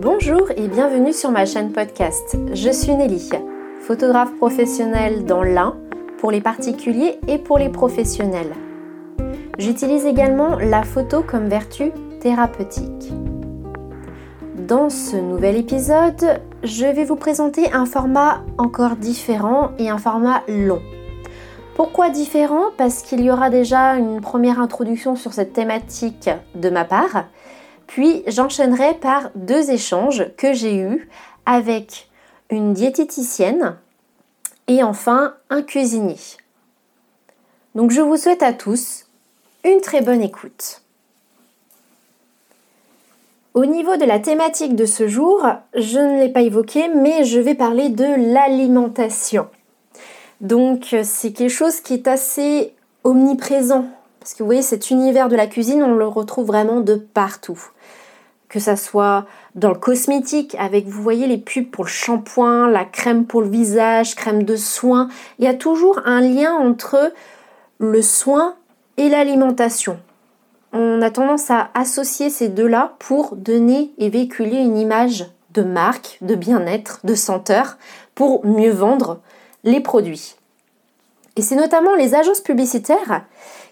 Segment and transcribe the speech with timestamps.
[0.00, 2.38] Bonjour et bienvenue sur ma chaîne podcast.
[2.54, 3.28] Je suis Nelly,
[3.82, 5.76] photographe professionnelle dans l'Ain
[6.16, 8.54] pour les particuliers et pour les professionnels.
[9.58, 13.12] J'utilise également la photo comme vertu thérapeutique.
[14.66, 20.42] Dans ce nouvel épisode, je vais vous présenter un format encore différent et un format
[20.48, 20.80] long.
[21.74, 22.70] Pourquoi différent?
[22.78, 27.26] Parce qu'il y aura déjà une première introduction sur cette thématique de ma part,
[27.92, 31.10] puis j'enchaînerai par deux échanges que j'ai eus
[31.44, 32.08] avec
[32.48, 33.76] une diététicienne
[34.66, 36.16] et enfin un cuisinier.
[37.74, 39.04] Donc je vous souhaite à tous
[39.64, 40.80] une très bonne écoute.
[43.52, 47.40] Au niveau de la thématique de ce jour, je ne l'ai pas évoqué, mais je
[47.40, 49.48] vais parler de l'alimentation.
[50.40, 52.72] Donc c'est quelque chose qui est assez
[53.04, 53.84] omniprésent.
[54.18, 57.60] Parce que vous voyez, cet univers de la cuisine, on le retrouve vraiment de partout.
[58.52, 59.24] Que ça soit
[59.54, 63.48] dans le cosmétique, avec, vous voyez, les pubs pour le shampoing, la crème pour le
[63.48, 65.08] visage, crème de soin.
[65.38, 67.14] Il y a toujours un lien entre
[67.78, 68.56] le soin
[68.98, 69.98] et l'alimentation.
[70.74, 76.18] On a tendance à associer ces deux-là pour donner et véhiculer une image de marque,
[76.20, 77.78] de bien-être, de senteur,
[78.14, 79.20] pour mieux vendre
[79.64, 80.36] les produits.
[81.36, 83.22] Et c'est notamment les agences publicitaires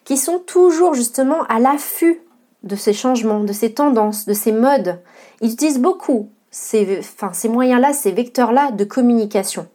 [0.04, 2.22] qui sont toujours justement à l'affût
[2.62, 5.00] de ces changements, de ces tendances, de ces modes.
[5.40, 7.00] Ils utilisent beaucoup ces,
[7.44, 9.68] moyens-là, ces vecteurs-là de communication.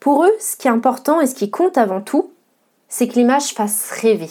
[0.00, 2.30] Pour eux, ce qui est important et ce qui compte avant tout,
[2.88, 4.30] c'est que l'image fasse rêver.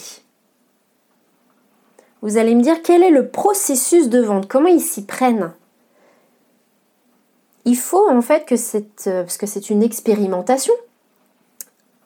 [2.20, 5.52] Vous allez me dire quel est le processus de vente, comment ils s'y prennent?
[7.64, 10.74] Il faut en fait que cette, euh, parce que c'est une expérimentation,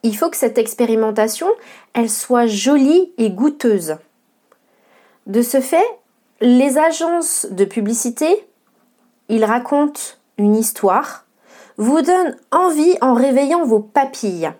[0.02, 1.48] il faut que cette expérimentation,
[1.92, 3.96] elle soit jolie et goûteuse.
[5.26, 5.86] De ce fait,
[6.40, 8.46] les agences de publicité,
[9.28, 10.00] ils racontent
[10.38, 11.24] une histoire,
[11.76, 14.52] vous donnent envie en réveillant vos papilles.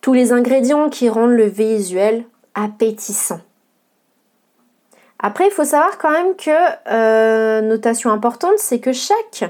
[0.00, 2.24] Tous les ingrédients qui rendent le visuel
[2.54, 3.40] appétissant.
[5.18, 6.50] Après, il faut savoir quand même que,
[6.88, 9.44] euh, notation importante, c'est que chaque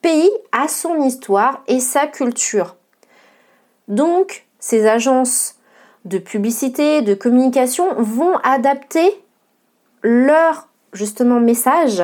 [0.00, 2.76] pays a son histoire et sa culture.
[3.88, 5.57] Donc, ces agences
[6.04, 9.22] de publicité, de communication vont adapter
[10.02, 12.02] leur justement message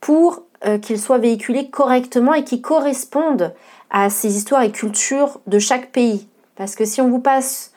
[0.00, 3.52] pour euh, qu'ils soient véhiculés correctement et qu'ils correspondent
[3.90, 6.28] à ces histoires et cultures de chaque pays.
[6.56, 7.72] Parce que si on vous passe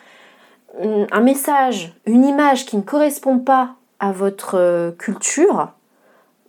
[1.12, 5.72] un message, une image qui ne correspond pas à votre euh, culture,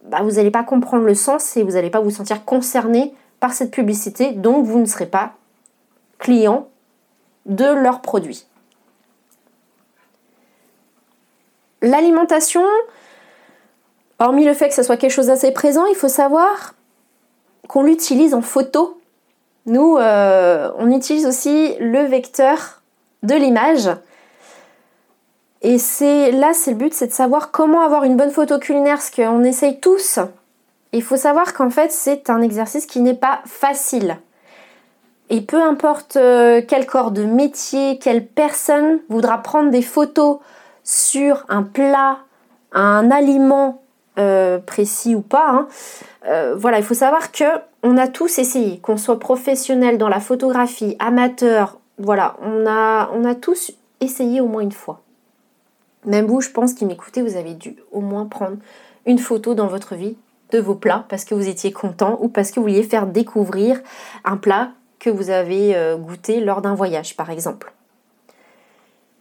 [0.05, 3.53] bah, vous n'allez pas comprendre le sens et vous n'allez pas vous sentir concerné par
[3.53, 5.35] cette publicité, donc vous ne serez pas
[6.19, 6.69] client
[7.47, 8.48] de leurs produits.
[11.83, 12.65] L'alimentation,
[14.19, 16.75] hormis le fait que ce soit quelque chose d'assez présent, il faut savoir
[17.69, 19.01] qu'on l'utilise en photo.
[19.67, 22.83] Nous, euh, on utilise aussi le vecteur
[23.23, 23.91] de l'image
[25.63, 29.03] et c'est là, c'est le but, c'est de savoir comment avoir une bonne photo culinaire,
[29.03, 30.21] ce qu'on essaye tous.
[30.93, 34.19] Il faut savoir qu'en fait, c'est un exercice qui n'est pas facile.
[35.31, 40.39] Et peu importe euh, quel corps de métier, quelle personne voudra prendre des photos
[40.89, 42.21] sur un plat,
[42.73, 43.83] un aliment
[44.19, 45.69] euh, précis ou pas, hein,
[46.27, 47.45] euh, voilà, il faut savoir que
[47.83, 53.73] on a tous essayé, qu'on soit professionnel dans la photographie, amateur, voilà, on a, tous
[54.01, 55.03] essayé au moins une fois.
[56.07, 58.57] Même vous, je pense, qui m'écoutez, vous avez dû au moins prendre
[59.05, 60.17] une photo dans votre vie
[60.53, 63.79] de vos plats parce que vous étiez content ou parce que vous vouliez faire découvrir
[64.25, 67.75] un plat que vous avez euh, goûté lors d'un voyage, par exemple.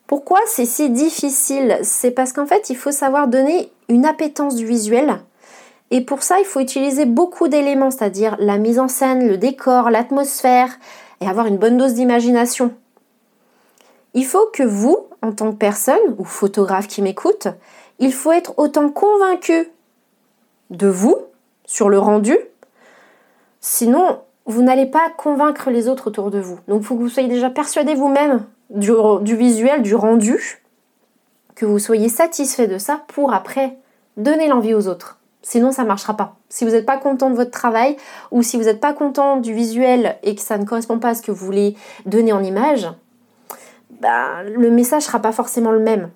[0.08, 1.80] Pourquoi c'est si difficile?
[1.84, 5.20] C'est parce qu'en fait, il faut savoir donner une appétence du visuel.
[5.92, 9.90] Et pour ça, il faut utiliser beaucoup d'éléments, c'est-à-dire la mise en scène, le décor,
[9.90, 10.70] l'atmosphère,
[11.20, 12.74] et avoir une bonne dose d'imagination.
[14.14, 17.50] Il faut que vous, en tant que personne ou photographe qui m'écoute,
[18.00, 19.70] il faut être autant convaincu
[20.70, 21.18] de vous
[21.66, 22.38] sur le rendu,
[23.60, 26.60] sinon vous n'allez pas convaincre les autres autour de vous.
[26.68, 28.92] Donc il faut que vous soyez déjà persuadé vous-même du,
[29.22, 30.62] du, visuel, du rendu,
[31.56, 33.78] que vous soyez satisfait de ça pour après
[34.18, 35.20] donner l'envie aux autres.
[35.42, 36.36] Sinon ça ne marchera pas.
[36.50, 37.96] Si vous n'êtes pas content de votre travail
[38.32, 41.16] ou si vous n'êtes pas content du visuel et que ça ne correspond pas à
[41.16, 41.76] ce que vous voulez
[42.06, 42.88] donner en image,
[44.02, 46.10] bah, le message sera pas forcément le même.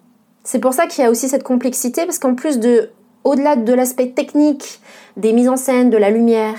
[0.43, 2.89] C'est pour ça qu'il y a aussi cette complexité, parce qu'en plus de,
[3.23, 4.81] au-delà de l'aspect technique,
[5.17, 6.57] des mises en scène, de la lumière,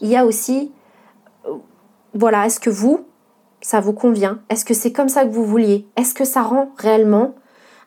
[0.00, 0.70] il y a aussi,
[1.46, 1.54] euh,
[2.14, 3.04] voilà, est-ce que vous,
[3.60, 4.38] ça vous convient?
[4.48, 5.86] Est-ce que c'est comme ça que vous vouliez?
[5.96, 7.34] Est-ce que ça rend réellement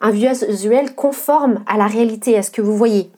[0.01, 3.11] un visuel conforme à la réalité, à ce que vous voyez?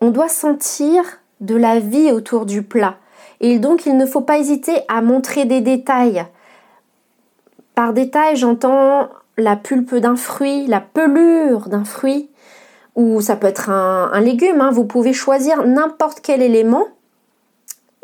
[0.00, 1.02] On doit sentir
[1.40, 2.96] de la vie autour du plat.
[3.40, 6.24] Et donc il ne faut pas hésiter à montrer des détails.
[7.74, 12.30] Par détail, j'entends la pulpe d'un fruit, la pelure d'un fruit,
[12.94, 14.62] ou ça peut être un, légume.
[14.62, 14.70] Hein.
[14.70, 16.88] Vous pouvez choisir n'importe quel élément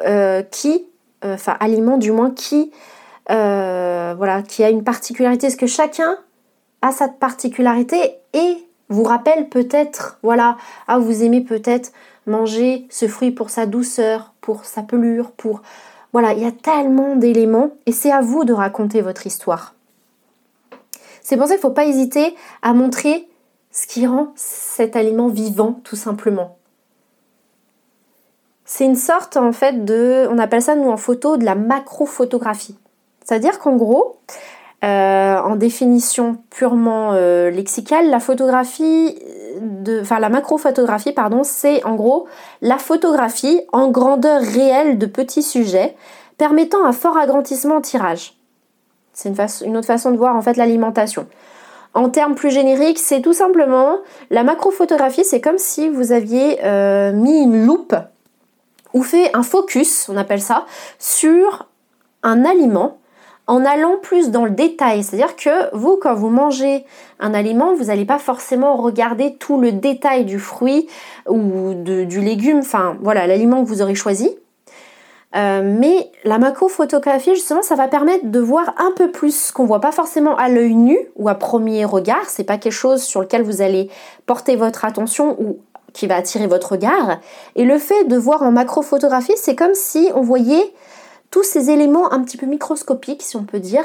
[0.00, 0.84] euh, qui,
[1.24, 2.72] enfin aliment du moins, qui,
[3.30, 5.46] euh, voilà, qui a une particularité.
[5.46, 6.16] Est-ce que chacun
[6.82, 8.56] a sa particularité et
[8.88, 10.56] vous rappelle peut-être, voilà,
[10.88, 11.92] ah vous aimez peut-être
[12.26, 15.62] manger ce fruit pour sa douceur, pour sa pelure, pour
[16.12, 19.74] voilà, il y a tellement d'éléments et c'est à vous de raconter votre histoire.
[21.22, 23.28] C'est pour ça qu'il ne faut pas hésiter à montrer
[23.70, 26.58] ce qui rend cet aliment vivant, tout simplement.
[28.74, 32.74] C'est une sorte en fait de, on appelle ça nous en photo de la macrophotographie.
[33.22, 34.16] C'est-à-dire qu'en gros,
[34.82, 39.18] euh, en définition purement euh, lexicale, la photographie,
[39.60, 42.26] de, enfin la macrophotographie, pardon, c'est en gros
[42.62, 45.94] la photographie en grandeur réelle de petits sujets
[46.38, 48.38] permettant un fort agrandissement en tirage.
[49.12, 49.28] C'est
[49.66, 51.26] une, autre façon de voir en fait l'alimentation.
[51.92, 53.98] En termes plus génériques, c'est tout simplement
[54.30, 57.94] la macrophotographie, c'est comme si vous aviez euh, mis une loupe
[58.94, 60.66] ou fait un focus, on appelle ça,
[60.98, 61.66] sur
[62.22, 62.98] un aliment
[63.46, 65.02] en allant plus dans le détail.
[65.02, 66.84] C'est-à-dire que vous, quand vous mangez
[67.18, 70.86] un aliment, vous n'allez pas forcément regarder tout le détail du fruit
[71.28, 74.30] ou du légume, enfin voilà, l'aliment que vous aurez choisi.
[75.34, 79.64] Euh, mais la macrophotographie, justement, ça va permettre de voir un peu plus ce qu'on
[79.64, 82.28] voit pas forcément à l'œil nu ou à premier regard.
[82.28, 83.88] C'est pas quelque chose sur lequel vous allez
[84.26, 85.58] porter votre attention ou
[85.92, 87.18] qui va attirer votre regard.
[87.56, 90.72] Et le fait de voir en macrophotographie, c'est comme si on voyait
[91.30, 93.84] tous ces éléments un petit peu microscopiques, si on peut dire,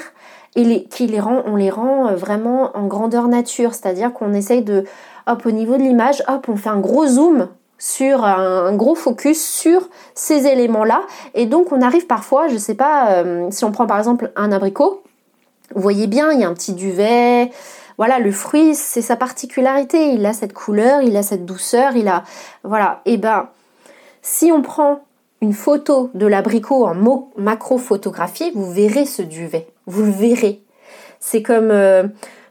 [0.55, 4.63] et qui les rend, on les rend euh, vraiment en grandeur nature, c'est-à-dire qu'on essaye
[4.63, 4.83] de,
[5.27, 7.47] hop, au niveau de l'image, hop, on fait un gros zoom
[7.79, 11.01] sur un, gros focus sur ces éléments-là,
[11.35, 14.31] et donc on arrive parfois, je ne sais pas, euh, si on prend par exemple
[14.35, 15.03] un abricot,
[15.75, 17.51] vous voyez bien, il y a un petit duvet,
[17.97, 22.07] voilà, le fruit, c'est sa particularité, il a cette couleur, il a cette douceur, il
[22.07, 22.23] a,
[22.63, 23.49] voilà, et ben,
[24.21, 25.01] si on prend
[25.41, 26.95] une photo de l'abricot en
[27.37, 29.67] macro-photographie, vous verrez ce duvet.
[29.85, 30.61] Vous le verrez.
[31.19, 32.03] C'est comme euh,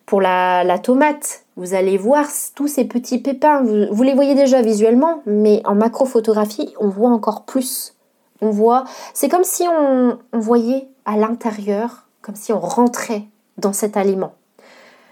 [0.06, 1.44] pour la, tomate.
[1.56, 3.62] Vous allez voir tous ces petits pépins.
[3.62, 7.94] Vous, les voyez déjà visuellement, mais en macro-photographie, on voit encore plus.
[8.40, 8.84] On voit.
[9.14, 13.24] C'est comme si on, voyait à l'intérieur, comme si on rentrait
[13.58, 14.34] dans cet aliment.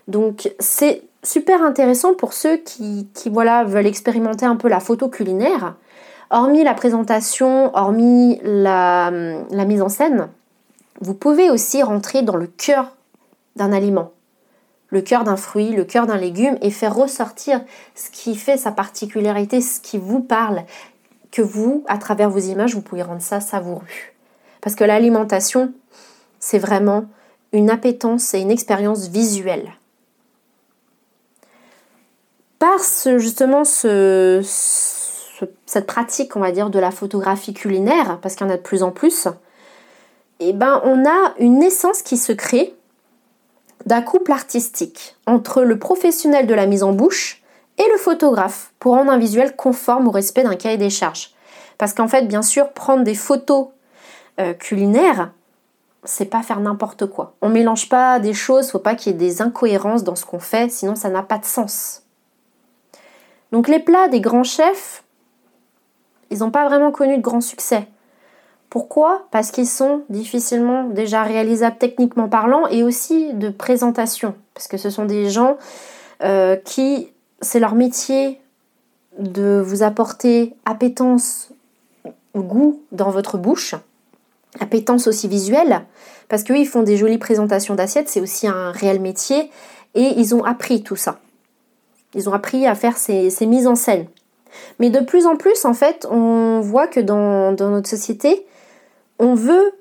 [0.08, 5.08] Donc c'est super intéressant pour ceux qui, qui voilà, veulent expérimenter un peu la photo
[5.08, 5.74] culinaire
[6.30, 9.10] hormis la présentation, hormis la,
[9.50, 10.28] mise en scène,
[11.00, 12.96] vous pouvez aussi rentrer dans le cœur
[13.56, 14.12] d'un aliment,
[14.88, 17.60] le cœur d'un fruit, le cœur d'un légume et faire ressortir
[17.94, 20.64] ce qui fait sa particularité, ce qui vous parle,
[21.30, 23.82] que vous, à travers vos images, vous pouvez rendre ça savoureux.
[24.60, 25.72] Parce que l'alimentation,
[26.38, 27.06] c'est vraiment
[27.52, 29.72] une appétence et une expérience visuelle.
[32.64, 32.80] Par
[33.18, 34.40] justement ce,
[35.66, 38.62] cette pratique, on va dire, de la photographie culinaire, parce qu'il y en a de
[38.62, 39.28] plus en plus,
[40.40, 42.74] eh ben, on a une naissance qui se crée
[43.84, 47.42] d'un couple artistique entre le professionnel de la mise en bouche
[47.76, 51.34] et le photographe pour rendre un visuel conforme au respect d'un cahier des charges.
[51.76, 53.66] Parce qu'en fait, bien sûr, prendre des photos
[54.40, 55.32] euh, culinaires,
[56.02, 57.34] c'est pas faire n'importe quoi.
[57.42, 60.40] On mélange pas des choses, faut pas qu'il y ait des incohérences dans ce qu'on
[60.40, 62.03] fait, sinon ça n'a pas de sens.
[63.54, 65.04] Donc les plats des grands chefs,
[66.32, 67.86] ils n'ont pas vraiment connu de grand succès.
[68.68, 69.28] Pourquoi?
[69.30, 74.34] Parce qu'ils sont difficilement déjà réalisables techniquement parlant et aussi de présentation.
[74.54, 75.56] Parce que ce sont des gens
[76.24, 78.40] euh, qui, c'est leur métier
[79.20, 81.50] de vous apporter appétence,
[82.34, 83.76] goût dans votre bouche,
[84.58, 85.84] appétence aussi visuelle,
[86.28, 89.52] parce qu'eux, ils font des jolies présentations d'assiettes, c'est aussi un réel métier,
[89.94, 91.20] et ils ont appris tout ça.
[92.14, 94.06] Ils ont appris à faire ces mises en scène.
[94.78, 98.46] Mais de plus en plus, en fait, on voit que dans, notre société,
[99.18, 99.72] on veut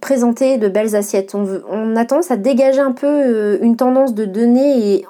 [0.00, 1.34] présenter de belles assiettes.
[1.34, 5.06] On, on a tendance à dégager un peu euh, une tendance de donner et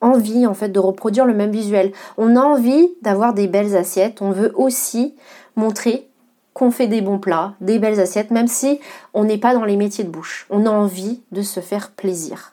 [0.00, 1.92] envie en fait de reproduire le même visuel.
[2.16, 4.22] On a envie d'avoir des belles assiettes.
[4.22, 5.14] On veut aussi
[5.56, 6.08] montrer
[6.54, 8.80] qu'on fait des bons plats, des belles assiettes, même si
[9.14, 10.46] on n'est pas dans les métiers de bouche.
[10.50, 12.52] On a envie de se faire plaisir.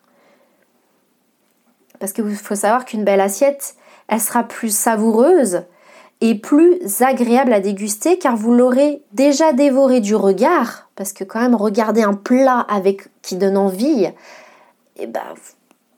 [2.05, 3.73] Parce qu'il faut savoir qu'une belle assiette,
[4.07, 5.63] elle sera plus savoureuse
[6.21, 11.39] et plus agréable à déguster car vous l'aurez déjà dévoré du regard, parce que quand
[11.39, 14.07] même regarder un plat avec qui donne envie,
[14.97, 15.19] eh ben,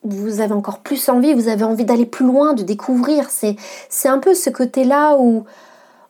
[0.06, 3.30] vous avez encore plus envie, vous avez envie d'aller plus loin, de découvrir.
[3.30, 3.58] C'est,
[3.90, 5.44] c'est un peu ce côté-là où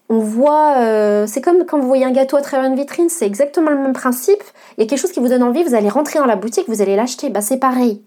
[0.10, 3.26] on voit, euh, c'est comme quand vous voyez un gâteau à travers une vitrine, c'est
[3.26, 4.44] exactement le même principe.
[4.78, 6.66] Il y a quelque chose qui vous donne envie, vous allez rentrer dans la boutique,
[6.68, 7.32] vous allez l'acheter.
[7.32, 8.04] Bah, c'est pareil.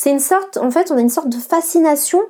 [0.00, 2.20] C'est une sorte, en fait, on a une sorte de fascination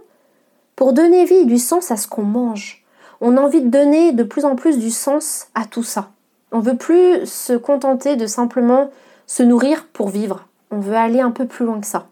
[0.74, 2.82] pour donner vie et du sens à ce qu'on mange.
[3.20, 6.08] On a envie de donner de plus en plus du sens à tout ça.
[6.50, 8.90] On veut plus se contenter de simplement
[9.26, 10.46] se nourrir pour vivre.
[10.70, 12.06] On veut aller un peu plus loin que ça.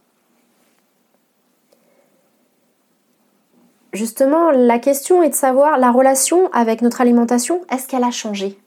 [3.95, 8.59] Justement, la question est de savoir la relation avec notre alimentation, est-ce qu'elle a changé?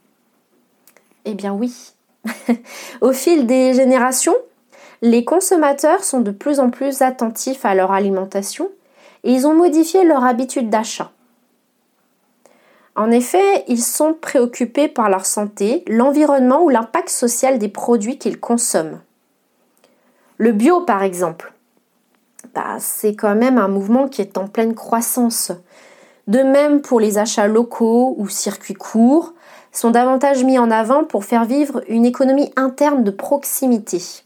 [1.26, 1.94] Eh bien oui.
[3.02, 4.36] Au fil des générations,
[5.02, 8.70] les consommateurs sont de plus en plus attentifs à leur alimentation
[9.24, 11.12] et ils ont modifié leur habitude d'achat.
[12.96, 18.40] En effet, ils sont préoccupés par leur santé, l'environnement ou l'impact social des produits qu'ils
[18.40, 19.00] consomment.
[20.38, 21.54] Le bio, par exemple,
[22.54, 25.52] bah, c'est quand même un mouvement qui est en pleine croissance.
[26.28, 29.34] De même pour les achats locaux ou circuits courts,
[29.72, 34.24] sont davantage mis en avant pour faire vivre une économie interne de proximité.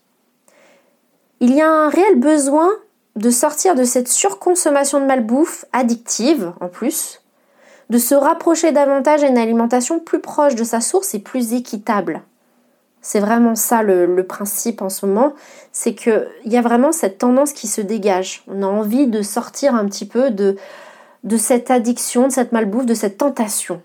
[1.46, 2.72] Il y a un réel besoin
[3.18, 7.22] de sortir de cette surconsommation de malbouffe addictive en plus,
[7.90, 12.22] de se rapprocher davantage à une alimentation plus proche de sa source et plus équitable.
[13.02, 15.34] C'est vraiment ça le, principe en ce moment,
[15.74, 18.46] c'est qu'il y a vraiment cette tendance qui se dégage.
[18.48, 20.56] On a envie de sortir un petit peu de,
[21.36, 23.82] cette addiction, de cette malbouffe, de cette tentation.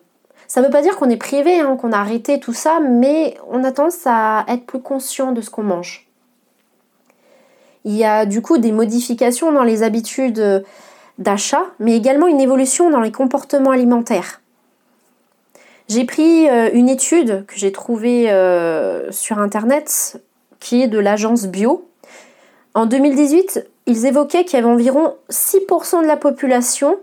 [0.46, 3.36] Ça ne veut pas dire qu'on est privé, hein, qu'on a arrêté tout ça, mais
[3.50, 6.07] on a tendance à être plus conscient de ce qu'on mange.
[7.84, 10.64] Il y a du coup des modifications dans les habitudes
[11.18, 14.40] d'achat, mais également une évolution dans les comportements alimentaires.
[15.88, 20.22] J'ai pris euh, une étude que j'ai trouvée euh, sur Internet
[20.60, 21.88] qui est de l'agence Bio.
[22.74, 26.98] En 2018, ils évoquaient qu'il y avait environ 6% de la population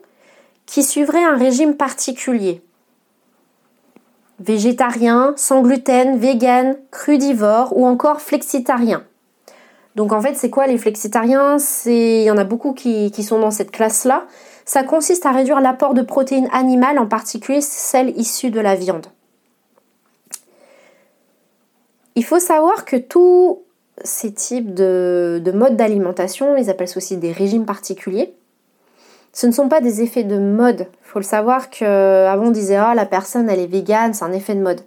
[0.68, 2.62] qui suivrait un régime particulier.
[4.40, 9.04] Végétarien, sans gluten, vegan, crudivore ou encore flexitarien.
[9.96, 11.58] Donc en fait, c'est quoi les flexitariens?
[11.86, 14.26] Il y en a beaucoup qui sont dans cette classe-là.
[14.66, 19.06] Ça consiste à réduire l'apport de protéines animales, en particulier celles issues de la viande.
[22.16, 23.62] Il faut savoir que tous
[24.04, 28.34] ces types de, modes d'alimentation, ils appellent ça aussi des régimes particuliers,
[29.34, 30.88] ce ne sont pas des effets de mode.
[31.04, 34.32] Il faut le savoir qu'avant on disait ah la personne elle est végane, c'est un
[34.32, 34.82] effet de mode.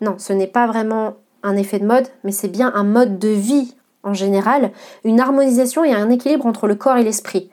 [0.00, 1.14] Non, ce n'est pas vraiment
[1.44, 4.70] un effet de mode, mais c'est bien un mode de vie en général,
[5.04, 7.50] une harmonisation et un équilibre entre le corps et l'esprit.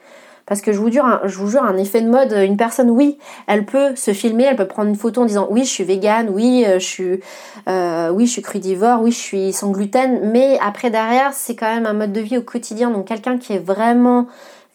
[0.49, 2.89] Parce que je vous, jure, un, je vous jure, un effet de mode, une personne,
[2.89, 5.83] oui, elle peut se filmer, elle peut prendre une photo en disant oui, je suis
[5.83, 7.19] végane, oui, euh, je suis,
[7.67, 11.71] euh, oui, je suis crudivore, oui, je suis sans gluten, mais après derrière, c'est quand
[11.71, 12.89] même un mode de vie au quotidien.
[12.89, 14.25] Donc quelqu'un qui est vraiment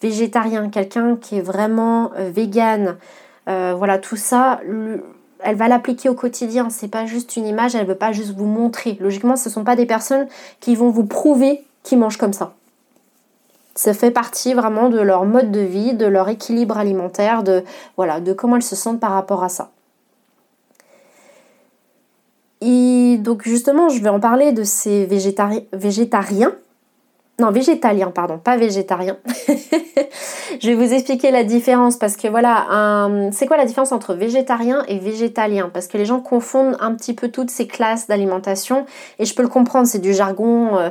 [0.00, 2.96] végétarien, quelqu'un qui est vraiment euh, végane,
[3.46, 4.60] voilà, tout ça,
[5.44, 6.70] elle va l'appliquer au quotidien.
[6.70, 8.96] C'est pas juste une image, elle veut pas juste vous montrer.
[9.00, 10.26] Logiquement, ce sont pas des personnes
[10.60, 12.54] qui vont vous prouver qu'ils mangent comme ça.
[13.74, 17.64] Ça fait partie vraiment de leur mode de vie, de leur équilibre alimentaire, de,
[17.96, 19.70] voilà, de comment elles se sentent par rapport à ça.
[22.60, 26.52] Et donc justement, je vais en parler de ces végétariens.
[27.40, 29.16] Non, végétaliens, pardon, pas végétariens.
[30.60, 34.84] je vais vous expliquer la différence parce que voilà, c'est quoi la différence entre végétarien
[34.86, 35.68] et végétalien?
[35.72, 38.86] Parce que les gens confondent un petit peu toutes ces classes d'alimentation
[39.18, 40.76] et je peux le comprendre, c'est du jargon.
[40.76, 40.90] Euh,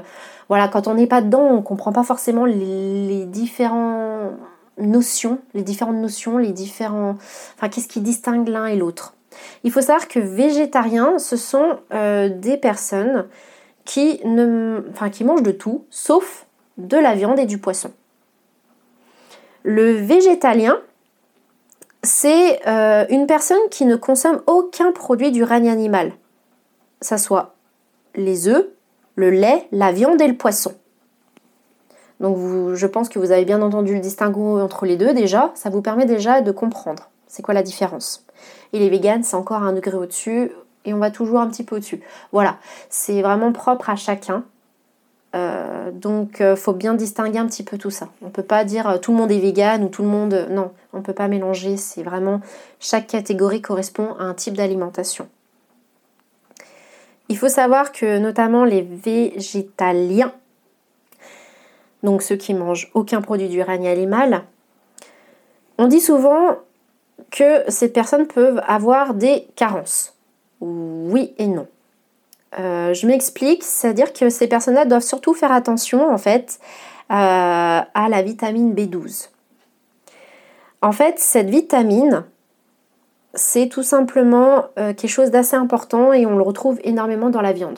[0.49, 4.33] voilà, quand on n'est pas dedans, on ne comprend pas forcément les, différentes
[4.77, 7.15] notions, les différentes notions, les différents.
[7.55, 9.13] Enfin, qu'est-ce qui distingue l'un et l'autre.
[9.63, 13.27] Il faut savoir que végétariens, ce sont euh, des personnes
[13.85, 16.45] qui, mangent de tout, sauf
[16.77, 17.91] de la viande et du poisson.
[19.63, 20.77] Le végétalien,
[22.01, 26.13] c'est euh, une personne qui ne consomme aucun produit du règne animal.
[27.01, 27.55] Ça soit
[28.15, 28.67] les œufs,
[29.15, 30.73] le lait, la viande et le poisson.
[32.19, 32.37] Donc
[32.73, 35.51] je pense que vous avez bien entendu le distinguo entre les deux déjà.
[35.55, 38.27] Ça vous permet déjà de comprendre c'est quoi la différence?
[38.73, 40.51] Et les véganes, c'est encore un degré au-dessus
[40.85, 42.01] et on va toujours un petit peu au-dessus.
[42.31, 42.57] Voilà,
[42.89, 44.43] c'est vraiment propre à chacun.
[45.35, 48.09] Euh, donc il euh, faut bien distinguer un petit peu tout ça.
[48.21, 50.47] On ne peut pas dire euh, tout le monde est vegan ou tout le monde...
[50.51, 51.77] Non, on ne peut pas mélanger.
[51.77, 52.39] C'est vraiment...
[52.79, 55.27] Chaque catégorie correspond à un type d'alimentation.
[57.29, 60.33] Il faut savoir que notamment les végétaliens,
[62.03, 64.43] donc ceux qui mangent aucun produit du règne animal,
[65.77, 66.57] on dit souvent
[67.31, 70.12] que ces personnes peuvent avoir des carences.
[70.63, 71.67] Oui et non.
[72.59, 76.59] Euh, je m'explique, c'est-à-dire que ces personnes-là doivent surtout faire attention en fait
[77.09, 79.29] à la vitamine B12.
[80.81, 82.23] En fait, cette vitamine,
[83.35, 87.77] c'est tout simplement quelque chose d'assez important et on le retrouve énormément dans la viande.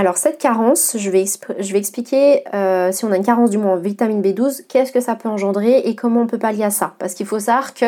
[0.00, 3.76] Alors cette carence, je vais, expliquer euh, si on a une carence du moins en
[3.76, 6.94] vitamine B12, qu'est-ce que ça peut engendrer et comment on peut pallier à ça?
[6.98, 7.84] Parce qu'il faut savoir que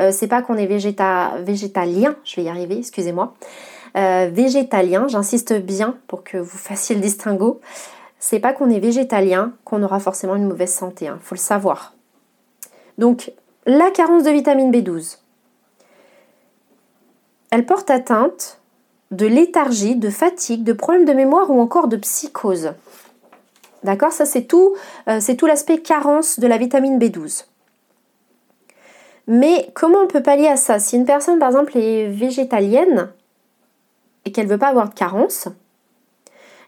[0.00, 3.34] euh, c'est pas qu'on est végétalien, je vais y arriver, excusez-moi.
[3.96, 7.60] Euh, végétalien, j'insiste bien pour que vous fassiez le distinguo.
[8.18, 11.40] C'est pas qu'on est végétalien qu'on aura forcément une mauvaise santé, il hein, faut le
[11.40, 11.94] savoir.
[12.98, 13.32] Donc
[13.66, 15.18] la carence de vitamine B12,
[17.50, 18.60] elle porte atteinte
[19.10, 22.72] de léthargie, de fatigue, de problèmes de mémoire ou encore de psychose.
[23.84, 24.12] D'accord?
[24.12, 24.74] Ça, c'est tout,
[25.08, 27.44] euh, c'est tout l'aspect carence de la vitamine B12.
[29.26, 30.78] Mais comment on peut pallier à ça?
[30.78, 33.10] Si une personne, par exemple, est végétalienne
[34.24, 35.48] et qu'elle ne veut pas avoir de carence,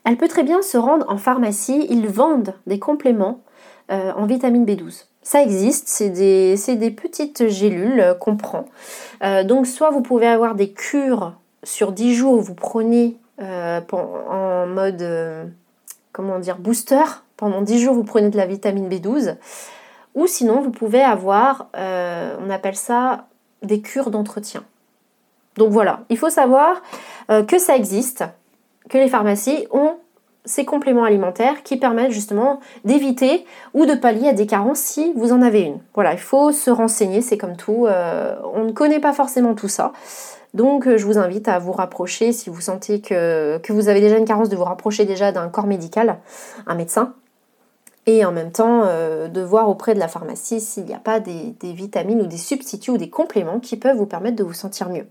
[0.05, 1.87] elle peut très bien se rendre en pharmacie.
[1.91, 3.41] Ils vendent des compléments
[3.91, 5.05] euh, en vitamine B12.
[5.23, 8.67] Ça existe, c'est des, petites gélules qu'on prend.
[9.25, 11.33] Euh, donc soit vous pouvez avoir des cures
[11.65, 15.05] sur 10 jours, vous prenez euh, en mode,
[16.13, 17.03] comment dire, booster,
[17.37, 19.35] pendant 10 jours, vous prenez de la vitamine B12.
[20.17, 23.27] Ou sinon, vous pouvez avoir, euh, on appelle ça
[23.63, 24.65] des cures d'entretien.
[25.57, 26.83] Donc voilà, il faut savoir
[27.49, 28.25] que ça existe,
[28.91, 29.95] que les pharmacies ont
[30.45, 35.33] ces compléments alimentaires qui permettent justement d'éviter ou de pallier à des carences si vous
[35.33, 35.79] en avez une.
[35.95, 37.87] Voilà, il faut se renseigner, c'est comme tout.
[37.89, 39.93] on ne connaît pas forcément tout ça.
[40.57, 44.17] Donc euh, je vous invite à vous rapprocher, si vous sentez que, vous avez déjà
[44.17, 46.17] une carence, de vous rapprocher déjà d'un corps médical,
[46.67, 47.13] un médecin,
[48.07, 51.21] et en même temps euh, de voir auprès de la pharmacie s'il n'y a pas
[51.21, 54.89] des, vitamines ou des substituts ou des compléments qui peuvent vous permettre de vous sentir
[54.89, 55.07] mieux.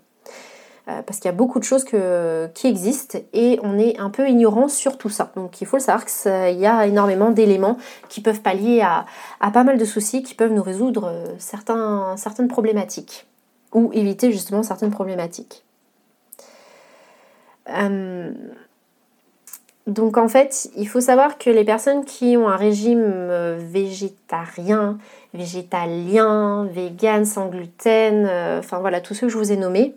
[0.88, 4.30] Euh, parce qu'il y a beaucoup de choses qui existent et on est un peu
[4.30, 5.32] ignorant sur tout ça.
[5.36, 9.06] Donc il faut le savoir qu'il y a énormément d'éléments qui peuvent pallier à,
[9.52, 13.28] pas mal de soucis, qui peuvent nous résoudre certaines problématiques
[13.74, 15.66] ou éviter justement certaines problématiques.
[17.70, 18.32] Euh,
[19.88, 24.98] donc en fait, il faut savoir que les personnes qui ont un régime euh, végétarien,
[25.34, 29.94] végétalien, vegan, sans gluten, euh, enfin voilà, tous ceux que je vous ai nommés,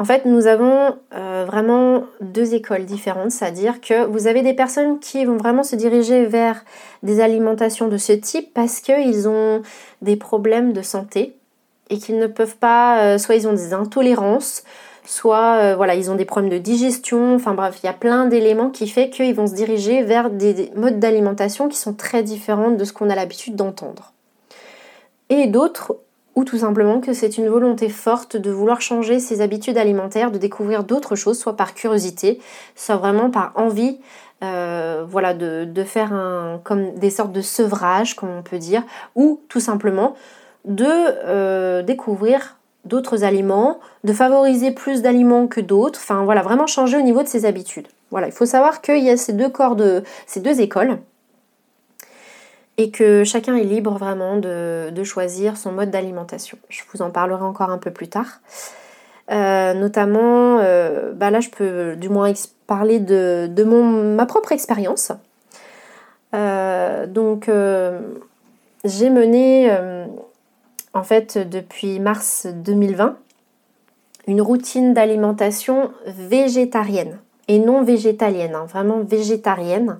[0.00, 5.24] en fait, nous avons vraiment deux écoles différentes, c'est-à-dire que vous avez des personnes qui
[5.24, 6.64] vont vraiment se diriger vers
[7.04, 9.62] des alimentations de ce type parce qu'ils ont
[10.02, 11.36] des problèmes de santé,
[11.90, 14.64] et qu'ils ne peuvent pas, euh, soit ils ont des intolérances,
[15.04, 18.26] soit euh, voilà, ils ont des problèmes de digestion, enfin bref, il y a plein
[18.26, 22.70] d'éléments qui fait qu'ils vont se diriger vers des, modes d'alimentation qui sont très différents
[22.70, 24.12] de ce qu'on a l'habitude d'entendre.
[25.28, 25.96] Et d'autres
[26.34, 30.38] ou tout simplement que c'est une volonté forte de vouloir changer ses habitudes alimentaires, de
[30.38, 32.40] découvrir d'autres choses, soit par curiosité,
[32.74, 33.98] soit vraiment par envie
[34.42, 38.82] euh, voilà, de, faire un, comme des sortes de sevrage, comme on peut dire,
[39.14, 40.16] ou tout simplement
[40.64, 46.96] de euh, découvrir d'autres aliments, de favoriser plus d'aliments que d'autres, enfin voilà, vraiment changer
[46.96, 47.88] au niveau de ses habitudes.
[48.10, 50.98] Voilà, il faut savoir qu'il y a ces deux corps de ces deux écoles
[52.76, 56.58] et que chacun est libre vraiment de, choisir son mode d'alimentation.
[56.68, 58.40] Je vous en parlerai encore un peu plus tard.
[59.30, 62.32] Euh, notamment, euh, bah là je peux du moins
[62.66, 65.12] parler de, ma propre expérience.
[66.32, 67.48] donc
[68.84, 69.70] j'ai mené
[70.94, 73.16] en fait depuis mars 2020
[74.26, 79.98] une routine d'alimentation végétarienne et non végétalienne, hein, vraiment végétarienne.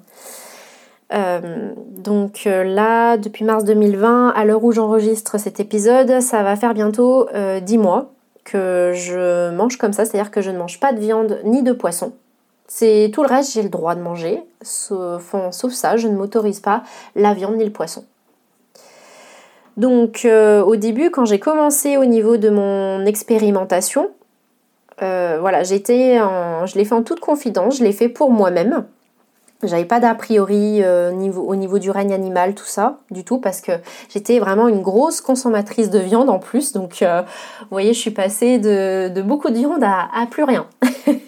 [1.12, 6.56] Euh, donc euh, là, depuis mars 2020, à l'heure où j'enregistre cet épisode, ça va
[6.56, 8.10] faire bientôt 10 euh, mois
[8.44, 11.72] que je mange comme ça, c'est-à-dire que je ne mange pas de viande ni de
[11.72, 12.12] poisson.
[12.66, 16.60] C'est tout le reste, j'ai le droit de manger, sauf, sauf ça, je ne m'autorise
[16.60, 16.82] pas
[17.14, 18.04] la viande ni le poisson.
[19.76, 24.10] Donc euh, au début, quand j'ai commencé au niveau de mon expérimentation,
[25.02, 28.84] euh, voilà, j'étais je l'ai fait en toute confidence, je l'ai fait pour moi-même.
[29.62, 33.62] J'avais pas d'a priori euh, au niveau du règne animal, tout ça, du tout, parce
[33.62, 33.72] que
[34.10, 36.72] j'étais vraiment une grosse consommatrice de viande en plus.
[36.72, 40.66] Donc, vous voyez, je suis passée de, beaucoup de viande à, plus rien.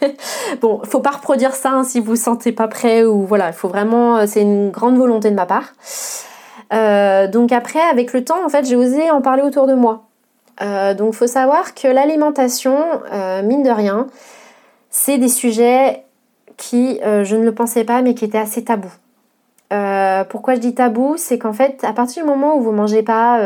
[0.60, 3.54] bon, faut pas reproduire ça hein, si vous vous sentez pas prêt ou voilà, il
[3.54, 5.72] faut vraiment, c'est une grande volonté de ma part.
[6.72, 10.04] Euh, donc après, avec le temps, en fait, j'ai osé en parler autour de moi.
[10.62, 12.78] Euh, donc faut savoir que l'alimentation,
[13.12, 14.06] euh, mine de rien,
[14.90, 16.04] c'est des sujets
[16.56, 18.92] qui, je ne le pensais pas, mais qui étaient assez tabous.
[20.30, 23.38] pourquoi je dis tabou C'est qu'en fait, à partir du moment où vous mangez pas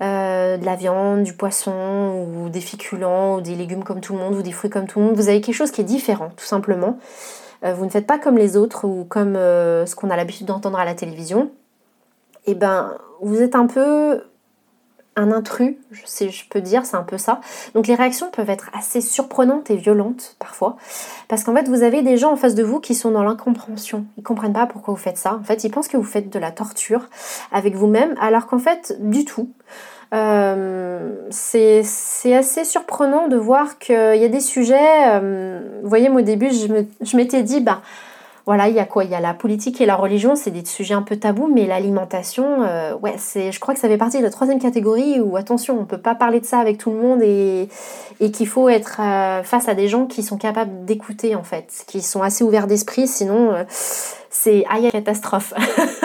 [0.00, 4.36] de la viande, du poisson, ou des féculents, ou des légumes comme tout le monde,
[4.36, 6.44] ou des fruits comme tout le monde, vous avez quelque chose qui est différent, tout
[6.44, 6.98] simplement.
[7.64, 10.84] vous ne faites pas comme les autres ou comme ce qu'on a l'habitude d'entendre à
[10.84, 11.50] la télévision,
[12.46, 14.22] eh ben vous êtes un peu
[15.16, 17.40] un intrus, sais, je peux dire, c'est un peu ça.
[17.74, 20.76] Donc les réactions peuvent être assez surprenantes et violentes parfois,
[21.28, 24.06] parce qu'en fait vous avez des gens en face de vous qui sont dans l'incompréhension.
[24.16, 25.34] Ils comprennent pas pourquoi vous faites ça.
[25.34, 27.08] En fait, ils pensent que vous faites de la torture
[27.52, 29.50] avec vous-même, alors qu'en fait, du tout.
[30.12, 31.84] Euh, c'est
[32.34, 35.08] assez surprenant de voir qu'il y a des sujets.
[35.08, 37.82] Euh, vous voyez, moi au début, je m'étais dit, bah
[38.50, 39.04] voilà, il y a quoi?
[39.04, 41.68] Il y a la politique et la religion, c'est des sujets un peu tabous, mais
[41.68, 45.78] l'alimentation, euh, c'est, je crois que ça fait partie de la troisième catégorie où, attention,
[45.78, 47.68] on peut pas parler de ça avec tout le monde et,
[48.18, 51.84] et qu'il faut être euh, face à des gens qui sont capables d'écouter, en fait,
[51.86, 53.62] qui sont assez ouverts d'esprit, sinon, euh,
[54.30, 55.54] c'est aïe, catastrophe.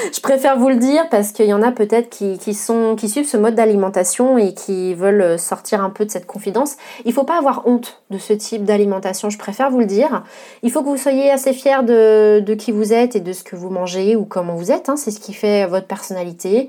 [0.12, 3.54] je préfère vous le dire parce qu'il y en a peut-être qui, suivent ce mode
[3.54, 6.76] d'alimentation et qui veulent sortir un peu de cette confidence.
[7.04, 10.24] Il faut pas avoir honte de ce type d'alimentation, je préfère vous le dire.
[10.62, 13.56] Il faut que vous soyez assez fiers de, qui vous êtes et de ce que
[13.56, 14.88] vous mangez ou comment vous êtes.
[14.88, 14.96] Hein.
[14.96, 16.68] C'est ce qui fait votre personnalité,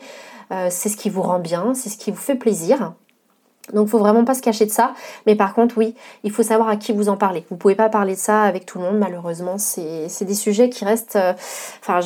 [0.52, 2.94] euh, c'est ce qui vous rend bien, c'est ce qui vous fait plaisir.
[3.74, 4.94] Donc faut vraiment pas se cacher de ça.
[5.26, 7.46] Mais par contre, oui, il faut savoir à qui vous en parlez.
[7.50, 9.58] Vous pouvez pas parler de ça avec tout le monde, malheureusement.
[9.58, 11.16] C'est des sujets qui restent.
[11.16, 11.34] Euh,
[11.82, 12.02] enfin,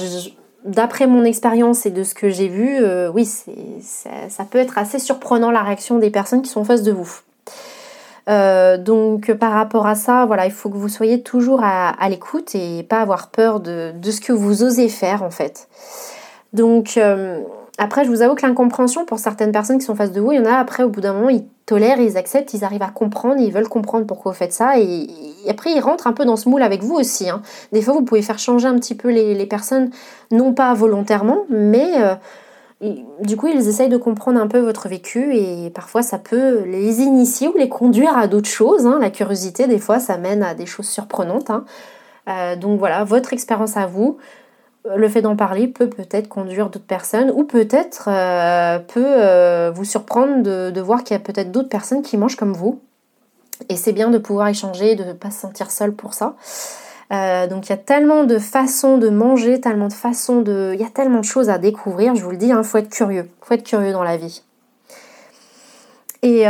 [0.66, 5.00] d'après mon expérience et de ce que j'ai vu, euh, oui, ça, peut être assez
[5.00, 7.20] surprenant la réaction des personnes qui sont en face de vous.
[8.28, 12.56] Euh, donc par rapport à ça, voilà, il faut que vous soyez toujours à, l'écoute
[12.56, 15.68] et pas avoir peur de, ce que vous osez faire en fait.
[16.54, 17.40] Donc euh,
[17.78, 20.38] après, je vous avoue que l'incompréhension pour certaines personnes qui sont face de vous, il
[20.38, 22.90] y en a après, au bout d'un moment, ils tolèrent, ils acceptent, ils arrivent à
[22.90, 24.80] comprendre, ils veulent comprendre pourquoi vous faites ça.
[24.80, 25.08] Et,
[25.48, 27.30] après, ils rentrent un peu dans ce moule avec vous aussi.
[27.30, 27.42] Hein.
[27.72, 29.90] Des fois, vous pouvez faire changer un petit peu les, personnes,
[30.32, 32.16] non pas volontairement, mais euh,
[33.22, 37.02] du coup, ils essayent de comprendre un peu votre vécu et parfois, ça peut les
[37.02, 38.86] initier ou les conduire à d'autres choses.
[38.86, 38.98] Hein.
[39.00, 41.50] La curiosité, des fois, ça mène à des choses surprenantes.
[41.50, 41.66] Hein.
[42.28, 44.18] Euh, donc voilà, votre expérience à vous
[44.94, 49.86] le fait d'en parler peut peut-être conduire d'autres personnes ou peut-être euh, peut euh, vous
[49.86, 52.80] surprendre de, voir qu'il y a peut-être d'autres personnes qui mangent comme vous.
[53.70, 56.36] Et c'est bien de pouvoir échanger, de ne pas se sentir seul pour ça.
[57.14, 60.72] Euh, donc il y a tellement de façons de manger, tellement de façons de...
[60.74, 62.78] Il y a tellement de choses à découvrir, je vous le dis, il hein, faut
[62.78, 63.28] être curieux.
[63.28, 64.44] Il faut être curieux dans la vie.
[66.22, 66.46] Et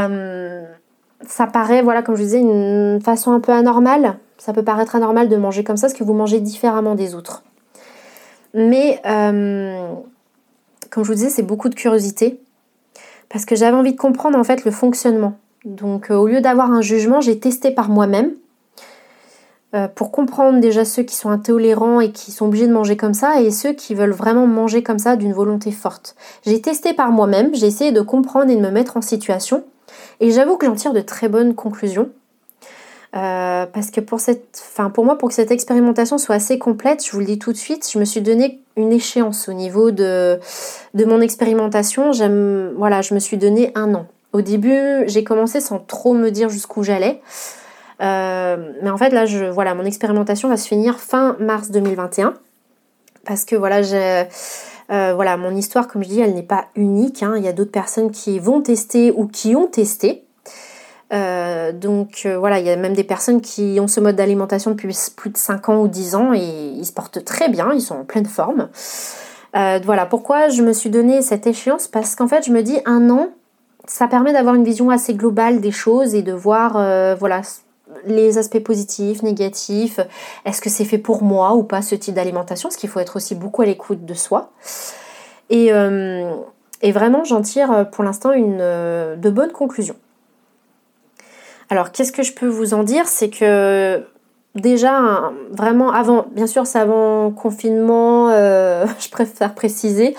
[1.27, 4.17] ça paraît, voilà, comme je disais, une façon un peu anormale.
[4.37, 7.43] Ça peut paraître anormal de manger comme ça, parce que vous mangez différemment des autres.
[8.55, 9.93] Mais euh,
[10.89, 12.39] comme je vous disais, c'est beaucoup de curiosité
[13.29, 15.37] parce que j'avais envie de comprendre en fait le fonctionnement.
[15.65, 18.31] Donc euh, au lieu d'avoir un jugement, j'ai testé par moi-même
[19.73, 23.13] euh, pour comprendre déjà ceux qui sont intolérants et qui sont obligés de manger comme
[23.13, 26.15] ça et ceux qui veulent vraiment manger comme ça d'une volonté forte.
[26.45, 29.65] J'ai testé par moi-même, j'ai essayé de comprendre et de me mettre en situation
[30.21, 32.09] et j'avoue que j'en tire de très bonnes conclusions.
[33.15, 37.05] Euh, parce que pour, cette, enfin pour moi, pour que cette expérimentation soit assez complète,
[37.05, 39.91] je vous le dis tout de suite, je me suis donné une échéance au niveau
[39.91, 40.37] de,
[40.93, 42.11] de mon expérimentation.
[42.77, 44.07] Voilà, je me suis donné un an.
[44.33, 47.21] Au début, j'ai commencé sans trop me dire jusqu'où j'allais.
[48.01, 52.33] Euh, mais en fait, là, je, voilà, mon expérimentation va se finir fin mars 2021.
[53.25, 57.23] Parce que voilà, euh, voilà, mon histoire, comme je dis, elle n'est pas unique.
[57.23, 57.35] Hein.
[57.37, 60.24] Il y a d'autres personnes qui vont tester ou qui ont testé.
[61.13, 64.71] Euh, donc euh, voilà, il y a même des personnes qui ont ce mode d'alimentation
[64.71, 67.81] depuis plus de 5 ans ou 10 ans et ils se portent très bien, ils
[67.81, 68.69] sont en pleine forme.
[69.55, 72.79] Euh, voilà, pourquoi je me suis donné cette échéance Parce qu'en fait, je me dis
[72.85, 73.29] un an,
[73.87, 76.73] ça permet d'avoir une vision assez globale des choses et de voir
[77.17, 77.41] voilà,
[78.05, 79.99] les aspects positifs, négatifs.
[80.43, 82.67] Est-ce que c'est fait pour moi ou pas ce type d'alimentation?
[82.67, 84.51] Parce qu'il faut être aussi beaucoup à l'écoute de soi.
[85.51, 89.95] Et, et vraiment, j'en tire pour l'instant une de bonnes conclusions.
[91.69, 93.07] Alors, qu'est-ce que je peux vous en dire?
[93.07, 94.03] C'est que
[94.55, 100.15] déjà, vraiment avant, bien sûr, c'est avant confinement, euh, je préfère préciser.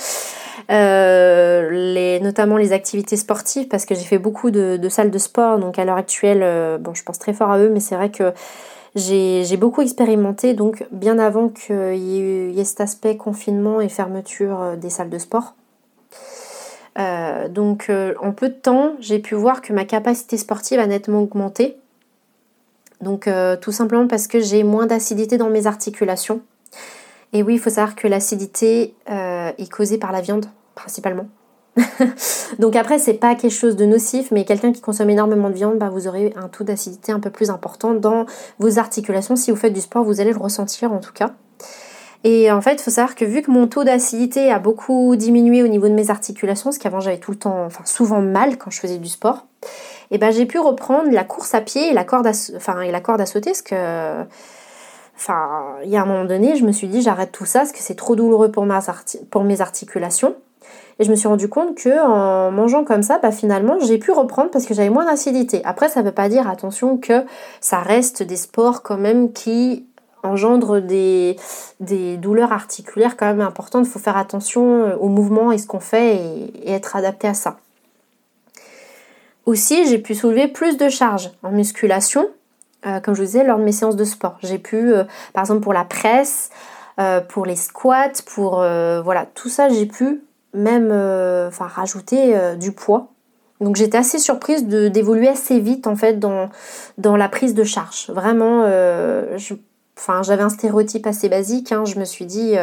[0.69, 5.79] Euh, notamment les activités sportives parce que j'ai fait beaucoup de, salles de sport donc
[5.79, 8.33] à l'heure actuelle euh, bon je pense très fort à eux mais c'est vrai que
[8.97, 12.19] j'ai beaucoup expérimenté donc bien avant qu'il y,
[12.53, 15.55] y, ait cet aspect confinement et fermeture des salles de sport
[16.99, 20.87] euh, donc euh, en peu de temps, j'ai pu voir que ma capacité sportive a
[20.87, 21.77] nettement augmenté.
[23.01, 26.41] Donc euh, tout simplement parce que j'ai moins d'acidité dans mes articulations.
[27.33, 31.27] Et oui, il faut savoir que l'acidité est causée par la viande principalement.
[32.59, 35.77] Donc après, c'est pas quelque chose de nocif, mais quelqu'un qui consomme énormément de viande,
[35.77, 38.25] bah, vous aurez un taux d'acidité un peu plus important dans
[38.59, 39.37] vos articulations.
[39.37, 41.35] Si vous faites du sport, vous allez le ressentir en tout cas.
[42.25, 45.63] Et en fait, il faut savoir que vu que mon taux d'acidité a beaucoup diminué
[45.63, 48.71] au niveau de mes articulations, parce qu'avant j'avais tout le temps, enfin souvent mal quand
[48.71, 49.47] je faisais du sport,
[50.11, 52.81] et eh ben j'ai pu reprendre la course à pied et la corde à, enfin,
[52.81, 54.25] et la corde à sauter, parce que
[55.17, 57.73] Enfin, il y a un moment donné, je me suis dit j'arrête tout ça parce
[57.73, 58.67] que c'est trop douloureux pour,
[59.31, 60.37] pour mes articulations.
[60.99, 64.13] Et je me suis rendu compte que en mangeant comme ça, bah finalement, j'ai pu
[64.13, 65.63] reprendre parce que j'avais moins d'acidité.
[65.65, 67.25] Après, ça ne veut pas dire, attention, que
[67.61, 69.87] ça reste des sports quand même qui
[70.23, 71.37] engendrent des,
[71.81, 73.87] douleurs articulaires quand même importantes.
[73.87, 77.59] Il faut faire attention au mouvement et ce qu'on fait et, être adapté à ça.
[79.45, 82.29] Aussi, j'ai pu soulever plus de charges en musculation,
[82.85, 84.39] euh, comme je vous disais, lors de mes séances de sport.
[84.43, 86.51] J'ai pu, euh, par exemple, pour la presse,
[86.99, 90.23] euh, pour les squats, pour voilà, tout ça, j'ai pu
[90.57, 93.09] même euh, rajouter euh, du poids.
[93.61, 96.51] Donc j'étais assez surprise d'évoluer assez vite en fait dans,
[96.99, 98.11] dans la prise de charge.
[98.11, 99.39] Vraiment, euh,
[99.97, 101.73] enfin, j'avais un stéréotype assez basique.
[101.73, 101.85] Hein.
[101.85, 102.55] Je me suis dit,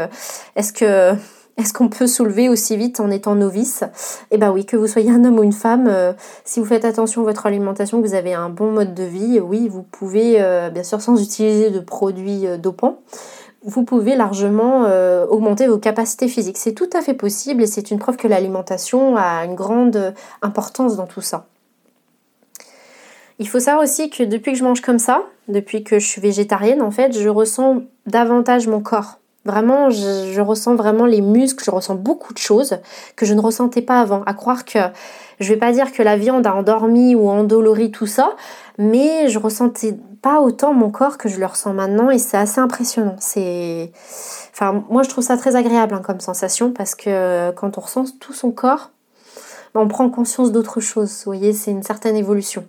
[0.55, 1.15] est-ce que
[1.55, 3.83] est-ce qu'on peut soulever aussi vite en étant novice?
[4.31, 6.15] Eh bien oui, que vous soyez un homme ou une femme,
[6.45, 9.39] si vous faites attention à votre alimentation, que vous avez un bon mode de vie,
[9.39, 10.39] oui, vous pouvez,
[10.73, 13.01] bien sûr sans utiliser de produits dopants,
[13.65, 16.57] vous pouvez largement euh, augmenter vos capacités physiques.
[16.57, 20.95] C'est tout à fait possible et c'est une preuve que l'alimentation a une grande importance
[20.95, 21.47] dans tout ça.
[23.43, 26.21] Il faut savoir aussi que depuis que je mange comme ça, depuis que je suis
[26.21, 29.19] végétarienne, en fait, je ressens davantage mon corps.
[29.43, 32.77] Vraiment, je, ressens vraiment les muscles, je ressens beaucoup de choses
[33.17, 34.23] que je ne ressentais pas avant.
[34.23, 34.79] À croire que
[35.41, 38.33] je vais pas dire que la viande a endormi ou endolori tout ça,
[38.77, 42.61] mais je ressentais pas autant mon corps que je le ressens maintenant et c'est assez
[42.61, 43.17] impressionnant.
[43.19, 43.91] C'est,
[44.53, 48.05] enfin, moi je trouve ça très agréable hein, comme sensation parce que quand on ressent
[48.21, 48.91] tout son corps,
[49.75, 51.11] on prend conscience d'autre chose.
[51.25, 52.63] Vous voyez, c'est une certaine évolution.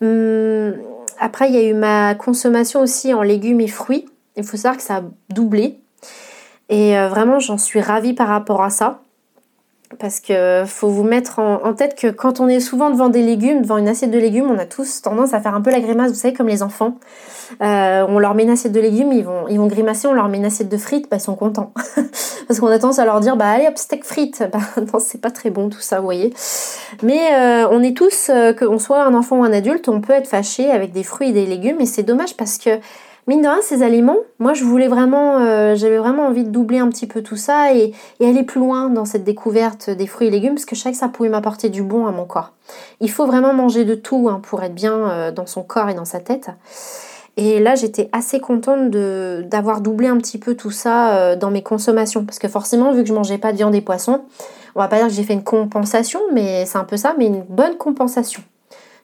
[0.00, 0.74] Hum,
[1.18, 4.06] après, il y a eu ma consommation aussi en légumes et fruits.
[4.36, 5.80] Il faut savoir que ça a doublé.
[6.68, 9.00] Et euh, vraiment, j'en suis ravie par rapport à ça.
[9.98, 13.62] Parce que faut vous mettre en, tête que quand on est souvent devant des légumes,
[13.62, 16.10] devant une assiette de légumes, on a tous tendance à faire un peu la grimace,
[16.10, 16.98] vous savez, comme les enfants.
[17.60, 21.10] Euh, on leur met de légumes, ils vont, ils grimacer, on leur met de frites,
[21.10, 21.72] bah, ils sont contents.
[22.48, 24.42] Parce qu'on a tendance à leur dire, bah allez hop, steak frites.
[24.52, 26.32] Bah c'est pas très bon tout ça, vous voyez.
[27.02, 30.12] Mais euh, on est tous, euh, qu'on soit un enfant ou un adulte, on peut
[30.12, 32.70] être fâché avec des fruits et des légumes, et c'est dommage parce que
[33.26, 36.88] mine de rien, ces aliments, moi je voulais vraiment, j'avais vraiment envie de doubler un
[36.88, 40.54] petit peu tout ça et, aller plus loin dans cette découverte des fruits et légumes
[40.54, 42.52] parce que je savais que ça pouvait m'apporter du bon à mon corps.
[43.00, 46.06] Il faut vraiment manger de tout hein, pour être bien dans son corps et dans
[46.06, 46.50] sa tête.
[47.40, 51.62] Et là, j'étais assez contente d'avoir doublé un petit peu tout ça euh, dans mes
[51.62, 52.24] consommations.
[52.24, 54.22] Parce que forcément, vu que je mangeais pas de viande et poisson,
[54.74, 57.26] on va pas dire que j'ai fait une compensation, mais c'est un peu ça, mais
[57.26, 58.42] une bonne compensation.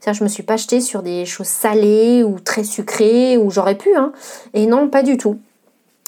[0.01, 3.77] C'est-à-dire, je me suis pas jetée sur des choses salées ou très sucrées, ou j'aurais
[3.77, 4.11] pu, hein.
[4.53, 5.39] Et non, pas du tout.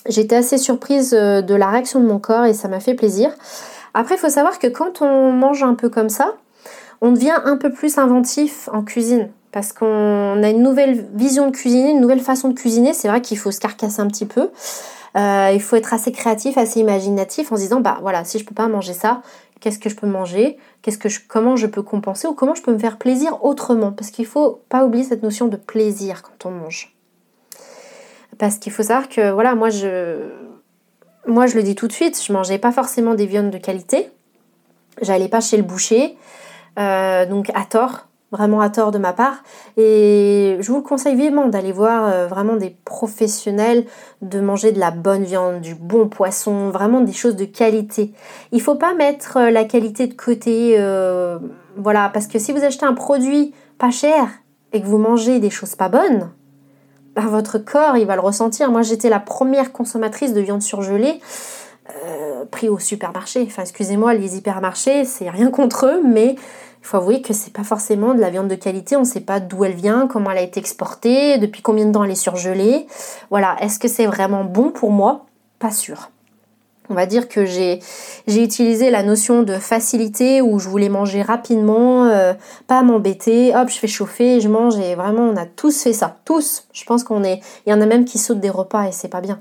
[0.08, 3.30] J'étais assez surprise euh, de la réaction de mon corps et ça m'a fait plaisir.
[3.94, 6.34] Après, il faut savoir que quand on mange un peu comme ça,
[7.00, 11.50] on devient un peu plus inventif en cuisine parce qu'on a une nouvelle vision de
[11.50, 12.92] cuisiner, une nouvelle façon de cuisiner.
[12.92, 14.50] C'est vrai qu'il faut se carcasser un petit peu.
[15.16, 18.44] Euh, il faut être assez créatif, assez imaginatif en se disant bah voilà, si je
[18.44, 19.22] peux pas manger ça,
[19.60, 22.28] qu'est-ce que je peux manger, qu'est-ce que je, comment je peux compenser?
[22.28, 23.92] Ou comment je peux me faire plaisir autrement?
[23.92, 26.94] Parce qu'il faut pas oublier cette notion de plaisir quand on mange.
[28.36, 30.32] Parce qu'il faut savoir que voilà, moi je,
[31.26, 34.10] moi je le dis tout de suite, je mangeais pas forcément des viandes de qualité.
[35.00, 36.14] J'allais pas chez le boucher,
[36.78, 39.42] euh, donc à tort vraiment à tort de ma part.
[39.76, 43.84] Et je vous le conseille vivement d'aller voir euh, vraiment des professionnels,
[44.20, 48.12] de manger de la bonne viande, du bon poisson, vraiment des choses de qualité.
[48.52, 51.38] Il faut pas mettre euh, la qualité de côté, euh,
[51.76, 54.28] voilà, parce que si vous achetez un produit pas cher
[54.72, 56.30] et que vous mangez des choses pas bonnes,
[57.14, 58.70] bah, votre corps il va le ressentir.
[58.70, 61.20] Moi j'étais la première consommatrice de viande surgelée.
[62.50, 63.44] pris au supermarché.
[63.46, 66.36] Enfin, excusez-moi, les hypermarchés, c'est rien contre eux, mais
[66.86, 69.18] il faut avouer que c'est pas forcément de la viande de qualité, on ne sait
[69.18, 72.14] pas d'où elle vient, comment elle a été exportée, depuis combien de temps elle est
[72.14, 72.86] surgelée.
[73.28, 75.26] Voilà, est-ce que c'est vraiment bon pour moi?
[75.58, 76.10] Pas sûr.
[76.88, 77.80] On va dire que j'ai
[78.28, 82.34] utilisé la notion de facilité où je voulais manger rapidement, euh,
[82.68, 86.18] pas m'embêter, hop, je fais chauffer, je mange et vraiment on a tous fait ça,
[86.24, 86.68] tous.
[86.72, 89.08] Je pense qu'on est, il y en a même qui sautent des repas et c'est
[89.08, 89.40] pas bien.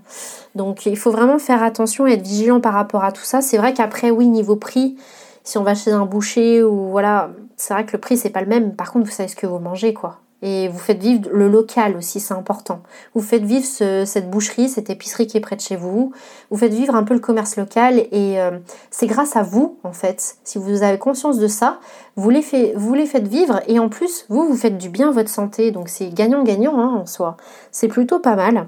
[0.55, 3.41] Donc il faut vraiment faire attention et être vigilant par rapport à tout ça.
[3.41, 4.97] C'est vrai qu'après oui niveau prix,
[5.45, 8.41] si on va chez un boucher ou voilà, c'est vrai que le prix c'est pas
[8.41, 8.75] le même.
[8.75, 10.19] Par contre, vous savez ce que vous mangez quoi.
[10.41, 12.81] Et vous faites vivre le local aussi, c'est important.
[13.15, 16.12] Vous faites vivre cette boucherie, cette épicerie qui est près de chez vous.
[16.51, 18.60] Vous faites vivre un peu le commerce local et euh,
[18.91, 20.36] c'est grâce à vous, en fait.
[20.43, 21.79] Si vous avez conscience de ça,
[22.15, 25.71] vous les, faites vivre et en plus, vous, vous faites du bien à votre santé.
[25.71, 27.38] Donc c'est gagnant-gagnant hein, en soi.
[27.71, 28.67] C'est plutôt pas mal.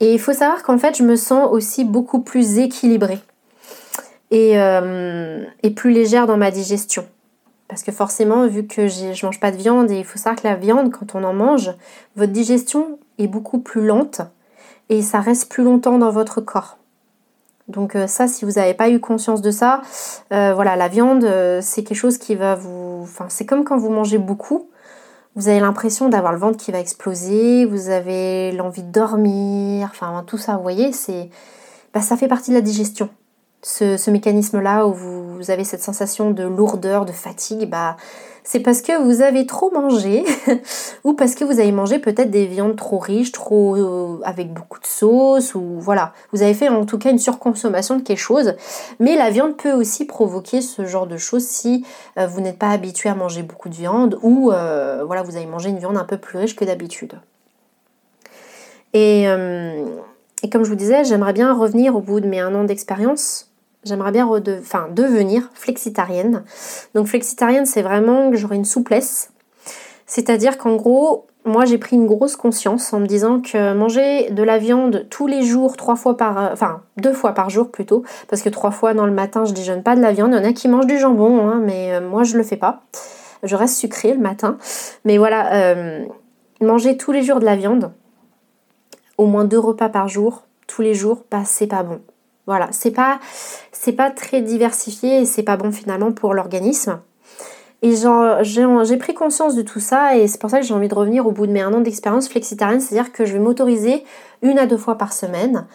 [0.00, 3.20] Et il faut savoir qu'en fait, je me sens aussi beaucoup plus équilibrée.
[4.32, 7.04] Euh, et, plus légère dans ma digestion.
[7.68, 10.46] Parce que forcément, vu que je mange pas de viande, et il faut savoir que
[10.46, 11.72] la viande, quand on en mange,
[12.16, 14.20] votre digestion est beaucoup plus lente
[14.88, 16.78] et ça reste plus longtemps dans votre corps.
[17.68, 19.82] Donc euh, ça, si vous n'avez pas eu conscience de ça,
[20.32, 21.26] euh, voilà, la viande,
[21.60, 23.00] c'est quelque chose qui va vous...
[23.02, 24.68] Enfin, c'est comme quand vous mangez beaucoup,
[25.36, 30.24] vous avez l'impression d'avoir le ventre qui va exploser, vous avez l'envie de dormir, enfin
[30.26, 31.30] tout ça, vous voyez, c'est...
[31.94, 33.08] Bah, ça fait partie de la digestion.
[33.62, 37.96] Ce, mécanisme-là où vous, avez cette sensation de lourdeur, de fatigue, bah,
[38.42, 40.24] c'est parce que vous avez trop mangé
[41.04, 44.80] ou parce que vous avez mangé peut-être des viandes trop riches, trop euh, avec beaucoup
[44.80, 48.54] de sauce ou voilà, vous avez fait en tout cas une surconsommation de quelque chose.
[48.98, 51.84] Mais la viande peut aussi provoquer ce genre de choses si
[52.18, 55.46] euh, vous n'êtes pas habitué à manger beaucoup de viande ou euh, voilà, vous avez
[55.46, 57.20] mangé une viande un peu plus riche que d'habitude.
[58.94, 59.26] Et,
[60.42, 63.49] et comme je vous disais, j'aimerais bien revenir au bout de mes un an d'expérience
[63.84, 66.44] J'aimerais bien enfin, devenir flexitarienne.
[66.94, 69.32] Donc flexitarienne, c'est vraiment que j'aurai une souplesse.
[70.06, 74.42] C'est-à-dire qu'en gros, moi j'ai pris une grosse conscience en me disant que manger de
[74.42, 78.42] la viande tous les jours, trois fois par, enfin deux fois par jour plutôt, parce
[78.42, 80.32] que trois fois dans le matin je déjeune pas de la viande.
[80.32, 82.56] Il y en a qui mangent du jambon, hein, mais euh, moi je le fais
[82.56, 82.82] pas.
[83.42, 84.58] Je reste sucrée le matin.
[85.06, 86.04] Mais voilà, euh,
[86.60, 87.92] manger tous les jours de la viande,
[89.16, 92.00] au moins deux repas par jour, tous les jours, bah c'est pas bon.
[92.46, 93.20] Voilà, c'est pas,
[93.96, 97.00] pas très diversifié et c'est pas bon finalement pour l'organisme.
[97.82, 97.94] Et
[98.42, 101.26] j'ai pris conscience de tout ça et c'est pour ça que j'ai envie de revenir
[101.26, 104.04] au bout de mes un an d'expérience flexitarienne, c'est-à-dire que je vais m'autoriser
[104.42, 105.66] une à deux fois par semaine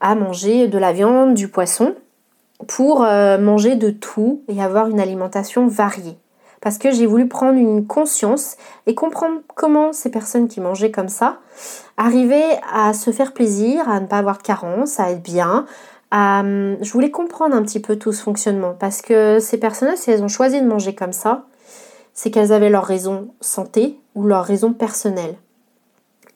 [0.00, 1.94] à manger de la viande, du poisson,
[2.66, 6.16] pour euh, manger de tout et avoir une alimentation variée.
[6.62, 8.56] Parce que j'ai voulu prendre une conscience
[8.86, 11.38] et comprendre comment ces personnes qui mangeaient comme ça
[11.96, 15.66] arrivaient à se faire plaisir, à ne pas avoir de carence, à être bien,
[16.12, 20.10] euh, je voulais comprendre un petit peu tout ce fonctionnement parce que ces personnes-là, si
[20.10, 21.44] elles ont choisi de manger comme ça,
[22.14, 25.36] c'est qu'elles avaient leur raison santé ou leur raison personnelle.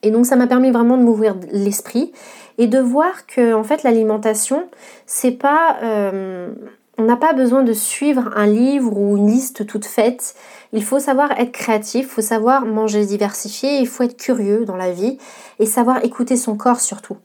[0.01, 2.13] Et donc ça m'a permis vraiment de m'ouvrir l'esprit
[2.57, 4.67] et de voir que en fait l'alimentation,
[5.05, 6.53] c'est pas euh,
[6.97, 10.35] on n'a pas besoin de suivre un livre ou une liste toute faite.
[10.71, 14.77] Il faut savoir être créatif, il faut savoir manger diversifié, il faut être curieux dans
[14.77, 15.17] la vie
[15.59, 17.17] et savoir écouter son corps surtout.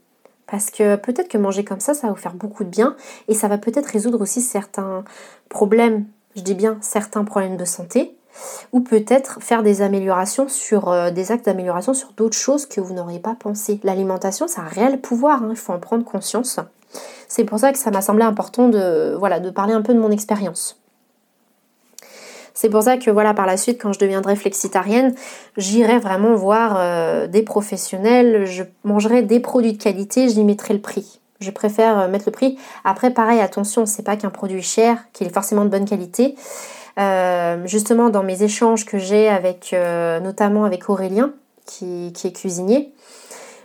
[0.50, 2.96] Parce que peut-être que manger comme ça, ça va vous faire beaucoup de bien
[3.28, 5.04] et ça va peut-être résoudre aussi certains
[5.48, 8.16] problèmes, je dis bien certains problèmes de santé,
[8.72, 12.94] ou peut-être faire des améliorations sur euh, des actes d'amélioration sur d'autres choses que vous
[12.94, 13.80] n'auriez pas pensé.
[13.84, 16.58] L'alimentation, c'est un réel pouvoir, hein, il faut en prendre conscience.
[17.28, 20.00] C'est pour ça que ça m'a semblé important de, voilà, de parler un peu de
[20.00, 20.80] mon expérience.
[22.54, 25.14] C'est pour ça que voilà, par la suite, quand je deviendrai flexitarienne,
[25.56, 30.80] j'irai vraiment voir euh, des professionnels, je mangerai des produits de qualité, j'y mettrai le
[30.80, 31.20] prix.
[31.40, 32.58] Je préfère euh, mettre le prix.
[32.84, 36.34] Après, pareil, attention, c'est pas qu'un produit cher, qu'il est forcément de bonne qualité.
[36.98, 39.74] Euh, justement, dans mes échanges que j'ai avec,
[40.22, 41.32] notamment avec Aurélien,
[41.64, 42.92] qui, est cuisinier,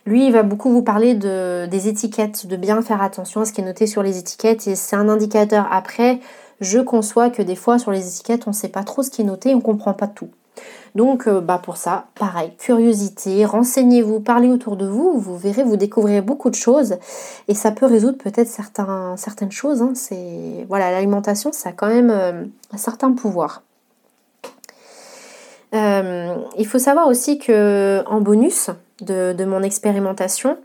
[0.06, 3.52] lui, il va beaucoup vous parler de, des étiquettes, de bien faire attention à ce
[3.52, 5.68] qui est noté sur les étiquettes, et c'est un indicateur.
[5.72, 6.20] Après,
[6.62, 9.22] je conçois que des fois sur les étiquettes on ne sait pas trop ce qui
[9.22, 10.30] est noté, on ne comprend pas tout.
[10.96, 15.76] Donc euh, bah pour ça, pareil, curiosité, renseignez-vous, parlez autour de vous, vous verrez, vous
[15.76, 16.96] découvrirez beaucoup de choses
[17.50, 18.50] et ça peut résoudre peut-être
[19.18, 19.82] certaines choses.
[19.82, 19.94] Hein.
[20.70, 23.62] Voilà, l'alimentation, ça a quand même euh, un certain pouvoir.
[25.74, 28.70] Euh, il faut savoir aussi que en bonus
[29.02, 30.58] de, mon expérimentation,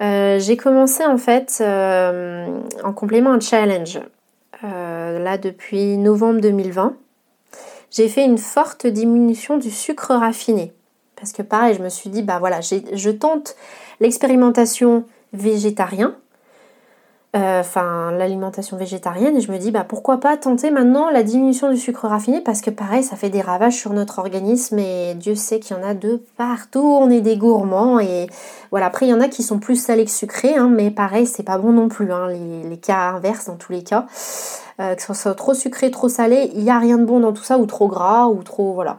[0.00, 3.98] j'ai commencé en fait en complément un challenge
[4.64, 6.96] euh, là depuis novembre 2020,
[7.90, 10.72] j'ai fait une forte diminution du sucre raffiné.
[11.16, 13.56] Parce que pareil, je me suis dit, bah voilà, je tente
[14.00, 16.16] l'expérimentation végétarien,
[17.36, 21.70] euh, enfin l'alimentation végétarienne, et je me dis, bah pourquoi pas tenter maintenant la diminution
[21.70, 25.34] du sucre raffiné, parce que pareil, ça fait des ravages sur notre organisme, et Dieu
[25.34, 28.26] sait qu'il y en a de partout, on est des gourmands, et
[28.70, 31.26] voilà, après il y en a qui sont plus salés que sucrés, hein, mais pareil,
[31.26, 34.06] c'est pas bon non plus, hein, les, cas inverses dans tous les cas.
[34.80, 37.32] Euh, que ce soit trop sucré, trop salé, il n'y a rien de bon dans
[37.32, 38.72] tout ça, ou trop gras, ou trop.
[38.74, 38.98] Voilà.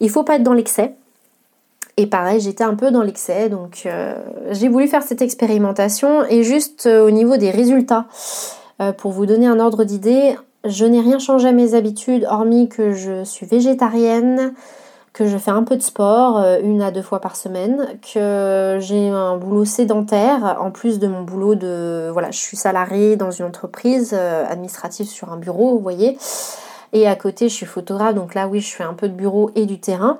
[0.00, 0.96] Il faut pas être dans l'excès.
[1.96, 4.14] Et pareil, j'étais un peu dans l'excès, donc euh,
[4.50, 6.24] j'ai voulu faire cette expérimentation.
[6.28, 8.06] Et juste euh, au niveau des résultats,
[8.98, 12.92] pour vous donner un ordre d'idée, je n'ai rien changé à mes habitudes, hormis que
[12.92, 14.52] je suis végétarienne,
[15.16, 18.76] que je fais un peu de sport, euh, une à deux fois par semaine, que
[18.80, 22.10] j'ai un boulot sédentaire, en plus de mon boulot de...
[22.12, 26.18] Voilà, je suis salariée dans une entreprise euh, administrative sur un bureau, vous voyez.
[26.92, 29.50] Et à côté, je suis photographe, donc là, oui, je fais un peu de bureau
[29.54, 30.18] et du terrain.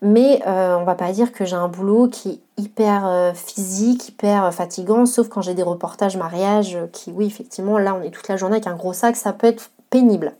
[0.00, 4.52] Mais euh, on va pas dire que j'ai un boulot qui est hyper physique, hyper
[4.52, 8.36] fatigant, sauf quand j'ai des reportages mariage qui, oui, effectivement, là, on est toute la
[8.36, 10.32] journée avec un gros sac, ça peut être pénible.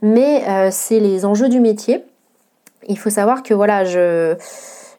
[0.00, 2.04] Mais euh, c'est les enjeux du métier.
[2.88, 4.34] Il faut savoir que voilà, je,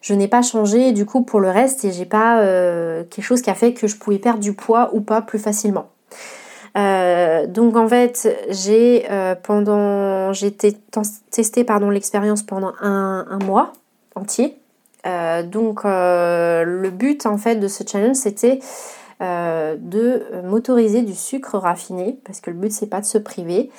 [0.00, 3.42] je n'ai pas changé du coup pour le reste et j'ai pas euh, quelque chose
[3.42, 5.88] qui a fait que je pouvais perdre du poids ou pas plus facilement.
[6.76, 9.06] Euh, donc en fait, j'ai
[9.44, 13.72] pendant j'ai testé pardon l'expérience pendant un, un, mois
[14.14, 14.56] entier.
[15.04, 18.60] donc le but en fait de ce challenge c'était
[19.20, 23.70] de m'autoriser du sucre raffiné parce que le but c'est pas de se priver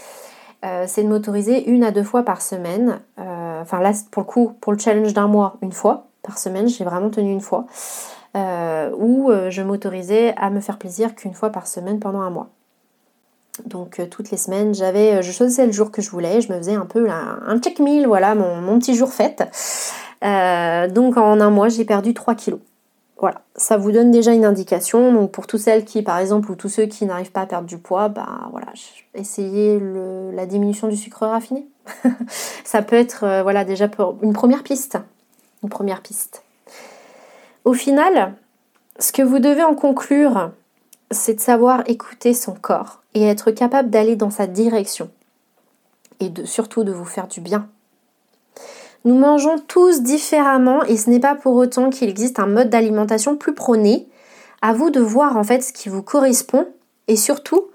[0.65, 2.99] euh, c'est de m'autoriser une à deux fois par semaine.
[3.19, 6.67] Euh, enfin là, pour le coup, pour le challenge d'un mois, une fois par semaine,
[6.67, 7.65] j'ai vraiment tenu une fois.
[8.35, 12.49] Euh, où je m'autorisais à me faire plaisir qu'une fois par semaine pendant un mois.
[13.65, 16.73] Donc toutes les semaines, j'avais, je choisissais le jour que je voulais, je me faisais
[16.73, 19.45] un peu un check meal, voilà, mon, mon petit jour fête.
[20.89, 22.59] Donc en un mois, j'ai perdu 3 kilos.
[23.17, 25.13] Voilà, ça vous donne déjà une indication.
[25.13, 27.67] Donc pour toutes celles qui, par exemple, ou tous ceux qui n'arrivent pas à perdre
[27.67, 28.67] du poids, bah voilà,
[29.13, 29.79] essayez
[30.33, 31.65] la diminution du sucre raffiné.
[32.63, 33.89] ça peut être euh, voilà déjà
[34.21, 34.97] une première piste.
[35.63, 36.43] Une première piste.
[37.63, 38.35] Au final,
[38.99, 40.51] ce que vous devez en conclure,
[41.09, 45.09] c'est de savoir écouter son corps et être capable d'aller dans sa direction.
[46.19, 47.67] Et de, surtout de vous faire du bien.
[49.05, 53.37] Nous mangeons tous différemment et ce n'est pas pour autant qu'il existe un mode d'alimentation
[53.37, 54.07] plus prôné.
[54.63, 56.67] À vous de voir en fait ce qui vous correspond
[57.07, 57.67] et surtout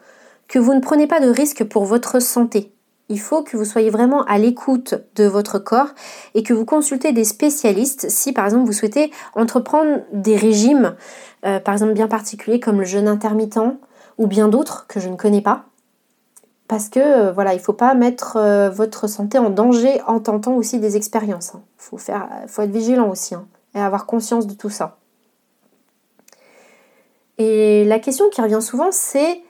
[0.49, 2.73] que vous ne prenez pas de risques pour votre santé.
[3.09, 5.95] Il faut que vous soyez vraiment à l'écoute de votre corps
[6.35, 10.97] et que vous consultez des spécialistes si par exemple vous souhaitez entreprendre des régimes,
[11.47, 13.79] euh, par exemple bien particuliers comme le jeûne intermittent
[14.19, 15.70] ou bien d'autres que je ne connais pas
[16.71, 20.55] parce que euh, voilà, il faut pas mettre euh, votre santé en danger en tentant
[20.55, 21.51] aussi des expériences.
[21.53, 21.63] Il hein.
[21.77, 24.99] faut, faut être vigilant aussi hein, et avoir conscience de tout ça.
[27.39, 29.43] Et la question qui revient souvent, c'est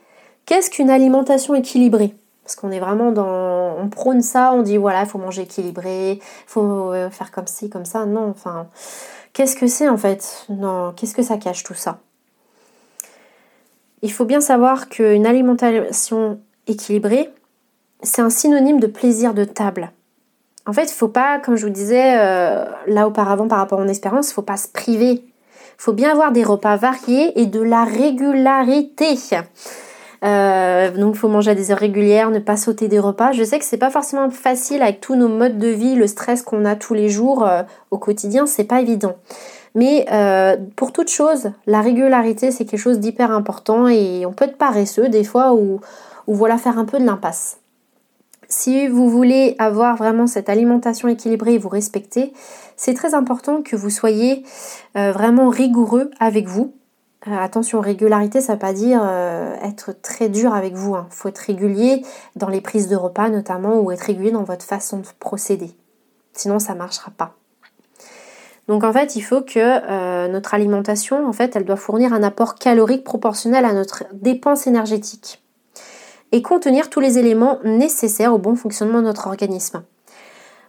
[0.47, 2.15] qu'est-ce qu'une alimentation équilibrée?
[2.43, 3.77] Parce qu'on est vraiment dans.
[3.77, 7.45] On prône ça, on dit voilà, il faut manger équilibré, il faut euh, faire comme
[7.45, 8.07] ci, comme ça.
[8.07, 8.67] Non, enfin.
[9.33, 10.47] Qu'est-ce que c'est en fait?
[10.49, 11.99] Non, qu'est-ce que ça cache tout ça?
[14.01, 17.29] Il faut bien savoir qu'une alimentation équilibré,
[18.03, 19.91] c'est un synonyme de plaisir de table.
[20.67, 23.83] En fait, il faut pas, comme je vous disais euh, là auparavant par rapport à
[23.83, 25.23] mon expérience, il faut pas se priver.
[25.23, 29.15] Il faut bien avoir des repas variés et de la régularité.
[30.23, 33.31] Euh, donc il faut manger à des heures régulières, ne pas sauter des repas.
[33.31, 36.43] Je sais que c'est pas forcément facile avec tous nos modes de vie, le stress
[36.43, 39.15] qu'on a tous les jours euh, au quotidien, c'est pas évident.
[39.73, 40.05] Mais
[40.75, 45.07] pour toute chose, la régularité c'est quelque chose d'hyper important et on peut être paresseux
[45.07, 45.79] des fois où
[46.27, 47.61] ou voilà faire un peu de l'impasse.
[48.51, 52.33] Si vous voulez avoir vraiment cette alimentation équilibrée et vous respecter,
[52.75, 54.43] c'est très important que vous soyez
[54.97, 56.73] euh, vraiment rigoureux avec vous.
[57.27, 60.95] Euh, attention, régularité, ça ne veut pas dire euh, être très dur avec vous.
[60.95, 61.07] Il hein.
[61.11, 62.03] faut être régulier
[62.35, 65.71] dans les prises de repas notamment ou être régulier dans votre façon de procéder.
[66.33, 67.35] Sinon, ça ne marchera pas.
[68.67, 72.55] Donc en fait, il faut que notre alimentation, en fait, elle doit fournir un apport
[72.55, 75.40] calorique proportionnel à notre dépense énergétique
[76.31, 79.83] et contenir tous les éléments nécessaires au bon fonctionnement de notre organisme.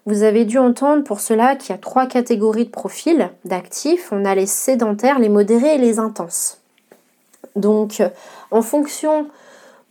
[0.04, 4.08] Vous avez dû entendre pour cela qu'il y a trois catégories de profils d'actifs.
[4.10, 6.58] On a les sédentaires, les modérés et les intenses.
[7.54, 8.02] Donc,
[8.50, 9.28] en fonction,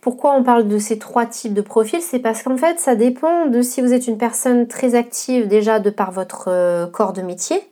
[0.02, 3.46] pourquoi on parle de ces trois types de profils C'est parce qu'en fait, ça dépend
[3.46, 7.22] de si vous êtes une personne très active déjà de par votre euh, corps de
[7.22, 7.62] métier,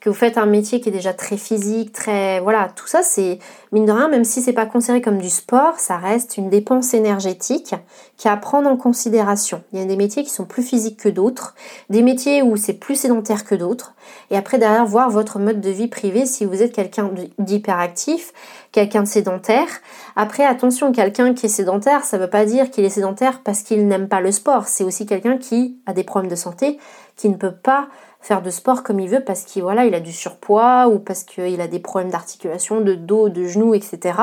[0.00, 3.38] que vous faites un métier qui est déjà très physique, très voilà, tout ça c'est
[3.72, 6.94] mine de rien, même si c'est pas considéré comme du sport, ça reste une dépense
[6.94, 7.74] énergétique
[8.16, 9.62] qui à prendre en considération.
[9.72, 11.54] Il y a des métiers qui sont plus physiques que d'autres,
[11.90, 13.94] des métiers où c'est plus sédentaire que d'autres,
[14.30, 18.32] et après derrière voir votre mode de vie privé si vous êtes quelqu'un d'hyperactif,
[18.72, 19.68] quelqu'un de sédentaire.
[20.16, 23.86] Après attention, quelqu'un qui est sédentaire, ça veut pas dire qu'il est sédentaire parce qu'il
[23.86, 26.78] n'aime pas le sport, c'est aussi quelqu'un qui a des problèmes de santé,
[27.16, 27.88] qui ne peut pas
[28.20, 31.60] faire de sport comme il veut parce qu'il il a du surpoids ou parce qu'il
[31.60, 34.18] a des problèmes d'articulation, de dos, de genoux, etc.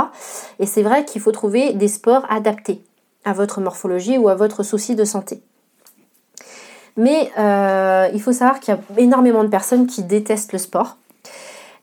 [0.60, 2.82] Et c'est vrai qu'il faut trouver des sports adaptés
[3.26, 5.42] à votre morphologie ou à votre souci de santé.
[6.96, 10.98] Mais euh, il faut savoir qu'il y a énormément de personnes qui détestent le sport.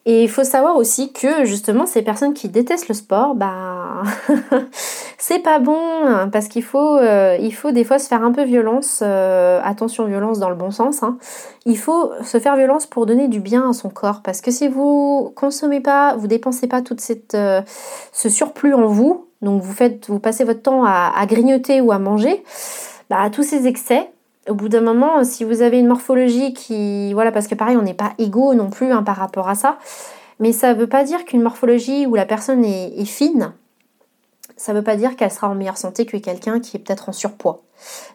[0.06, 4.02] Et il faut savoir aussi que justement ces personnes qui détestent le sport, bah
[5.18, 8.32] c'est pas bon hein, parce qu'il faut, euh, il faut des fois se faire un
[8.32, 11.02] peu violence, euh, attention violence dans le bon sens.
[11.02, 11.16] Hein.
[11.64, 14.68] Il faut se faire violence pour donner du bien à son corps parce que si
[14.68, 17.62] vous consommez pas, vous dépensez pas cette, euh,
[18.12, 21.92] ce surplus en vous, donc vous faites, vous passez votre temps à, à grignoter ou
[21.92, 22.44] à manger,
[23.08, 24.10] bah tous ces excès,
[24.48, 27.12] au bout d'un moment, si vous avez une morphologie qui...
[27.14, 29.78] Voilà, parce que pareil, on n'est pas égaux non plus hein, par rapport à ça.
[30.40, 33.52] Mais ça ne veut pas dire qu'une morphologie où la personne est, fine,
[34.56, 37.08] ça ne veut pas dire qu'elle sera en meilleure santé que quelqu'un qui est peut-être
[37.08, 37.60] en surpoids.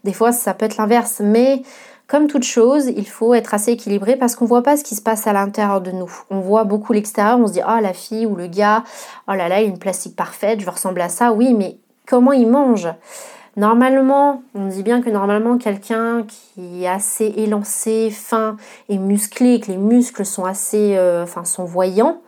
[0.04, 1.64] Des fois, ça peut être l'inverse, mais
[2.08, 4.96] comme toute chose, il faut être assez équilibré parce qu'on ne voit pas ce qui
[4.96, 6.12] se passe à l'intérieur de nous.
[6.30, 8.84] On voit beaucoup l'extérieur, on se dit oh la fille ou le gars,
[9.28, 11.32] oh là là, il a une plastique parfaite, je veux ressembler à ça.
[11.32, 11.78] Oui, mais
[12.08, 12.88] comment il mange?
[13.60, 18.56] Normalement, on dit bien que normalement quelqu'un qui est assez élancé, fin
[18.88, 22.22] et musclé, que les muscles sont assez, euh, enfin sont voyants,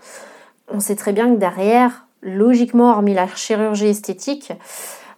[0.68, 4.52] on sait très bien que derrière, logiquement, hormis la chirurgie esthétique,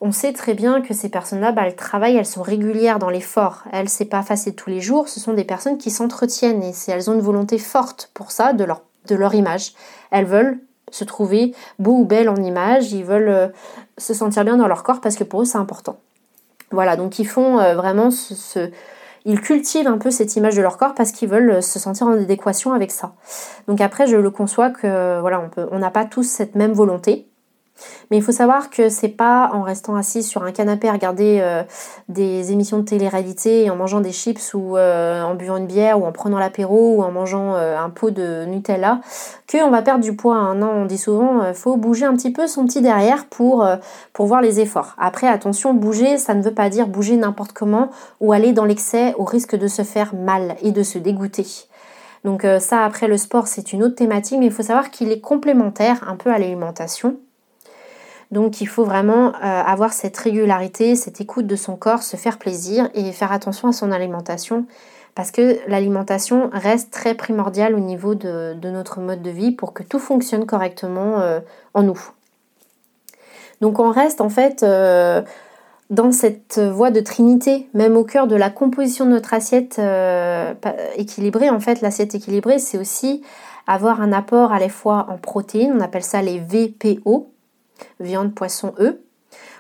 [0.02, 3.64] on sait très bien que ces personnes-là, bah, elles travaillent, elles sont régulières dans l'effort.
[3.72, 5.10] Elles, c'est pas facile tous les jours.
[5.10, 8.64] Ce sont des personnes qui s'entretiennent et elles ont une volonté forte pour ça, de
[8.64, 9.74] leur, de leur image.
[10.12, 10.60] Elles veulent
[10.92, 13.48] se trouver beau ou belle en image, ils veulent euh,
[13.98, 15.98] se sentir bien dans leur corps parce que pour eux, c'est important.
[16.74, 18.72] Voilà, donc ils font euh, vraiment ce,
[19.26, 22.08] Ils cultivent un peu cette image de leur corps parce qu'ils veulent euh, se sentir
[22.08, 23.14] en adéquation avec ça.
[23.68, 27.28] Donc après, je le conçois que voilà, on n'a pas tous cette même volonté.
[28.12, 31.40] Mais il faut savoir que c'est pas en restant assis sur un canapé à regarder
[31.42, 31.64] euh,
[32.10, 36.00] des émissions de télé-réalité et en mangeant des chips ou euh, en buvant une bière
[36.00, 39.02] ou en prenant l'apéro ou en mangeant euh, un pot de Nutella
[39.52, 40.36] qu'on va perdre du poids.
[40.36, 40.56] Hein.
[40.56, 43.68] Non, on dit souvent faut bouger un petit peu son petit derrière pour,
[44.14, 44.96] pour voir les efforts.
[44.98, 49.14] Après, attention, bouger, ça ne veut pas dire bouger n'importe comment ou aller dans l'excès
[49.18, 51.46] au risque de se faire mal et de se dégoûter.
[52.24, 55.20] Donc ça, après le sport, c'est une autre thématique, mais il faut savoir qu'il est
[55.22, 57.18] complémentaire un peu à l'alimentation.
[58.34, 62.40] Donc il faut vraiment euh, avoir cette régularité, cette écoute de son corps, se faire
[62.40, 64.66] plaisir et faire attention à son alimentation
[65.14, 69.84] parce que l'alimentation reste très primordiale au niveau de, notre mode de vie pour que
[69.84, 71.42] tout fonctionne correctement euh,
[71.76, 72.10] en nous.
[73.62, 75.22] Donc on reste en fait euh,
[75.92, 79.80] dans cette voie de trinité, même au cœur de la composition de notre assiette
[80.96, 81.52] équilibrée.
[81.52, 83.22] En fait, l'assiette équilibrée, c'est aussi
[83.68, 87.33] avoir un apport à la fois en protéines, on appelle ça les VPO,
[88.00, 88.96] viande, poisson, œufs,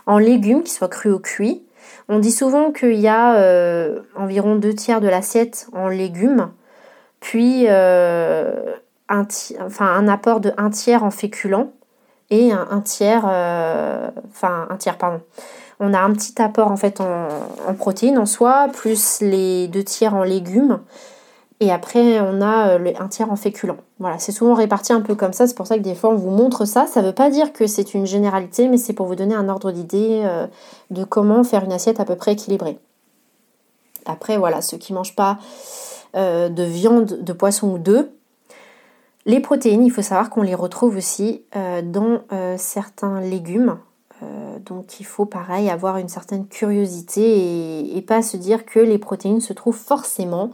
[0.06, 1.64] en légumes, qui soient crus ou cuits.
[2.10, 6.50] On dit souvent qu'il y a euh, environ deux tiers de l'assiette en légumes,
[7.20, 8.74] puis euh,
[9.10, 9.26] un,
[9.62, 11.72] enfin, un apport de un tiers en féculents
[12.30, 15.22] et un, tiers, euh, enfin un tiers, pardon.
[15.80, 17.28] On a un petit apport en fait en,
[17.68, 20.80] en protéines en soi, plus les deux tiers en légumes
[21.64, 23.78] et après, on a euh, un tiers en féculent.
[24.00, 25.48] Voilà, c'est souvent réparti un peu comme ça.
[25.48, 26.88] C'est pour ça que des fois, on vous montre ça.
[26.88, 29.48] Ça ne veut pas dire que c'est une généralité, mais c'est pour vous donner un
[29.48, 30.46] ordre d'idée euh,
[30.92, 32.78] de comment faire une assiette à peu près équilibrée.
[34.06, 35.38] Après, voilà, ceux qui ne mangent pas
[36.18, 38.10] euh, de viande, de poisson ou d'œufs,
[39.26, 42.24] les protéines, il faut savoir qu'on les retrouve aussi dans
[42.58, 43.78] certains légumes.
[44.66, 48.98] donc il faut pareil avoir une certaine curiosité et, et, pas se dire que les
[48.98, 50.52] protéines se trouvent forcément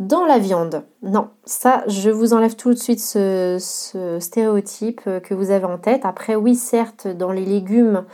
[0.00, 0.82] dans la viande.
[1.02, 6.00] Non, ça, je vous enlève tout de suite ce, stéréotype que vous avez en tête.
[6.04, 8.04] Après, oui, certes, dans les légumes,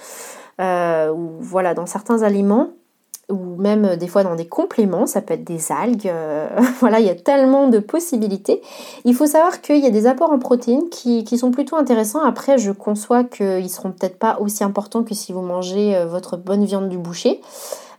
[0.60, 2.70] euh, ou voilà, dans certains aliments,
[3.28, 6.08] ou même des fois dans des compléments, ça peut être des algues.
[6.08, 6.48] Euh,
[6.80, 8.62] voilà, il y a tellement de possibilités.
[9.04, 12.22] Il faut savoir qu'il y a des apports en protéines qui, sont plutôt intéressants.
[12.24, 16.36] Après, je conçois qu'ils seront peut-être pas aussi importants que si vous mangez euh, votre
[16.36, 17.40] bonne viande du boucher.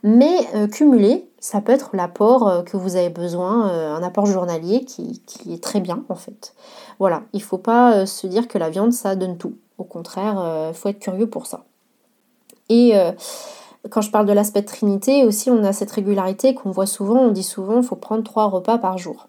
[0.03, 4.25] Mais euh, cumulé, ça peut être l'apport euh, que vous avez besoin, euh, un apport
[4.25, 6.53] journalier qui, est très bien en fait.
[6.99, 9.55] Voilà, il ne faut pas se dire que la viande ça donne tout.
[9.77, 11.65] Au contraire, il faut être curieux pour ça.
[12.69, 12.93] Et
[13.91, 17.31] quand je parle de l'aspect trinité, aussi on a cette régularité qu'on voit souvent, on
[17.31, 19.27] dit souvent il faut prendre trois repas par jour.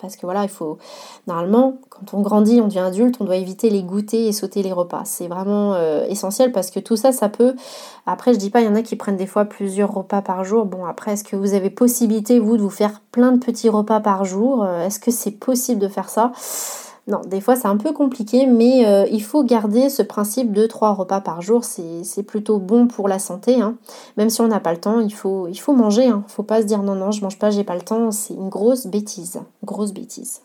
[0.00, 0.78] Parce que voilà, il faut.
[1.26, 4.72] Normalement, quand on grandit, on devient adulte, on doit éviter les goûters et sauter les
[4.72, 5.02] repas.
[5.04, 7.54] C'est vraiment euh, essentiel parce que tout ça, ça peut.
[8.06, 10.44] Après, je dis pas, il y en a qui prennent des fois plusieurs repas par
[10.44, 10.64] jour.
[10.64, 14.00] Bon, après, est-ce que vous avez possibilité, vous, de vous faire plein de petits repas
[14.00, 14.64] par jour?
[14.64, 16.32] Euh, Est-ce que c'est possible de faire ça?
[17.10, 20.66] Non, des fois c'est un peu compliqué, mais euh, il faut garder ce principe de
[20.66, 21.64] trois repas par jour.
[21.64, 23.60] C'est plutôt bon pour la santé.
[23.60, 23.76] Hein.
[24.16, 26.04] Même si on n'a pas le temps, il faut, manger.
[26.04, 26.24] Il hein.
[26.26, 28.10] ne faut pas se dire non, non, je mange pas, j'ai pas le temps.
[28.12, 29.40] C'est une grosse bêtise.
[29.64, 30.40] Grosse bêtise.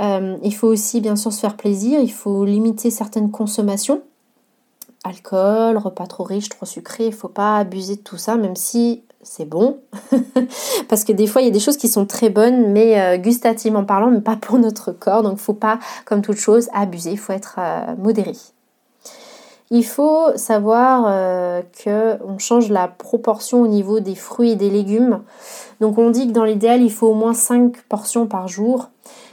[0.00, 2.00] Euh, il faut aussi bien sûr se faire plaisir.
[2.00, 4.02] Il faut limiter certaines consommations.
[5.04, 7.06] Alcool, repas trop riches, trop sucrés.
[7.06, 9.78] Il ne faut pas abuser de tout ça, même si c'est bon.
[10.88, 13.16] Parce que des fois, il y a des choses qui sont très bonnes, mais euh,
[13.18, 15.22] gustativement parlant, mais pas pour notre corps.
[15.22, 17.10] Donc, faut pas, comme toute chose, abuser.
[17.10, 18.32] Il faut être euh, modéré.
[19.70, 25.22] Il faut savoir euh, qu'on change la proportion au niveau des fruits et des légumes.
[25.80, 28.90] Donc, on dit que dans l'idéal, il faut au moins 5 portions par jour.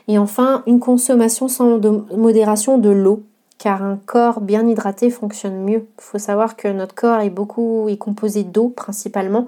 [0.08, 1.80] Et enfin, une consommation sans
[2.12, 3.24] modération de l'eau
[3.64, 5.88] car un corps bien hydraté fonctionne mieux.
[5.98, 9.48] Il faut savoir que notre corps est beaucoup composé d'eau principalement.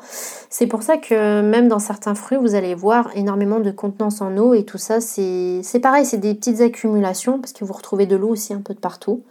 [0.49, 4.38] C'est pour ça que même dans certains fruits, vous allez voir énormément de contenance en
[4.38, 8.16] eau et tout ça, c'est pareil, c'est des petites accumulations parce que vous retrouvez de
[8.16, 9.22] l'eau aussi un peu de partout.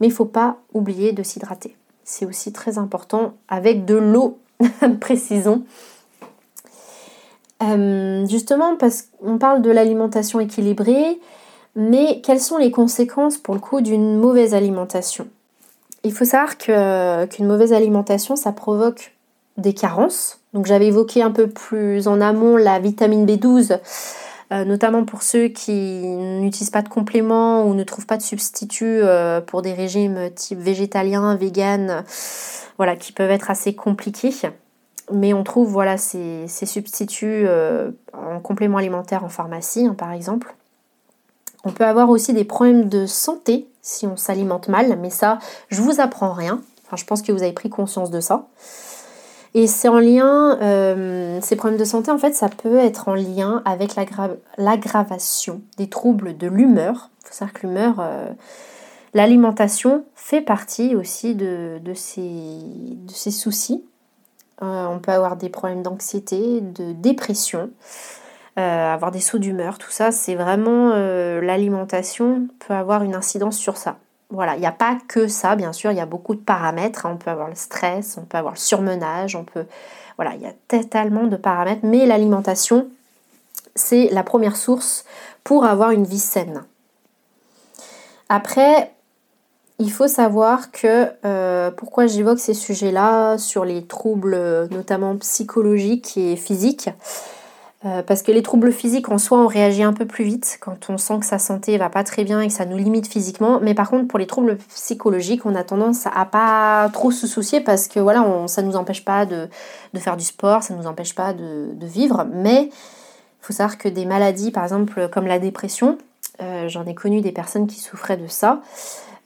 [0.00, 1.76] Mais il ne faut pas oublier de s'hydrater.
[2.02, 4.38] C'est aussi très important avec de l'eau,
[5.00, 5.62] précisons.
[7.62, 11.20] Euh, justement, parce qu'on parle de l'alimentation équilibrée,
[11.76, 15.28] mais quelles sont les conséquences pour le coup d'une mauvaise alimentation?
[16.02, 19.12] Il faut savoir qu'une mauvaise alimentation, ça provoque
[19.58, 20.40] des carences.
[20.54, 23.78] Donc j'avais évoqué un peu plus en amont la vitamine B12,
[24.52, 29.00] euh, notamment pour ceux qui n'utilisent pas de compléments ou ne trouvent pas de substituts
[29.02, 32.04] euh, pour des régimes type végétalien, vegan,
[32.76, 34.32] voilà, qui peuvent être assez compliqués.
[35.12, 40.54] Mais on trouve voilà, ces, substituts euh, en complément alimentaire en pharmacie, hein, par exemple.
[41.66, 45.82] On peut avoir aussi des problèmes de santé si on s'alimente mal, mais ça, je
[45.82, 46.60] vous apprends rien.
[46.94, 48.46] Je pense que vous avez pris conscience de ça.
[49.52, 53.14] Et c'est en lien, euh, ces problèmes de santé, en fait, ça peut être en
[53.14, 53.96] lien avec
[54.58, 57.10] l'aggravation des troubles de l'humeur.
[57.24, 58.28] Il faut savoir que l'humeur, euh,
[59.12, 63.84] l'alimentation fait partie aussi de, ces, soucis.
[64.62, 67.70] Euh, on peut avoir des problèmes d'anxiété, de dépression,
[68.56, 70.90] avoir des sauts d'humeur, tout ça, c'est vraiment
[71.40, 73.96] l'alimentation peut avoir une incidence sur ça.
[74.30, 77.06] Voilà, il n'y a pas que ça, bien sûr, il y a beaucoup de paramètres.
[77.06, 77.12] Hein.
[77.14, 79.66] On peut avoir le stress, on peut avoir le surmenage, on peut.
[80.16, 82.88] Voilà, il y a totalement de paramètres, mais l'alimentation,
[83.74, 85.04] c'est la première source
[85.44, 86.64] pour avoir une vie saine.
[88.28, 88.92] Après,
[89.78, 96.34] il faut savoir que euh, pourquoi j'évoque ces sujets-là sur les troubles notamment psychologiques et
[96.34, 96.88] physiques.
[97.86, 100.90] Euh, parce que les troubles physiques en soi, on réagit un peu plus vite quand
[100.90, 103.60] on sent que sa santé va pas très bien et que ça nous limite physiquement.
[103.62, 107.60] Mais par contre, pour les troubles psychologiques, on a tendance à pas trop se soucier
[107.60, 109.48] parce que voilà, on, ça nous empêche pas de,
[109.96, 112.26] faire du sport, ça nous empêche pas de, vivre.
[112.32, 115.96] Mais il faut savoir que des maladies, par exemple comme la dépression,
[116.42, 118.62] euh, j'en ai connu des personnes qui souffraient de ça.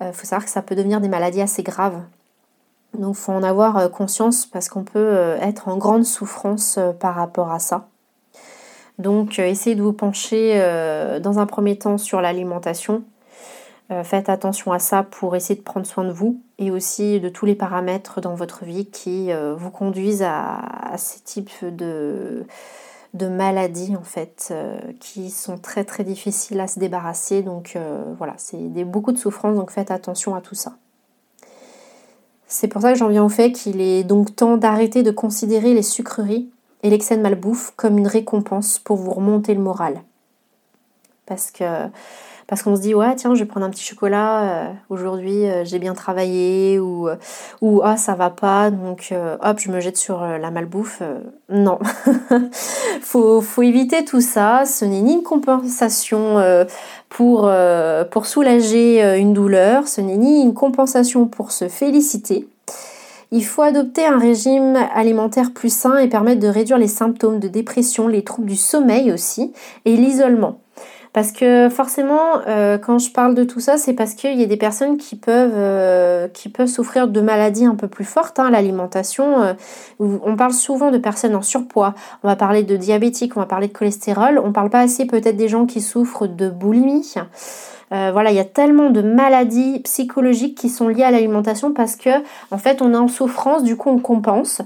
[0.02, 1.98] Il euh, faut savoir que ça peut devenir des maladies assez graves.
[2.98, 7.60] Donc faut en avoir conscience parce qu'on peut être en grande souffrance par rapport à
[7.60, 7.86] ça.
[9.00, 13.02] Donc euh, essayez de vous pencher euh, dans un premier temps sur l'alimentation.
[13.90, 17.28] Euh, faites attention à ça pour essayer de prendre soin de vous et aussi de
[17.30, 22.44] tous les paramètres dans votre vie qui vous conduisent à, ces types de,
[23.14, 24.54] maladies en fait
[25.00, 27.42] qui sont très très difficiles à se débarrasser.
[27.42, 27.76] Donc
[28.18, 30.74] voilà, c'est beaucoup de souffrance, donc faites attention à tout ça.
[32.46, 35.72] C'est pour ça que j'en viens au fait qu'il est donc temps d'arrêter de considérer
[35.72, 36.50] les sucreries
[36.82, 40.02] et l'excès de malbouffe comme une récompense pour vous remonter le moral.
[41.26, 41.64] Parce que
[42.50, 45.64] parce qu'on se dit ouais tiens je vais prendre un petit chocolat euh, aujourd'hui euh,
[45.64, 47.14] j'ai bien travaillé ou euh,
[47.60, 51.00] ou ah ça va pas donc hop je me jette sur la malbouffe
[51.48, 51.78] non.
[53.02, 54.64] Faut faut éviter tout ça.
[54.66, 56.36] Ce n'est ni une compensation
[57.08, 57.50] pour
[58.10, 62.48] pour soulager une douleur ce n'est ni une compensation pour se féliciter
[63.32, 67.48] il faut adopter un régime alimentaire plus sain et permettre de réduire les symptômes de
[67.48, 69.52] dépression, les troubles du sommeil aussi
[69.84, 70.60] et l'isolement.
[71.12, 74.46] Parce que forcément, euh, quand je parle de tout ça, c'est parce qu'il y a
[74.46, 76.28] des personnes qui peuvent, euh,
[76.66, 78.38] souffrir de maladies un peu plus fortes.
[78.38, 79.54] Hein, L'alimentation, euh,
[79.98, 83.66] on parle souvent de personnes en surpoids, on va parler de diabétiques, on va parler
[83.66, 87.14] de cholestérol, on parle pas assez peut-être des gens qui souffrent de boulimie.
[87.92, 91.96] Euh, voilà, il y a tellement de maladies psychologiques qui sont liées à l'alimentation parce
[91.96, 92.10] que
[92.52, 94.62] en fait on est en souffrance, du coup on compense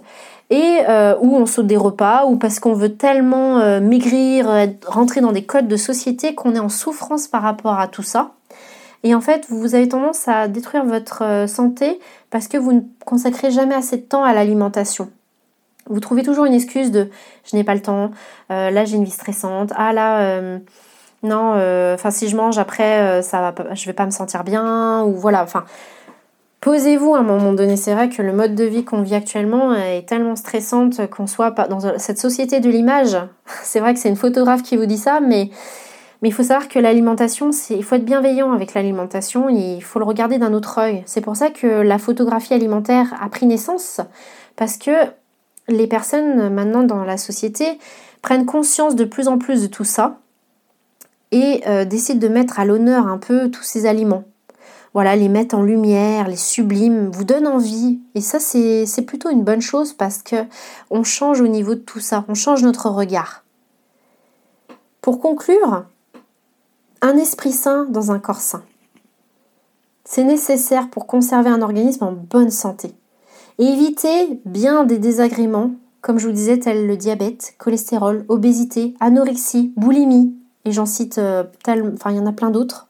[0.51, 4.47] et euh, ou on saute des repas ou parce qu'on veut tellement euh, maigrir,
[4.87, 8.33] rentrer dans des codes de société qu'on est en souffrance par rapport à tout ça.
[9.05, 11.99] Et en fait, vous avez tendance à détruire votre santé
[12.31, 15.11] parce que vous ne consacrez jamais assez de temps à l'alimentation.
[15.89, 17.11] Vous trouvez toujours une excuse de
[17.45, 18.13] je n'ai pas le temps,
[18.49, 20.41] là j'ai une vie stressante, ah là
[21.25, 24.45] non, euh, enfin si je mange après, euh, ça va, je vais pas me sentir
[24.45, 25.43] bien ou voilà.
[25.43, 25.65] Enfin,
[26.61, 27.77] posez-vous à un moment donné.
[27.77, 31.53] C'est vrai que le mode de vie qu'on vit actuellement est tellement stressante qu'on soit
[31.53, 33.17] pas dans cette société de l'image.
[33.63, 35.51] C'est vrai que c'est une photographe qui vous dit ça, mais
[36.23, 40.07] mais il faut savoir que l'alimentation, il faut être bienveillant avec l'alimentation, il faut le
[40.07, 41.03] regarder d'un autre œil.
[41.05, 44.01] C'est pour ça que la photographie alimentaire a pris naissance,
[44.57, 44.91] parce que
[45.69, 47.79] les personnes maintenant dans la société
[48.23, 50.21] prennent conscience de plus en plus de tout ça,
[51.33, 54.25] et euh, décide de mettre à l'honneur un peu tous ces aliments.
[54.95, 57.99] Voilà, les mettre en lumière, les sublime, vous donne envie.
[58.15, 60.37] Et ça, c'est plutôt une bonne chose parce que
[60.89, 63.45] on change au niveau de tout ça, on change notre regard.
[65.01, 65.85] Pour conclure,
[67.03, 68.63] un esprit sain dans un corps sain.
[70.05, 72.93] C'est nécessaire pour conserver un organisme en bonne santé.
[73.59, 75.73] Et éviter bien des désagréments,
[76.03, 81.45] comme je vous disais, tels le diabète, cholestérol, obésité, anorexie, boulimie, et j'en cite euh,
[81.67, 82.89] enfin il y en a plein d'autres.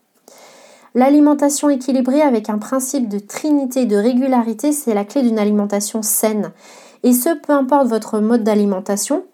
[0.94, 6.52] L'alimentation équilibrée avec un principe de trinité, de régularité, c'est la clé d'une alimentation saine.
[7.02, 9.24] Et ce, peu importe votre mode d'alimentation,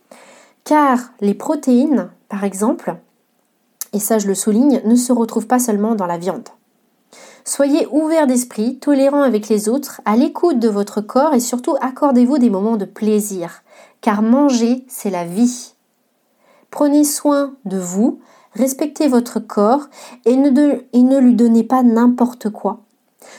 [0.64, 2.97] car les protéines, par exemple,
[3.93, 6.49] et ça je le souligne, ne se retrouvent pas seulement dans la viande.
[7.45, 12.38] Soyez ouvert d'esprit, tolérant avec les autres, à l'écoute de votre corps et surtout accordez-vous
[12.38, 13.62] des moments de plaisir,
[14.01, 15.74] car manger, c'est la vie.
[16.70, 18.20] Prenez soin de vous,
[18.55, 19.89] respectez votre corps
[20.25, 22.81] et ne, lui donnez pas n'importe quoi.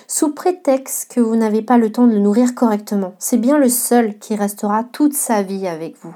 [0.07, 3.69] Sous prétexte que vous n'avez pas le temps de le nourrir correctement, c'est bien le
[3.69, 6.15] seul qui restera toute sa vie avec vous.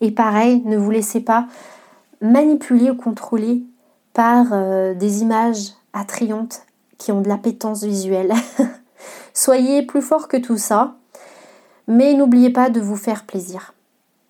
[0.00, 1.46] Et pareil, ne vous laissez pas
[2.20, 3.62] manipuler ou contrôler
[4.12, 6.62] par euh, des images attrayantes
[6.98, 8.32] qui ont de l'appétence visuelle.
[9.34, 10.94] Soyez plus fort que tout ça,
[11.86, 13.72] mais n'oubliez pas de vous faire plaisir,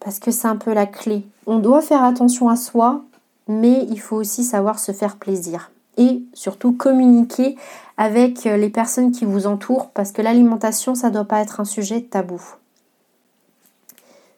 [0.00, 1.26] parce que c'est un peu la clé.
[1.46, 3.04] On doit faire attention à soi,
[3.48, 7.56] mais il faut aussi savoir se faire plaisir et surtout communiquer
[7.96, 12.02] avec les personnes qui vous entourent, parce que l'alimentation, ça doit pas être un sujet
[12.02, 12.40] tabou.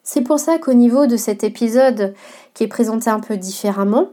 [0.03, 2.15] C'est pour ça qu'au niveau de cet épisode
[2.55, 4.07] qui est présenté un peu différemment,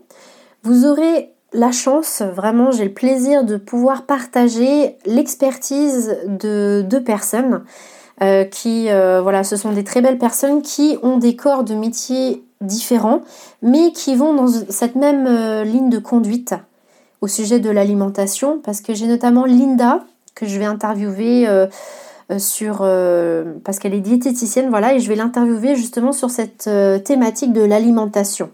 [0.62, 7.64] vous aurez la chance, vraiment j'ai le plaisir de pouvoir partager l'expertise de deux personnes
[8.20, 11.74] euh, qui, euh, voilà, ce sont des très belles personnes qui ont des corps de
[11.74, 13.22] métiers différents,
[13.62, 16.54] mais qui vont dans cette même euh, ligne de conduite
[17.20, 20.04] au sujet de l'alimentation, parce que j'ai notamment Linda
[20.34, 21.48] que je vais interviewer
[22.38, 22.86] sur
[23.64, 26.70] parce qu'elle est diététicienne, voilà, et je vais l'interviewer justement sur cette
[27.02, 28.50] thématique de l'alimentation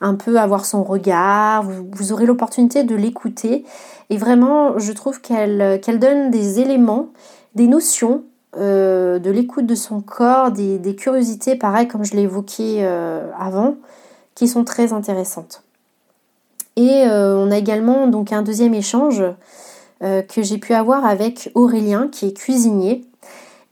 [0.00, 3.64] un peu avoir son regard, vous, aurez l'opportunité de l'écouter.
[4.10, 7.08] Et vraiment, je trouve qu'elle donne des éléments,
[7.54, 8.24] des notions
[8.56, 13.76] euh, de l'écoute de son corps, des, curiosités, pareil comme je l'ai évoqué euh, avant,
[14.34, 15.62] qui sont très intéressantes.
[16.76, 19.22] Et euh, on a également donc un deuxième échange
[20.00, 23.06] que j'ai pu avoir avec Aurélien, qui est cuisinier,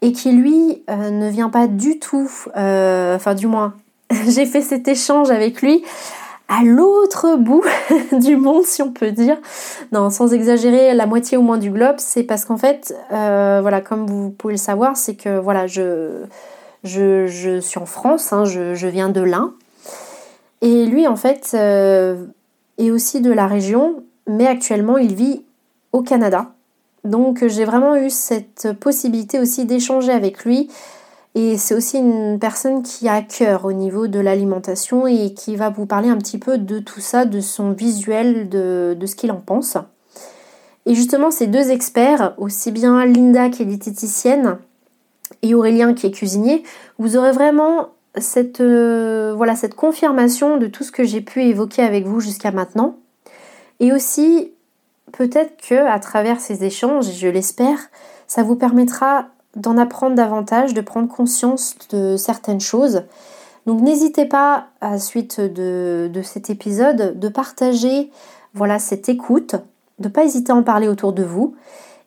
[0.00, 3.74] et qui lui ne vient pas du tout, enfin du moins
[4.28, 5.84] j'ai fait cet échange avec lui
[6.52, 7.64] à l'autre bout
[8.12, 9.38] du monde, si on peut dire.
[9.90, 13.80] Non, sans exagérer, la moitié au moins du globe, c'est parce qu'en fait, euh, voilà,
[13.80, 16.24] comme vous pouvez le savoir, c'est que voilà, je,
[16.84, 19.54] je, suis en France, hein, je, viens de l'Ain.
[20.60, 22.26] Et lui, en fait, euh,
[22.76, 25.44] est aussi de la région, mais actuellement, il vit
[25.92, 26.52] au Canada.
[27.04, 30.68] Donc, j'ai vraiment eu cette possibilité aussi d'échanger avec lui
[31.34, 35.70] et c'est aussi une personne qui a cœur au niveau de l'alimentation et qui va
[35.70, 39.40] vous parler un petit peu de tout ça, de son visuel, de, ce qu'il en
[39.40, 39.78] pense.
[40.84, 44.58] Et justement, ces deux experts, aussi bien Linda qui est diététicienne
[45.40, 46.64] et Aurélien qui est cuisinier,
[46.98, 51.82] vous aurez vraiment cette, euh, voilà, cette confirmation de tout ce que j'ai pu évoquer
[51.82, 52.96] avec vous jusqu'à maintenant.
[53.80, 54.52] Et aussi,
[55.12, 57.78] peut-être que à travers ces échanges, je l'espère,
[58.26, 63.02] ça vous permettra d'en apprendre davantage, de prendre conscience de certaines choses.
[63.66, 68.10] Donc n'hésitez pas, à la suite de, cet épisode, de partager
[68.54, 69.54] voilà, cette écoute,
[69.98, 71.54] de ne pas hésiter à en parler autour de vous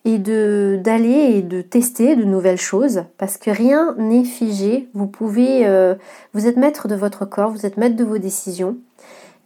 [0.04, 4.90] et d'aller et de tester de nouvelles choses parce que rien n'est figé.
[4.94, 5.96] Vous pouvez, euh,
[6.34, 8.78] vous êtes maître de votre corps, vous êtes maître de vos décisions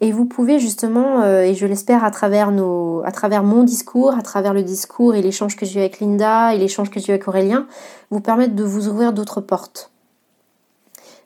[0.02, 4.14] et vous pouvez justement, euh, et je l'espère à travers nos, à travers mon discours,
[4.18, 7.08] à travers le discours et l'échange que j'ai eu avec Linda et l'échange que j'ai
[7.08, 7.68] eu avec Aurélien,
[8.10, 9.92] vous permettre de vous ouvrir d'autres portes.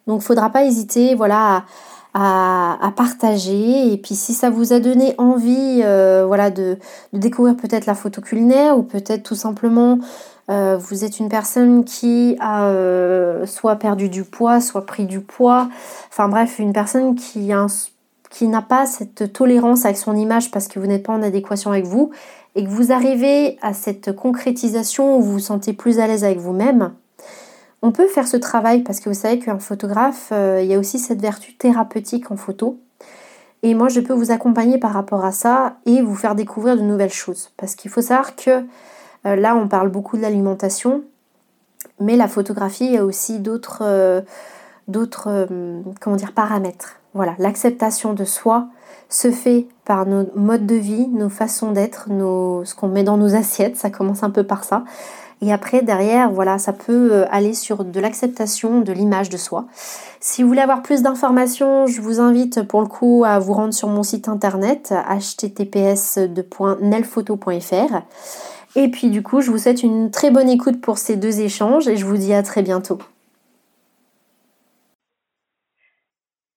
[0.08, 1.66] Donc, il ne faudra pas hésiter, voilà,
[2.16, 3.94] à, partager.
[3.94, 6.78] Et puis, si ça vous a donné envie, euh, voilà, de,
[7.14, 10.00] découvrir peut-être la photo culinaire ou peut-être tout simplement
[10.50, 12.70] euh, vous êtes une personne qui a
[13.46, 15.70] soit perdu du poids, soit pris du poids.
[16.10, 17.70] Enfin bref, une personne qui a un
[18.34, 21.72] qui n'a pas cette tolérance avec son image parce que vous n'êtes pas en adéquation
[21.72, 22.10] avec vous
[22.56, 26.40] et que vous arrivez à cette concrétisation où vous vous sentez plus à l'aise avec
[26.40, 26.94] vous-même,
[27.84, 30.80] on peut faire ce travail parce que vous savez qu'un photographe, euh, il y a
[30.80, 32.80] aussi cette vertu thérapeutique en photo.
[33.62, 36.82] Et moi, je peux vous accompagner par rapport à ça et vous faire découvrir de
[36.82, 37.52] nouvelles choses.
[37.56, 38.64] Parce qu'il faut savoir que
[39.26, 41.04] euh, là, on parle beaucoup de l'alimentation,
[42.00, 44.22] mais la photographie, a aussi d'autres euh,
[44.88, 45.48] d'autres
[46.34, 47.00] paramètres.
[47.14, 48.68] Voilà, l'acceptation de soi
[49.09, 53.36] se fait par nos modes de vie, nos façons d'être, ce qu'on met dans nos
[53.36, 54.84] assiettes, ça commence un peu par ça.
[55.41, 59.66] Et après, derrière, voilà, ça peut euh, aller sur de l'acceptation de l'image de soi.
[60.22, 63.74] Si vous voulez avoir plus d'informations, je vous invite pour le coup à vous rendre
[63.74, 68.03] sur mon site internet https://nelphoto.fr.
[68.76, 71.89] Et puis du coup, je vous souhaite une très bonne écoute pour ces deux échanges
[71.89, 72.99] et je vous dis à très bientôt.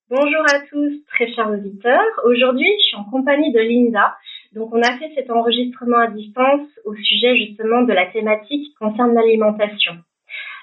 [0.09, 2.07] Bonjour à tous, très chers auditeurs.
[2.25, 4.15] Aujourd'hui, je suis en compagnie de Linda.
[4.53, 8.75] Donc on a fait cet enregistrement à distance au sujet justement de la thématique qui
[8.75, 9.95] concerne l'alimentation.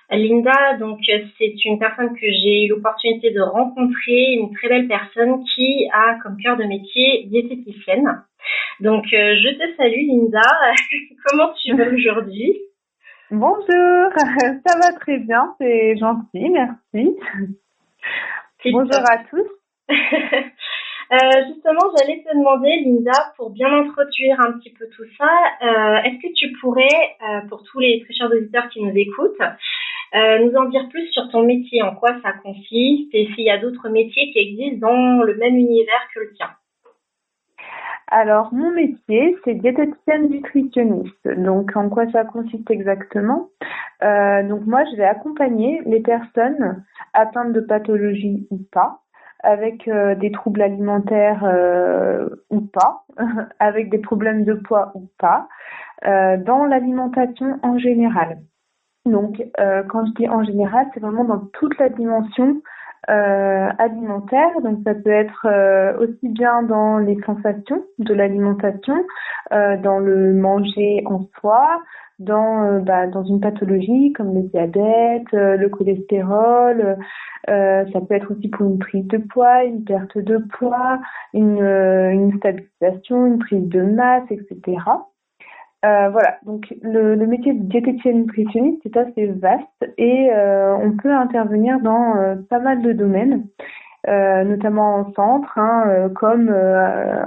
[0.10, 5.44] Linda, donc c'est une personne que j'ai eu l'opportunité de rencontrer, une très belle personne
[5.54, 8.24] qui a comme cœur de métier diététicienne.
[8.80, 10.40] Donc je te salue Linda,
[11.26, 12.62] comment tu vas aujourd'hui?
[13.30, 13.66] Bonjour,
[14.66, 17.18] ça va très bien, c'est gentil, merci.
[18.72, 19.48] Bonjour à tous.
[21.12, 25.30] Euh, justement, j'allais te demander, Linda, pour bien introduire un petit peu tout ça,
[25.62, 26.88] euh, est-ce que tu pourrais,
[27.22, 29.38] euh, pour tous les très chers auditeurs qui nous écoutent,
[30.16, 33.60] nous en dire plus sur ton métier, en quoi ça consiste et s'il y a
[33.60, 36.50] d'autres métiers qui existent dans le même univers que le tien?
[38.08, 41.28] Alors, mon métier, c'est diététicienne nutritionniste.
[41.38, 43.50] Donc, en quoi ça consiste exactement?
[44.02, 46.84] Donc, moi, je vais accompagner les personnes
[47.14, 49.04] atteintes de pathologies ou pas,
[49.44, 53.06] avec euh, des troubles alimentaires euh, ou pas,
[53.60, 55.48] avec des problèmes de poids ou pas,
[56.06, 58.40] euh, dans l'alimentation en général.
[59.06, 59.44] Donc,
[59.90, 62.62] quand je dis en général, c'est vraiment dans toute la dimension
[63.08, 64.50] alimentaire.
[64.64, 65.48] Donc, ça peut être
[66.00, 68.96] aussi bien dans les sensations de l'alimentation,
[69.52, 71.82] dans le manger en soi,
[72.20, 76.98] dans, euh, bah, dans une pathologie comme le diabète, euh, le cholestérol.
[77.50, 81.00] Euh, ça peut être aussi pour une prise de poids, une perte de poids,
[81.34, 84.78] une, une stabilisation, une prise de masse, etc.
[85.84, 91.80] voilà, donc le, le métier de diététicienne nutritionniste c'est assez vaste et on peut intervenir
[91.82, 93.46] dans pas mal de domaines,
[94.08, 96.50] notamment en centre, hein, comme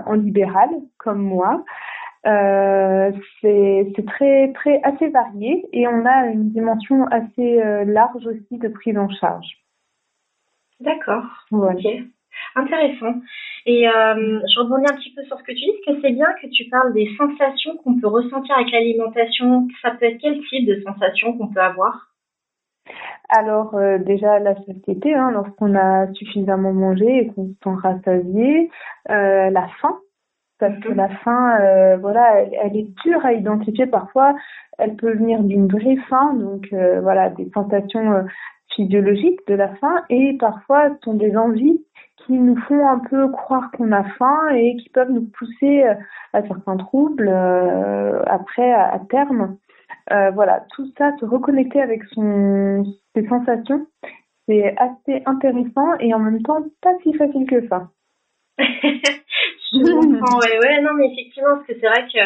[0.07, 1.64] en libéral, comme moi.
[2.26, 8.59] Euh, c'est très très assez varié et on a une dimension assez euh, large aussi
[8.59, 9.46] de prise en charge.
[10.80, 11.24] D'accord.
[11.52, 11.86] Ok.
[12.57, 13.20] Intéressant.
[13.66, 16.14] Et euh, je rebondis un petit peu sur ce que tu dis, parce que c'est
[16.14, 19.68] bien que tu parles des sensations qu'on peut ressentir avec l'alimentation.
[19.82, 22.09] Ça peut être quel type de sensations qu'on peut avoir?
[23.28, 28.70] Alors déjà la satiété, hein, lorsqu'on a suffisamment mangé et qu'on se sent rassasié,
[29.09, 29.98] la faim,
[30.59, 34.34] parce que la faim, euh, voilà, elle, est dure à identifier parfois.
[34.78, 38.22] Elle peut venir d'une vraie faim, donc euh, voilà, des sensations euh,
[38.74, 41.84] physiologiques de la faim, et parfois ce sont des envies
[42.27, 45.85] qui nous font un peu croire qu'on a faim et qui peuvent nous pousser
[46.33, 47.29] à certains troubles
[48.27, 49.57] après à, terme.
[50.09, 53.87] voilà, tout ça, se reconnecter avec son, ses sensations,
[54.49, 57.89] c'est assez intéressant et en même temps pas si facile que ça.
[58.59, 62.18] Je comprends, ouais, ouais, non, mais effectivement, parce que c'est vrai que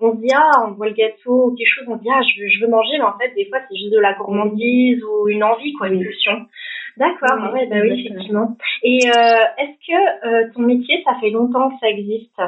[0.00, 2.20] on se dit, ah, on voit le gâteau ou quelque chose, on se dit, ah,
[2.22, 5.02] je veux, je veux manger, mais en fait, des fois, c'est juste de la gourmandise
[5.04, 6.46] ou une envie, quoi, une pulsion.
[6.96, 8.56] D'accord, ouais, bah oui, effectivement.
[8.82, 12.40] Et euh, est-ce que euh, ton métier, ça fait longtemps que ça existe?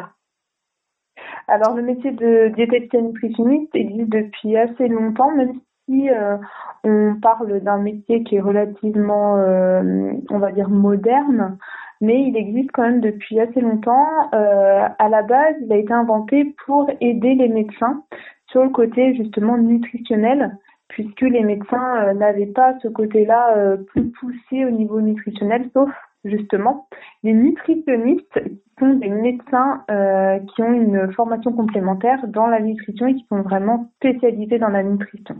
[1.48, 5.54] Alors, le métier de diététicienne nutritionniste existe depuis assez longtemps, même
[5.88, 6.36] si euh,
[6.84, 11.58] on parle d'un métier qui est relativement, on va dire, moderne
[12.00, 14.06] mais il existe quand même depuis assez longtemps.
[14.34, 18.02] Euh, à la base, il a été inventé pour aider les médecins
[18.48, 20.56] sur le côté justement nutritionnel,
[20.88, 25.90] puisque les médecins euh, n'avaient pas ce côté-là euh, plus poussé au niveau nutritionnel, sauf
[26.24, 26.88] justement
[27.22, 28.40] les nutritionnistes
[28.78, 33.42] sont des médecins euh, qui ont une formation complémentaire dans la nutrition et qui sont
[33.42, 35.36] vraiment spécialisés dans la nutrition.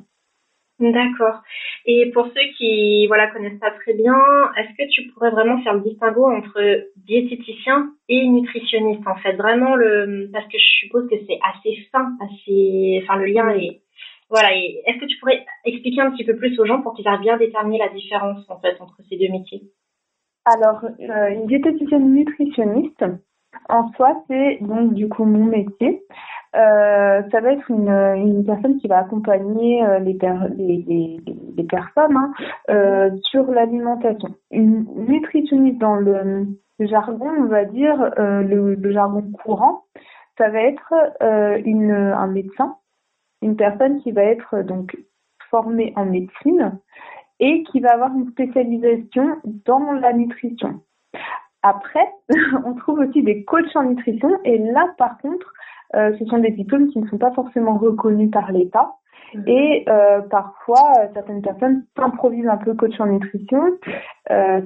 [0.79, 1.41] D'accord.
[1.87, 4.15] Et pour ceux qui voilà connaissent pas très bien,
[4.59, 6.61] est-ce que tu pourrais vraiment faire le distinguo entre
[6.97, 9.33] diététicien et nutritionniste en fait?
[9.37, 13.81] Vraiment le parce que je suppose que c'est assez fin, assez enfin le lien est
[14.29, 14.55] voilà.
[14.55, 17.37] Est-ce que tu pourrais expliquer un petit peu plus aux gens pour qu'ils arrivent bien
[17.37, 19.63] déterminer la différence en fait entre ces deux métiers?
[20.45, 23.05] Alors euh, une diététicienne nutritionniste
[23.69, 26.03] en soi c'est donc du coup mon métier.
[26.57, 30.17] Euh, ça va être une, une, personne qui va accompagner euh, les,
[30.57, 31.21] les,
[31.55, 32.33] les, personnes hein,
[32.71, 34.29] euh, sur l'alimentation.
[34.51, 36.47] Une nutritionniste dans le,
[36.81, 39.83] jargon, on va dire, le, le, jargon courant,
[40.39, 40.95] ça va être
[41.65, 42.77] une, un médecin,
[43.47, 44.97] une personne qui va être donc
[45.51, 46.79] formée en médecine
[47.39, 50.81] et qui va avoir une spécialisation dans la nutrition.
[51.63, 52.07] Après,
[52.65, 55.53] on trouve aussi des coachs en nutrition et là, par contre,
[55.95, 58.93] euh, ce sont des diplômes qui ne sont pas forcément reconnus par l'État.
[59.35, 59.45] Mhm.
[59.47, 63.63] Et euh, parfois, euh, certaines personnes s'improvisent un peu coach en nutrition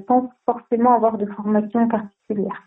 [0.09, 2.63] sans forcément avoir de formation particulière.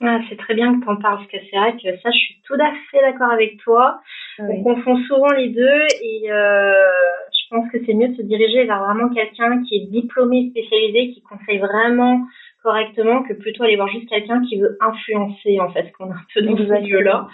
[0.00, 2.18] Ah, c'est très bien que tu en parles, parce que c'est vrai que ça, je
[2.18, 4.00] suis tout à fait d'accord avec toi.
[4.38, 8.84] On confond souvent les deux et je pense que c'est mieux de se diriger vers
[8.84, 12.20] vraiment quelqu'un qui est diplômé, spécialisé, qui conseille vraiment
[12.62, 16.26] correctement que plutôt aller voir juste quelqu'un qui veut influencer, en fait, qu'on a un
[16.34, 17.28] peu dans ce milieu-là.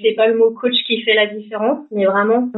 [0.00, 2.50] c'est pas le mot coach qui fait la différence, mais vraiment,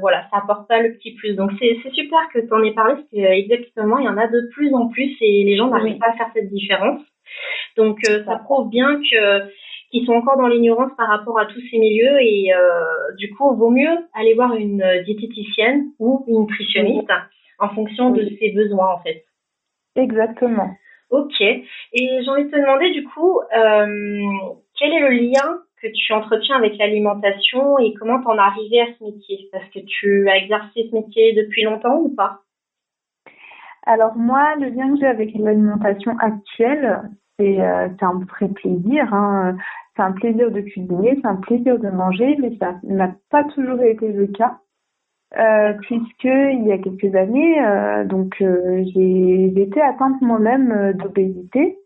[0.00, 1.34] voilà, ça apporte pas le petit plus.
[1.34, 4.28] Donc c'est super que tu en aies parlé, parce que exactement, il y en a
[4.28, 7.00] de plus en plus et les gens n'arrivent pas à faire cette différence.
[7.76, 9.42] Donc euh, ça prouve bien que
[9.90, 13.54] qu'ils sont encore dans l'ignorance par rapport à tous ces milieux et euh, du coup,
[13.54, 17.10] vaut mieux aller voir une diététicienne ou une nutritionniste
[17.58, 19.24] en fonction de ses besoins en fait.
[19.96, 20.70] Exactement.
[21.10, 21.40] Ok.
[21.40, 24.30] Et j'ai envie de te demander du coup, euh,
[24.78, 28.86] quel est le lien que tu entretiens avec l'alimentation et comment t'en es arrivé à
[28.98, 29.48] ce métier?
[29.50, 32.40] Parce que tu as exercé ce métier depuis longtemps ou pas?
[33.86, 37.00] Alors moi, le lien que j'ai avec l'alimentation actuelle,
[37.40, 39.12] c'est euh, un vrai plaisir.
[39.14, 39.56] Hein.
[39.96, 43.82] C'est un plaisir de cuisiner, c'est un plaisir de manger, mais ça n'a pas toujours
[43.82, 44.58] été le cas.
[45.38, 51.78] Euh, puisque il y a quelques années, euh, donc euh, j'ai été atteinte moi-même d'obésité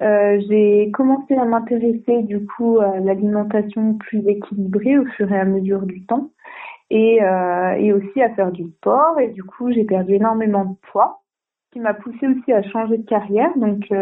[0.00, 5.82] j'ai commencé à m'intéresser du coup à l'alimentation plus équilibrée au fur et à mesure
[5.82, 6.30] du temps
[6.88, 7.18] et,
[7.78, 11.22] et aussi à faire du sport et du coup j'ai perdu énormément de poids
[11.72, 13.92] qui m'a poussé aussi à changer de carrière donc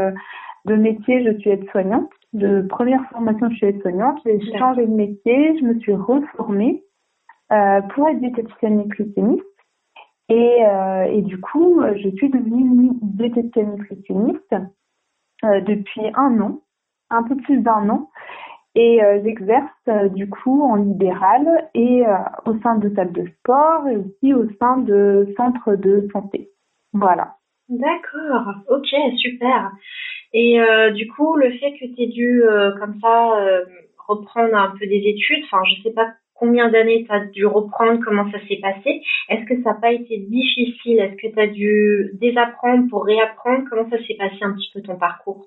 [0.66, 5.58] de métier je suis aide-soignante de première formation je suis aide-soignante j'ai changé de métier
[5.58, 6.82] je me suis reformée
[7.52, 9.44] euh, pour être diététicienne nutritionniste
[10.28, 14.54] et, euh, et du coup je suis devenue diététicienne nutritionniste
[15.44, 16.62] euh, depuis un an,
[17.10, 18.10] un peu plus d'un an.
[18.74, 22.04] Et euh, j'exerce euh, du coup en libéral et
[22.46, 26.48] au sein de salles de sport et aussi au sein de centres de santé.
[26.94, 27.34] Voilà.
[27.68, 28.86] D'accord, ok,
[29.18, 29.72] super.
[30.38, 30.60] Et
[30.92, 32.42] du coup, le fait que tu aies dû
[32.78, 33.32] comme ça
[34.06, 37.98] reprendre un peu des études, enfin je sais pas combien d'années tu as dû reprendre,
[38.04, 39.02] comment ça s'est passé.
[39.30, 40.98] Est-ce que ça n'a pas été difficile?
[41.00, 43.64] Est-ce que tu as dû désapprendre pour réapprendre?
[43.70, 45.46] Comment ça s'est passé un petit peu ton parcours?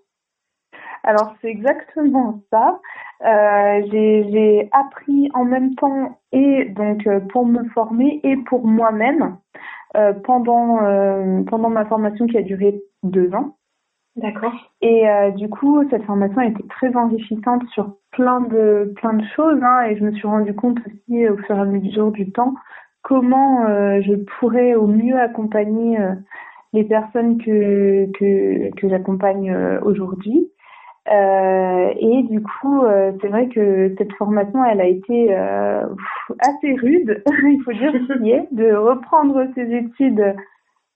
[1.04, 2.80] Alors c'est exactement ça.
[3.22, 9.38] Euh, j'ai appris en même temps et donc euh, pour me former et pour moi-même
[9.96, 13.56] euh, pendant euh, pendant ma formation qui a duré deux ans.
[14.22, 14.54] D'accord.
[14.82, 19.24] Et euh, du coup, cette formation a été très enrichissante sur plein de plein de
[19.36, 22.32] choses, hein, et je me suis rendu compte aussi au fur et à mesure du
[22.32, 22.54] temps
[23.04, 26.14] comment euh, je pourrais au mieux accompagner euh,
[26.74, 30.50] les personnes que que, j'accompagne euh, aujourd'hui.
[31.12, 32.84] Euh, et du coup,
[33.20, 37.94] c'est vrai que cette formation, elle a été assez rude, il faut dire
[38.52, 40.36] de reprendre ses études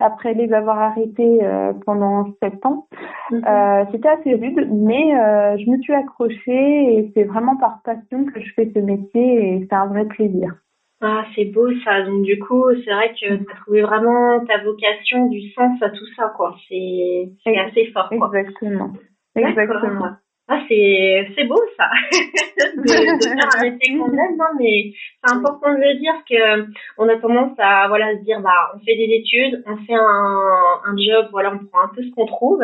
[0.03, 2.87] après les avoir arrêtés euh, pendant sept ans.
[3.31, 3.43] Mhm.
[3.47, 8.25] Euh, c'était assez rude, mais euh, je me suis accrochée et c'est vraiment par passion
[8.25, 10.53] que je fais ce métier et c'est un vrai plaisir.
[11.01, 12.03] Ah, c'est beau ça.
[12.03, 15.89] Donc du coup, c'est vrai que tu as trouvé vraiment ta vocation, du sens à
[15.89, 16.55] tout ça, quoi.
[16.69, 18.31] C'est assez fort, quoi.
[18.33, 18.91] Exactement.
[19.35, 20.15] Exactement.
[20.49, 24.91] Ah, c'est, c'est beau ça, de, de, faire un métier qu'on aime, hein, mais
[25.23, 26.67] c'est important de le dire que
[26.97, 30.81] on a tendance à voilà se dire bah on fait des études, on fait un,
[30.85, 32.61] un job, voilà on prend un peu ce qu'on trouve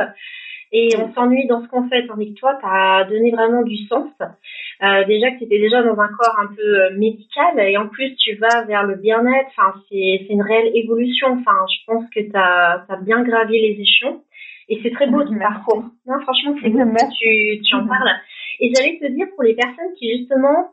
[0.72, 3.78] et on s'ennuie dans ce qu'on fait, tandis que toi tu as donné vraiment du
[3.88, 4.12] sens.
[4.84, 7.88] Euh, déjà que tu étais déjà dans un corps un peu euh, médical et en
[7.88, 11.28] plus tu vas vers le bien-être, enfin c'est, c'est une réelle évolution.
[11.40, 14.22] Enfin je pense que tu as, as bien gravi les échelons.
[14.70, 15.84] Et c'est très beau ton parcours.
[16.06, 18.12] Non, franchement, c'est beau que tu, tu en parles.
[18.60, 20.72] Et j'allais te dire pour les personnes qui justement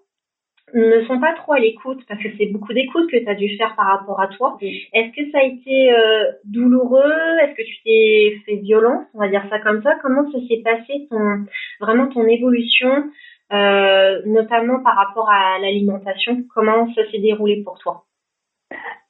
[0.75, 3.57] ne sont pas trop à l'écoute, parce que c'est beaucoup d'écoute que tu as dû
[3.57, 4.59] faire par rapport à toi.
[4.61, 7.39] Est-ce que ça a été euh, douloureux?
[7.41, 9.07] Est-ce que tu t'es fait violence?
[9.15, 9.95] On va dire ça comme ça.
[10.03, 11.47] Comment ça s'est passé ton
[11.81, 13.05] vraiment ton évolution,
[13.53, 16.43] euh, notamment par rapport à l'alimentation?
[16.53, 18.05] Comment ça s'est déroulé pour toi?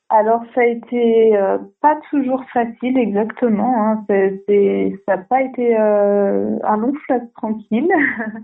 [0.09, 3.82] Alors ça a été euh, pas toujours facile exactement.
[3.82, 4.04] Hein.
[4.09, 7.90] C'est, ça n'a pas été euh, un long fleuve tranquille,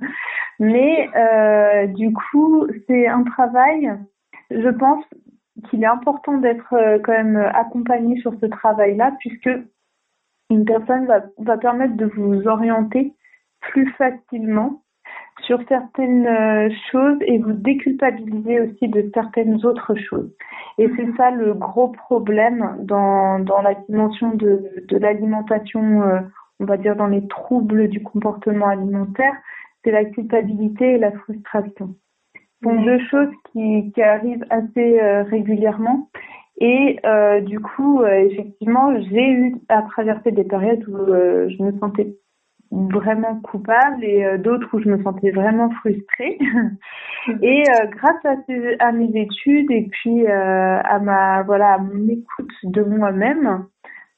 [0.59, 3.93] mais euh, du coup c'est un travail.
[4.51, 5.05] Je pense
[5.69, 9.51] qu'il est important d'être quand même accompagné sur ce travail-là, puisque
[10.51, 13.15] une personne va, va permettre de vous orienter
[13.61, 14.83] plus facilement
[15.41, 20.31] sur certaines euh, choses et vous déculpabiliser aussi de certaines autres choses.
[20.79, 26.21] Et c'est ça le gros problème dans, dans la dimension de, de l'alimentation, euh,
[26.61, 29.35] on va dire dans les troubles du comportement alimentaire,
[29.85, 31.97] c'est la culpabilité et la frustration.
[32.35, 36.09] Ce sont deux choses qui, qui arrivent assez euh, régulièrement.
[36.61, 36.99] Et
[37.45, 42.15] du coup, effectivement, j'ai eu à traverser des périodes où je me sentais
[42.73, 46.39] vraiment coupable et euh, d'autres où je me sentais vraiment frustrée.
[47.43, 48.25] et euh, grâce
[48.81, 53.67] à, mes études et puis euh, à ma voilà à mon écoute de moi-même,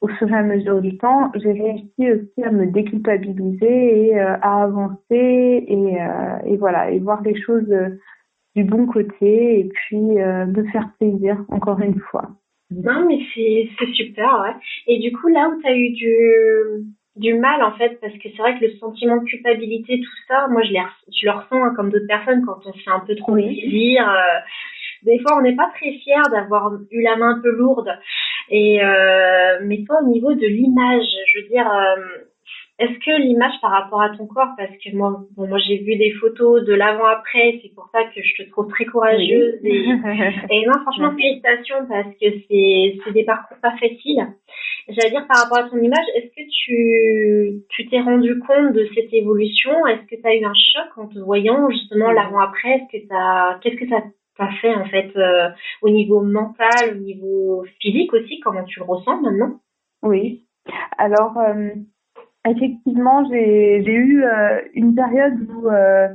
[0.01, 4.63] au fur et à mesure du temps, j'ai réussi aussi à me déculpabiliser et à
[4.63, 5.97] avancer et,
[6.45, 7.73] et voilà et voir les choses
[8.55, 12.29] du bon côté et puis de faire plaisir encore une fois.
[12.71, 14.55] Non, mais c'est super, ouais.
[14.87, 16.85] Et du coup, là où tu as eu du,
[17.15, 20.47] du mal, en fait, parce que c'est vrai que le sentiment de culpabilité, tout ça,
[20.49, 20.81] moi, je, les,
[21.13, 24.09] je le ressens hein, comme d'autres personnes quand on se fait un peu trop plaisir.
[24.09, 24.39] Euh,
[25.03, 27.89] des fois, on n'est pas très fier d'avoir eu la main un peu lourde.
[28.49, 32.25] Et euh, mais toi, au niveau de l'image, je veux dire, euh,
[32.77, 35.95] est-ce que l'image par rapport à ton corps, parce que moi, bon, moi j'ai vu
[35.95, 39.59] des photos de l'avant-après, c'est pour ça que je te trouve très courageuse.
[39.63, 39.85] Et,
[40.49, 44.27] et, non, franchement, félicitations parce que c'est, c'est des parcours pas faciles.
[44.89, 48.89] J'allais dire par rapport à ton image, est-ce que tu, tu t'es rendu compte de
[48.93, 49.87] cette évolution?
[49.87, 52.71] Est-ce que tu as eu un choc en te voyant justement l'avant-après?
[52.75, 54.03] Est-ce que t'as, qu'est-ce que ça
[54.37, 55.47] t'a fait en fait euh,
[55.81, 58.41] au niveau mental, au niveau physique aussi?
[58.41, 59.61] Comment tu le ressens maintenant?
[60.03, 60.43] Oui.
[60.97, 61.37] Alors.
[61.37, 61.69] Euh
[62.45, 66.07] effectivement, j'ai eu euh, une période où, euh,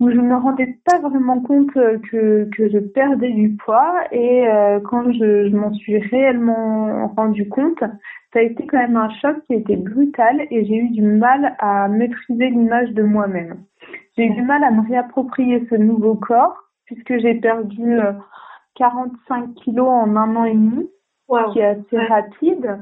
[0.00, 4.46] où je ne me rendais pas vraiment compte que, que je perdais du poids et
[4.48, 7.80] euh, quand je, je m'en suis réellement rendu compte,
[8.32, 11.02] ça a été quand même un choc qui a été brutal et j'ai eu du
[11.02, 13.58] mal à maîtriser l'image de moi-même.
[14.16, 16.56] J'ai eu du mal à me réapproprier ce nouveau corps
[16.86, 17.98] puisque j'ai perdu
[18.76, 20.90] 45 kilos en un an et demi,
[21.28, 22.78] ce qui est assez rapide.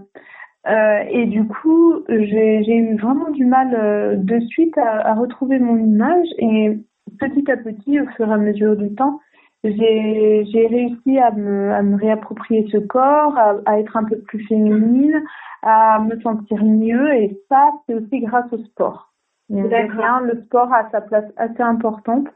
[0.69, 5.59] Euh, et du coup, j'ai eu vraiment du mal euh, de suite à, à, retrouver
[5.59, 6.29] mon image.
[6.39, 6.79] Et
[7.19, 9.21] petit à petit, au fur et à mesure du temps,
[9.65, 14.45] j'ai réussi à me, à me réapproprier ce corps, à, à, être un peu plus
[14.47, 15.23] féminine,
[15.63, 17.13] à me sentir mieux.
[17.15, 19.13] Et ça, c'est aussi grâce au sport.
[19.49, 22.27] Bien, le sport a sa place assez importante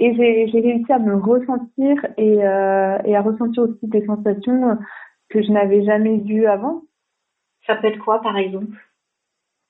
[0.00, 4.76] et j'ai réussi à me ressentir et, euh, et à ressentir aussi des sensations
[5.28, 6.82] que je n'avais jamais vues avant.
[7.66, 8.76] Ça peut être quoi, par exemple?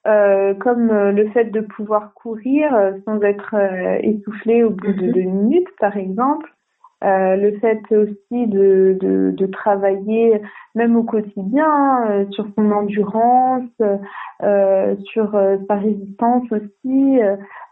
[0.06, 3.56] Euh, comme euh, le fait de pouvoir courir euh, sans être
[4.02, 5.12] essoufflé au bout de mhm.
[5.12, 6.48] deux minutes, par exemple.
[7.02, 10.40] le fait aussi de, de, de, travailler
[10.76, 13.64] même au quotidien sur son endurance,
[15.12, 15.32] sur
[15.68, 17.18] sa résistance aussi.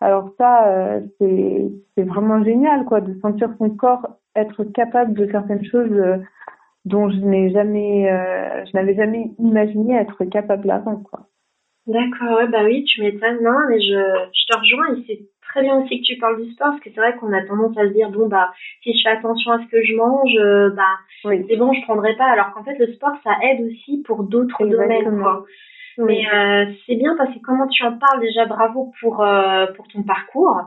[0.01, 6.19] alors ça, c'est vraiment génial, quoi, de sentir son corps être capable de certaines choses
[6.85, 11.27] dont je n'ai jamais, euh, je n'avais jamais imaginé être capable avant, quoi.
[11.87, 13.93] D'accord, ouais, bah oui, tu m'étonnes, non, mais je,
[14.33, 15.21] je te rejoins et c'est
[15.55, 17.77] très bien aussi que tu parles du sport parce que c'est vrai qu'on a tendance
[17.79, 18.51] à se dire bon bah
[18.83, 21.45] si je fais attention à ce que je mange, euh, bah oui.
[21.49, 22.25] c'est bon, je prendrai pas.
[22.25, 25.45] Alors qu'en fait le sport ça aide aussi pour d'autres domaines, quoi.
[25.99, 29.87] Mais euh, c'est bien parce que comment tu en parles déjà, bravo pour euh, pour
[29.87, 30.61] ton parcours.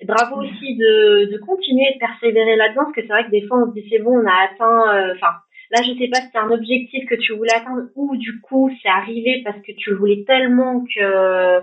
[0.00, 3.46] Et bravo aussi de, de continuer de persévérer là-dedans parce que c'est vrai que des
[3.46, 5.36] fois on se dit c'est bon, on a atteint, enfin
[5.70, 8.70] Là, je sais pas si c'est un objectif que tu voulais atteindre ou du coup
[8.82, 11.60] c'est arrivé parce que tu voulais tellement que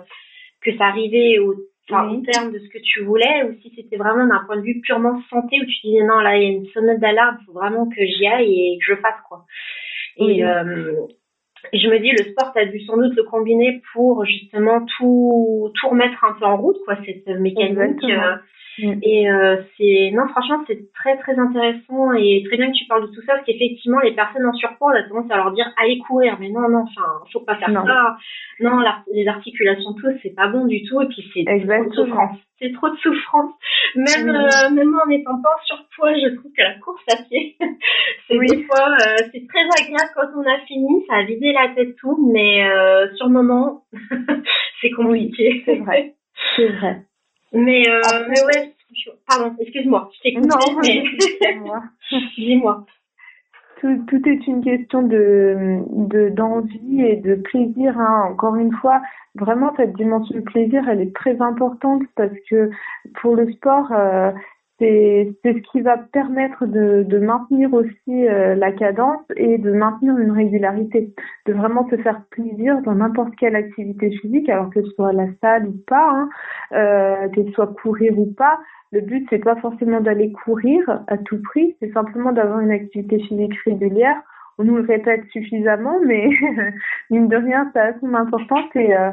[0.61, 1.55] que ça arrivait au,
[1.89, 4.79] enfin, terme de ce que tu voulais ou si c'était vraiment d'un point de vue
[4.81, 7.53] purement santé où tu disais non là il y a une sonnette d'alarme, il faut
[7.53, 9.45] vraiment que j'y aille et que je fasse quoi.
[10.17, 11.05] Et euh,
[11.73, 15.69] je me dis le sport tu as dû sans doute le combiner pour justement tout
[15.75, 17.99] tout remettre un peu en route quoi cette mécanique.
[18.79, 18.99] Mm.
[19.01, 23.09] Et euh, c'est non franchement c'est très très intéressant et très bien que tu parles
[23.09, 25.65] de tout ça parce qu'effectivement les personnes en surpoids on a tendance à leur dire
[25.81, 26.37] allez courir!
[26.39, 28.17] Mais non non enfin faut pas faire ça.
[28.59, 28.79] Non
[29.11, 32.37] les articulations tout c'est pas bon du tout et puis c'est trop de souffrance.
[32.59, 33.53] C'est trop de souffrance.
[33.95, 37.57] Même euh, même en étant pas en surpoids je trouve que la course à pied
[38.27, 41.69] c'est des fois euh, c'est très agréable quand on a fini ça a vidé la
[41.69, 43.85] tête tout mais euh, sur le moment
[44.81, 45.63] c'est compliqué.
[45.65, 46.13] c'est vrai.
[46.55, 47.01] C'est vrai
[47.53, 48.73] mais, euh, mais ouais,
[49.27, 51.03] pardon, excuse-moi, je t'ai Non, mais...
[52.37, 52.85] dis-moi.
[53.79, 57.95] Tout, tout, est une question de d'envie et de plaisir.
[57.99, 58.29] Hein.
[58.31, 59.01] Encore une fois,
[59.35, 62.71] vraiment cette dimension de plaisir, elle est très importante parce que
[63.21, 64.31] pour le sport, euh,
[64.79, 70.17] c'est ce qui va permettre de, de maintenir aussi euh, la cadence et de maintenir
[70.17, 71.13] une régularité,
[71.47, 75.27] de vraiment se faire plaisir dans n'importe quelle activité physique, alors que ce soit la
[75.41, 76.29] salle ou pas, hein,
[76.73, 78.59] euh, que ce soit courir ou pas.
[78.91, 83.19] Le but c'est pas forcément d'aller courir à tout prix, c'est simplement d'avoir une activité
[83.19, 84.21] physique régulière.
[84.59, 86.29] On nous le répète suffisamment, mais
[87.09, 89.11] mine de rien, ça a son importance euh,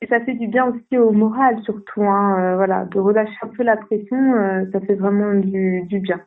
[0.00, 3.48] et ça fait du bien aussi au moral surtout, hein, euh, voilà, de relâcher un
[3.48, 6.20] peu la pression, euh, ça fait vraiment du, du bien.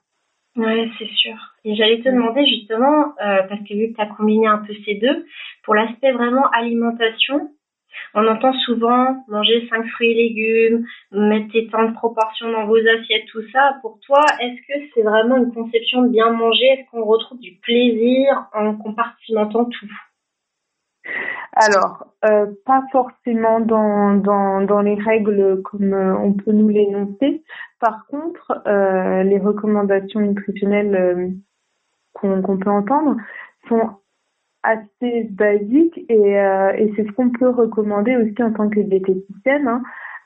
[0.58, 1.36] Oui, c'est sûr.
[1.64, 4.74] Et j'allais te demander justement, euh, parce que vu que tu as combiné un peu
[4.86, 5.26] ces deux,
[5.64, 7.52] pour l'aspect vraiment alimentation,
[8.14, 12.78] on entend souvent manger cinq fruits et légumes, mettre tes temps de proportion dans vos
[12.78, 13.78] assiettes, tout ça.
[13.82, 16.66] Pour toi, est-ce que c'est vraiment une conception de bien manger?
[16.66, 19.92] Est-ce qu'on retrouve du plaisir en compartimentant tout?
[21.54, 27.44] Alors, euh, pas forcément dans, dans, dans les règles comme euh, on peut nous l'énoncer,
[27.80, 31.36] Par contre, euh, les recommandations nutritionnelles
[32.14, 33.18] qu'on peut entendre
[33.68, 33.98] sont
[34.64, 39.68] assez basiques et, et c'est ce qu'on peut recommander aussi en tant que diététicienne.
[39.68, 39.82] Hein,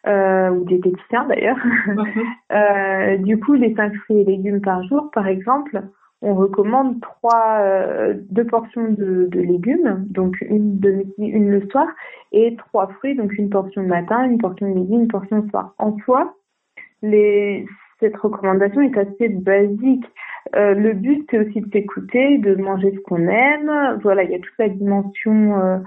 [0.08, 1.58] euh, ou diététicien d'ailleurs.
[3.24, 5.82] Du coup, les 5 fruits et légumes par jour, par exemple,
[6.26, 11.88] on recommande trois, euh, deux portions de, légumes, donc une de une le soir,
[12.32, 15.76] et trois fruits, donc une portion le matin, une portion midi, une portion le soir.
[15.78, 16.34] En soi,
[18.00, 20.06] cette recommandation est assez basique.
[20.56, 24.00] Euh, le but, c'est aussi de s'écouter, de manger ce qu'on aime.
[24.02, 25.80] Voilà, il y a toute la dimension,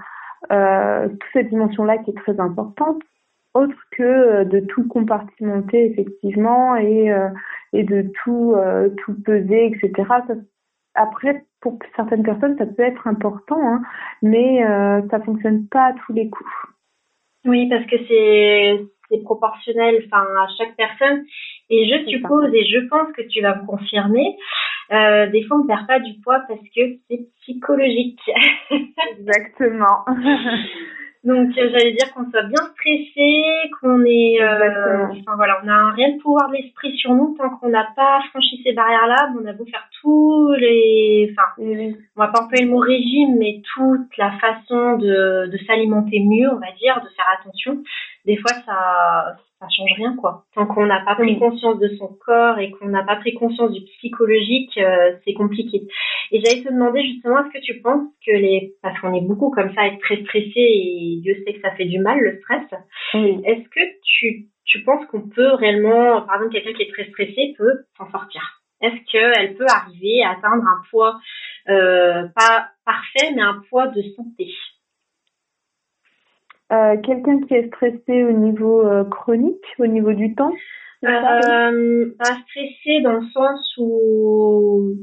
[0.51, 3.01] euh, toute cette dimension-là qui est très importante
[3.59, 7.29] autre que euh, de tout compartimenter effectivement et, euh,
[7.73, 10.07] et de tout, euh, tout peser, etc.
[10.95, 13.81] après, pour certaines personnes, ça peut être important, hein,
[14.21, 16.49] mais euh, ça fonctionne pas à tous les coups.
[17.45, 18.79] Oui, parce que c'est
[19.09, 21.25] c'est proportionnel, enfin à chaque personne.
[21.69, 24.37] Et je suppose et je pense que tu vas me confirmer.
[24.91, 28.21] Euh, des fois, on ne perd pas du poids parce que c'est psychologique.
[28.71, 30.05] Exactement.
[31.25, 35.73] Donc euh, j'allais dire qu'on soit bien stressé, qu'on est, euh, enfin voilà, on a
[35.73, 39.33] un réel pouvoir de l'esprit sur nous tant qu'on n'a pas franchi ces barrières-là.
[39.37, 43.61] On a beau faire tous les, enfin, on va pas employer le mot régime, mais
[43.75, 47.83] toute la façon de, de s'alimenter mieux, on va dire, de faire attention.
[48.29, 50.45] Des fois, ça, ça change rien quoi.
[50.53, 53.71] Tant qu'on n'a pas pris conscience de son corps et qu'on n'a pas pris conscience
[53.71, 55.87] du psychologique, euh, c'est compliqué.
[56.29, 59.49] Et j'allais te demander justement, est-ce que tu penses que les, parce qu'on est beaucoup
[59.49, 62.67] comme ça, être très stressé et Dieu sait que ça fait du mal le stress.
[63.15, 67.55] Est-ce que tu tu penses qu'on peut réellement, par exemple, quelqu'un qui est très stressé
[67.57, 68.61] peut s'en sortir?
[68.79, 71.19] Est-ce qu'elle peut arriver à atteindre un poids
[71.67, 74.53] euh, pas parfait, mais un poids de santé?
[76.71, 80.53] Euh, quelqu'un qui est stressé au niveau euh, chronique, au niveau du temps
[81.03, 84.93] euh, Pas stressé dans le sens où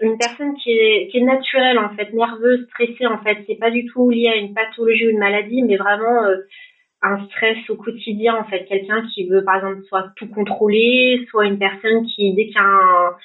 [0.00, 3.70] une personne qui est, qui est naturelle en fait, nerveuse, stressée en fait, c'est pas
[3.70, 6.24] du tout lié à une pathologie ou une maladie, mais vraiment
[7.02, 11.46] un stress au quotidien en fait, quelqu'un qui veut par exemple soit tout contrôler, soit
[11.46, 13.16] une personne qui dès qu'il y a un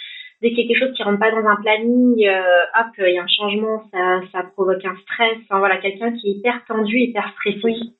[0.44, 3.14] dès qu'il y a quelque chose qui rentre pas dans un planning, euh, hop, il
[3.14, 5.38] y a un changement, ça, ça provoque un stress.
[5.50, 7.62] Voilà, quelqu'un qui est hyper tendu, hyper stressé.
[7.64, 7.96] Oui.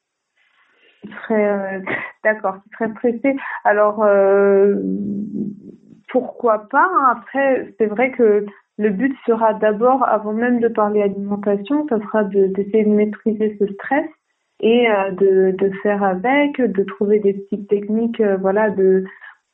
[1.24, 1.80] Très euh,
[2.24, 3.36] d'accord, très stressé.
[3.64, 4.76] Alors euh,
[6.10, 7.16] pourquoi pas hein.
[7.18, 8.46] Après, c'est vrai que
[8.78, 13.68] le but sera d'abord, avant même de parler alimentation, ça sera d'essayer de, maîtriser ce
[13.74, 14.10] stress
[14.60, 19.06] et euh, de, de faire avec, de trouver des petites techniques, voilà, de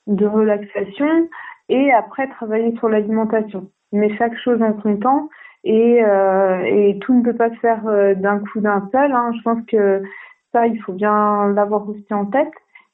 [0.10, 1.30] de relaxation
[1.70, 3.70] et après travailler sur l'alimentation.
[3.92, 5.30] Mais chaque chose en son temps
[5.64, 9.12] et, euh, et tout ne peut pas se faire euh, d'un coup d'un seul.
[9.12, 9.32] Hein.
[9.38, 10.04] Je pense que
[10.52, 12.52] ça, il faut bien l'avoir aussi en tête.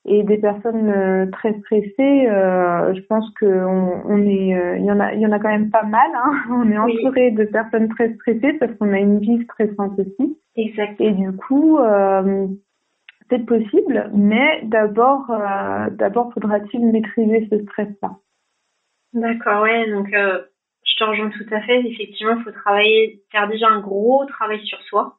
[0.08, 4.92] Et des personnes euh, très stressées, euh, je pense que on, est, euh, il y
[4.92, 6.12] en a, il y en a quand même pas mal.
[6.14, 6.32] Hein.
[6.52, 10.38] On est entouré de personnes très stressées parce qu'on a une vie stressante aussi.
[10.56, 11.02] Exact.
[11.02, 11.80] Et du coup,
[13.32, 15.26] c'est possible, mais d'abord,
[15.92, 18.12] d'abord faudra-t-il maîtriser ce stress-là?
[19.16, 20.42] D'accord, ouais, donc euh,
[20.84, 21.80] je te rejoins tout à fait.
[21.86, 25.18] Effectivement, il faut travailler, faire déjà un gros travail sur soi.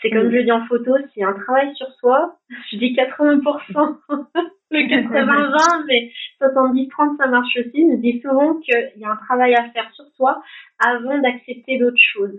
[0.00, 2.36] C'est comme je le dis en photo, c'est un travail sur soi.
[2.70, 3.96] Je dis 80%,
[4.70, 7.88] le 80-20, mais 70-30, ça marche aussi.
[7.90, 10.42] Je dis souvent qu'il y a un travail à faire sur soi
[10.78, 12.38] avant d'accepter d'autres choses.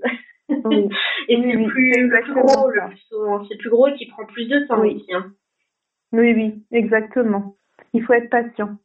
[0.49, 0.87] Oui.
[1.27, 3.45] et c'est plus, gros, le plus souvent.
[3.49, 4.95] C'est plus gros et qui prend plus de temps oui.
[4.95, 5.13] aussi.
[5.13, 5.33] Hein.
[6.11, 7.57] Oui, oui, exactement.
[7.93, 8.77] Il faut être patient.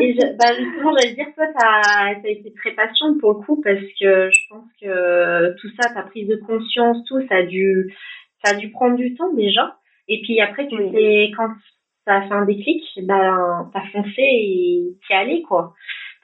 [0.00, 3.60] Et je, bah justement, j'allais dire, toi, t'as as été très patiente pour le coup
[3.62, 7.94] parce que je pense que tout ça, ta prise de conscience, tout, ça a dû,
[8.44, 9.76] ça a dû prendre du temps déjà.
[10.08, 11.50] Et puis après, tu sais, quand
[12.06, 15.74] ça a fait un déclic, ben, t'as foncé et t'y allé, quoi.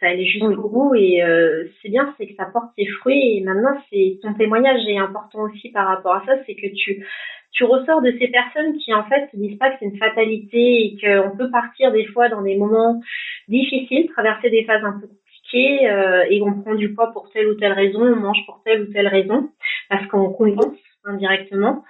[0.01, 3.41] T'es allé jusqu'au bout et euh, c'est bien, c'est que ça porte ses fruits et
[3.43, 7.07] maintenant, c'est ton témoignage est important aussi par rapport à ça, c'est que tu
[7.55, 10.85] tu ressors de ces personnes qui en fait se disent pas que c'est une fatalité
[10.85, 13.01] et qu'on peut partir des fois dans des moments
[13.49, 17.49] difficiles, traverser des phases un peu compliquées euh, et on prend du poids pour telle
[17.49, 19.51] ou telle raison, on mange pour telle ou telle raison
[19.89, 21.85] parce qu'on compense indirectement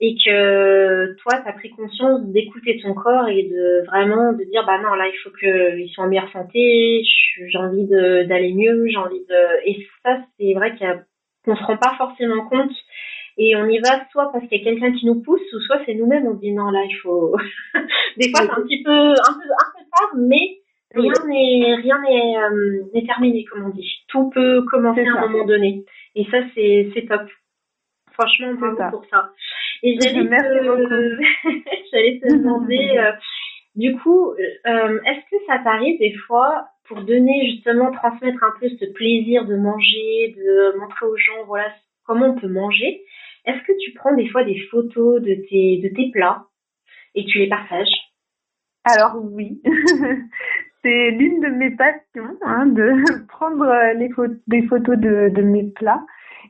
[0.00, 4.66] et que toi tu as pris conscience d'écouter ton corps et de vraiment de dire
[4.66, 7.04] bah non là il faut qu'ils soient en meilleure santé,
[7.36, 10.74] j'ai envie d'aller mieux, j'ai envie de et ça c'est vrai
[11.44, 12.72] qu'on se rend pas forcément compte
[13.36, 15.80] et on y va soit parce qu'il y a quelqu'un qui nous pousse ou soit
[15.86, 17.36] c'est nous-mêmes on dit non là il faut
[18.16, 20.58] des fois c'est un petit peu un peu un peu tard mais
[20.94, 24.04] rien n'est rien n'est euh, terminé comme on dit.
[24.08, 25.84] Tout peut commencer à un moment donné.
[26.14, 27.22] Et ça c'est c'est top.
[28.12, 29.30] Franchement bravo pour ça.
[29.82, 31.18] Et j'allais te
[31.92, 33.12] j'allais te demander euh,
[33.74, 38.68] Du coup, euh, est-ce que ça t'arrive des fois pour donner justement, transmettre un peu
[38.68, 41.72] ce plaisir de manger, de montrer aux gens, voilà,
[42.04, 43.02] comment on peut manger.
[43.44, 46.46] Est-ce que tu prends des fois des photos de tes, de tes plats
[47.14, 47.94] et tu les partages?
[48.84, 49.62] Alors oui,
[50.82, 53.66] c'est l'une de mes passions hein, de prendre
[53.96, 54.10] les
[54.46, 56.04] des photos de, de mes plats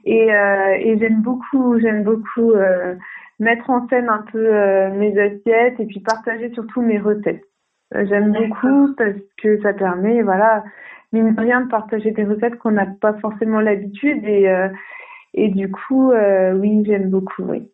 [0.05, 2.94] et, euh, et j'aime beaucoup, j'aime beaucoup euh,
[3.39, 7.44] mettre en scène un peu euh, mes assiettes et puis partager surtout mes recettes.
[7.94, 10.64] Euh, j'aime beaucoup parce que ça permet, voilà,
[11.12, 14.68] mine de rien, de partager des recettes qu'on n'a pas forcément l'habitude et, euh,
[15.35, 17.69] et du coup, euh, oui, j'aime beaucoup, oui.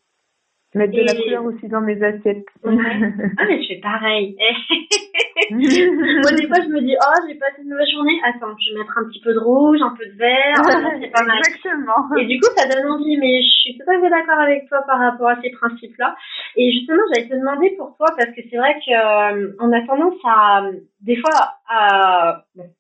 [0.75, 2.47] Mettre de la couleur aussi dans mes assiettes.
[2.65, 2.75] Ouais.
[3.39, 4.37] Ah, mais je fais pareil.
[5.51, 8.21] Moi, des fois, je me dis, oh, j'ai passé une mauvaise journée.
[8.25, 10.55] Attends, je vais mettre un petit peu de rouge, un peu de vert.
[11.01, 11.39] C'est pas mal.
[11.39, 12.17] Exactement.
[12.19, 13.17] Et du coup, ça donne envie.
[13.17, 16.15] Mais je suis tout à fait d'accord avec toi par rapport à ces principes-là.
[16.57, 20.21] Et justement, j'allais te demander pour toi, parce que c'est vrai qu'on euh, a tendance
[20.25, 20.71] à,
[21.01, 22.71] des fois, à, bon,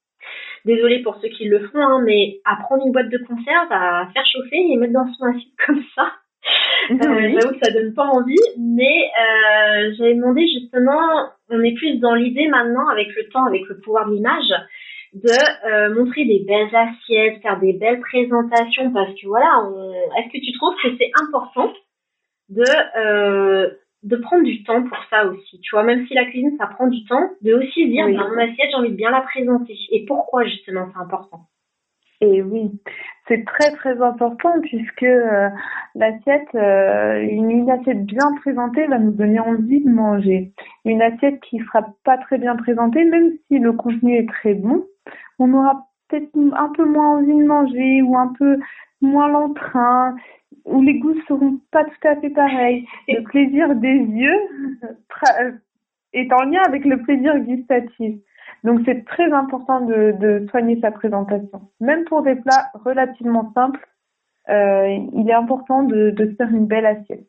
[0.64, 4.08] désolé pour ceux qui le font, hein, mais à prendre une boîte de conserve, à
[4.12, 6.12] faire chauffer et mettre dans son assiette comme ça.
[6.90, 11.98] Euh, J'avoue que ça donne pas envie, mais euh, j'avais demandé justement, on est plus
[11.98, 14.50] dans l'idée maintenant avec le temps, avec le pouvoir de l'image,
[15.12, 19.92] de euh, montrer des belles assiettes, faire des belles présentations, parce que voilà, on...
[20.18, 21.72] est-ce que tu trouves que c'est important
[22.48, 22.64] de
[22.98, 23.70] euh,
[24.02, 26.86] de prendre du temps pour ça aussi, tu vois, même si la cuisine ça prend
[26.86, 28.16] du temps, de aussi dire Oui.
[28.16, 31.46] dans mon assiette j'ai envie de bien la présenter et pourquoi justement c'est important?
[32.22, 32.70] Et oui,
[33.28, 35.48] c'est très très important puisque euh,
[35.94, 40.52] l'assiette, euh, une, une assiette bien présentée va nous donner envie de manger.
[40.84, 44.84] Une assiette qui sera pas très bien présentée, même si le contenu est très bon,
[45.38, 48.58] on aura peut-être un peu moins envie de manger ou un peu
[49.00, 50.14] moins l'entrain,
[50.64, 52.86] où les goûts seront pas tout à fait pareils.
[53.08, 54.40] Le plaisir des yeux
[56.12, 58.16] est en lien avec le plaisir gustatif.
[58.64, 61.70] Donc c'est très important de, de soigner sa présentation.
[61.80, 63.86] Même pour des plats relativement simples,
[64.48, 67.26] euh, il est important de, de se faire une belle assiette.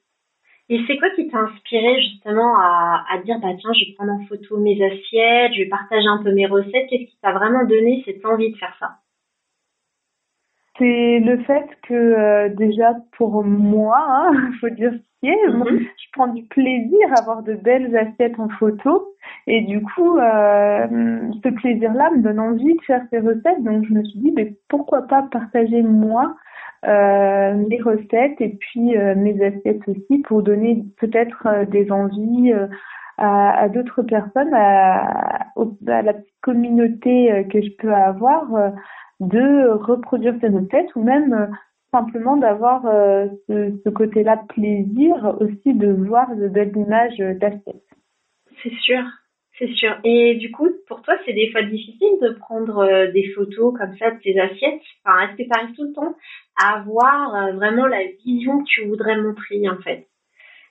[0.70, 4.14] Et c'est quoi qui t'a inspiré justement à, à dire bah tiens je vais prendre
[4.14, 7.66] en photo mes assiettes, je vais partager un peu mes recettes, qu'est-ce qui t'a vraiment
[7.66, 9.01] donné cette envie de faire ça?
[10.78, 14.32] C'est le fait que euh, déjà pour moi, hein,
[14.62, 15.80] faut dire ce qui est, moi, Mhm.
[15.98, 19.14] je prends du plaisir à avoir de belles assiettes en photo
[19.48, 20.88] et du coup euh,
[21.44, 24.56] ce plaisir-là me donne envie de faire ces recettes donc je me suis dit mais
[24.70, 26.36] pourquoi pas partager moi
[26.88, 32.52] euh, mes recettes et puis euh, mes assiettes aussi pour donner peut-être euh, des envies
[32.54, 32.68] euh,
[33.18, 35.46] à, à d'autres personnes, à,
[35.88, 38.46] à la petite communauté que je peux avoir
[39.22, 41.46] de reproduire ces recettes ou même euh,
[41.92, 47.86] simplement d'avoir euh, ce, côté-là plaisir aussi de voir de belles images euh, d'assiettes.
[48.64, 49.04] C'est sûr,
[49.60, 49.98] c'est sûr.
[50.04, 53.96] Et du coup, pour toi, c'est des fois difficile de prendre euh, des photos comme
[53.98, 54.82] ça de tes assiettes?
[55.04, 56.16] Enfin, est-ce que tu arrives tout le temps
[56.58, 60.08] à avoir euh, vraiment la vision que tu voudrais montrer en fait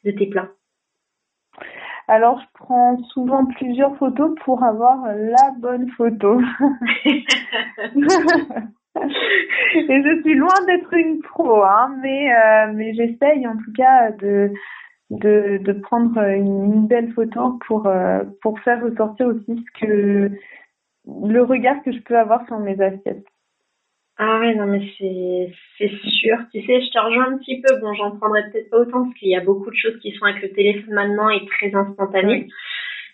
[0.05, 0.51] de tes plats?
[2.11, 6.41] Alors, je prends souvent plusieurs photos pour avoir la bonne photo.
[7.05, 7.25] Et
[10.03, 14.51] je suis loin d'être une pro, hein, mais, euh, mais j'essaye en tout cas de,
[15.11, 20.33] de, prendre une, une belle photo pour, euh, pour faire ressortir aussi ce que,
[21.07, 23.25] le regard que je peux avoir sur mes assiettes.
[24.23, 26.37] Ah ouais, non mais c'est c'est sûr.
[26.53, 27.81] Tu sais, je te rejoins un petit peu.
[27.81, 30.27] Bon, j'en prendrai peut-être pas autant parce qu'il y a beaucoup de choses qui sont
[30.27, 32.47] avec le téléphone maintenant et très instantanées.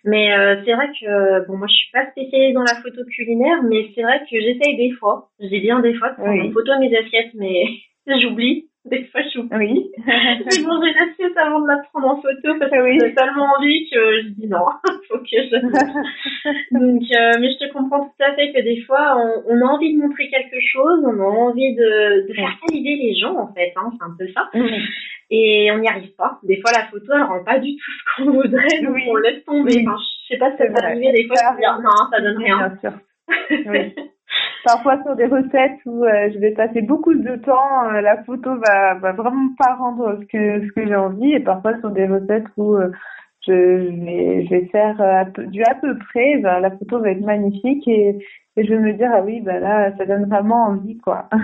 [0.03, 3.63] Mais euh, c'est vrai que bon, moi je suis pas spécialisée dans la photo culinaire,
[3.63, 5.29] mais c'est vrai que j'essaye des fois.
[5.39, 6.49] Dis bien des fois de prendre Oui.
[6.49, 7.67] en photo mes assiettes, mais
[8.21, 8.67] j'oublie.
[8.87, 9.57] Des fois j'oublie.
[9.57, 9.91] Oui.
[10.07, 12.99] J'ai mangé l'assiette avant de la prendre en photo parce que Oui.
[13.01, 14.65] j'ai tellement envie que je dis non,
[15.09, 15.57] faut que je.
[16.71, 19.71] Donc, euh, mais je te comprends tout à fait que des fois, on, on a
[19.71, 23.53] envie de montrer quelque chose, on a envie de, de faire saliver les gens en
[23.53, 24.49] fait, hein, c'est un peu ça.
[25.31, 26.39] Et on n'y arrive pas.
[26.45, 29.03] Des fois, la photo, elle rend pas du tout ce qu'on voudrait, donc Oui.
[29.09, 29.85] on laisse tomber.
[29.87, 29.97] Enfin,
[30.29, 30.85] je sais pas si ça vrai.
[30.85, 32.57] arrivé des fois, Ça de dire non, ça donne rien.
[32.59, 32.93] Bien sûr.
[33.67, 33.95] Oui.
[34.67, 38.57] Parfois sur des recettes où euh, je vais passer beaucoup de temps, euh, la photo
[38.57, 42.09] va, va vraiment pas rendre ce que ce que j'ai envie et parfois sur des
[42.09, 42.91] recettes où euh,
[43.47, 43.53] je,
[44.51, 44.97] vais faire
[45.37, 48.19] du à peu près, ben, la photo va être magnifique et,
[48.57, 51.29] je vais me dire ah oui ben là ça donne vraiment envie quoi.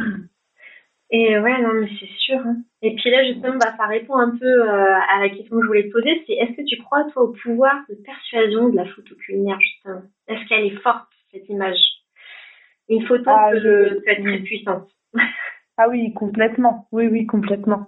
[1.14, 2.38] Et ouais, non, mais c'est sûr.
[2.38, 2.56] hein.
[2.80, 5.86] Et puis là, justement, bah, ça répond un peu à la question que je voulais
[5.88, 9.14] te poser, c'est est-ce que tu crois, toi, au pouvoir de persuasion de la photo
[9.16, 10.00] culinaire, justement?
[10.26, 12.01] Est-ce qu'elle est forte, cette image?
[12.92, 14.88] Une photo Ah, peut, je- peut être très puissante.
[15.78, 17.86] Ah oui complètement, oui oui complètement.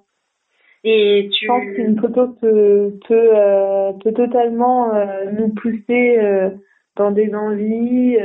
[0.84, 1.44] Et tu...
[1.44, 6.48] Je pense qu'une photo peut, peut, euh, peut totalement euh, nous pousser euh,
[6.96, 8.16] dans des envies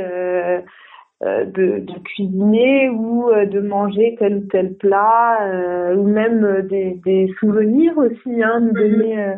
[1.22, 7.98] de, de, cuisiner ou de manger tel ou tel plat, ou même des, des souvenirs
[7.98, 8.90] aussi, hein, nous mm-hmm.
[8.90, 9.34] donner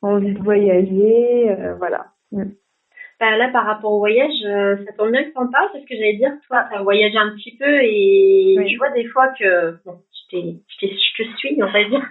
[0.00, 2.06] envie de voyager, voilà.
[2.32, 2.44] Mm.
[3.20, 5.94] Bah, là, par rapport au voyage, ça tombe bien que tu en parles parce que
[5.94, 9.76] j'allais dire, toi, tu as voyagé un petit peu et je vois des fois que,
[9.84, 10.00] bon,
[10.32, 10.38] je,
[10.80, 12.02] je, je te suis, on va dire.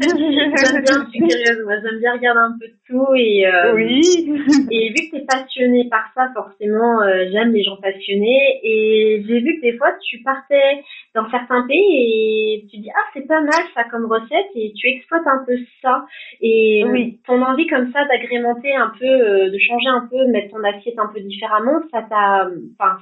[0.00, 3.74] J'aime bien, je suis curieuse, moi j'aime bien regarder un peu de tout et euh,
[3.74, 4.00] oui.
[4.70, 9.24] et vu que tu es passionnée par ça, forcément euh, j'aime les gens passionnés et
[9.26, 10.82] j'ai vu que des fois tu partais
[11.14, 14.88] dans certains pays et tu dis ah c'est pas mal ça comme recette et tu
[14.88, 16.06] exploites un peu ça
[16.40, 17.20] et oui.
[17.26, 20.64] ton envie comme ça d'agrémenter un peu, euh, de changer un peu, de mettre ton
[20.64, 22.48] assiette un peu différemment, ça t'a,
[22.78, 22.98] enfin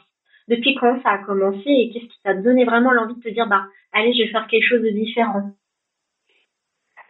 [0.49, 3.47] depuis quand ça a commencé et qu'est-ce qui t'a donné vraiment l'envie de te dire
[3.49, 5.53] bah allez je vais faire quelque chose de différent?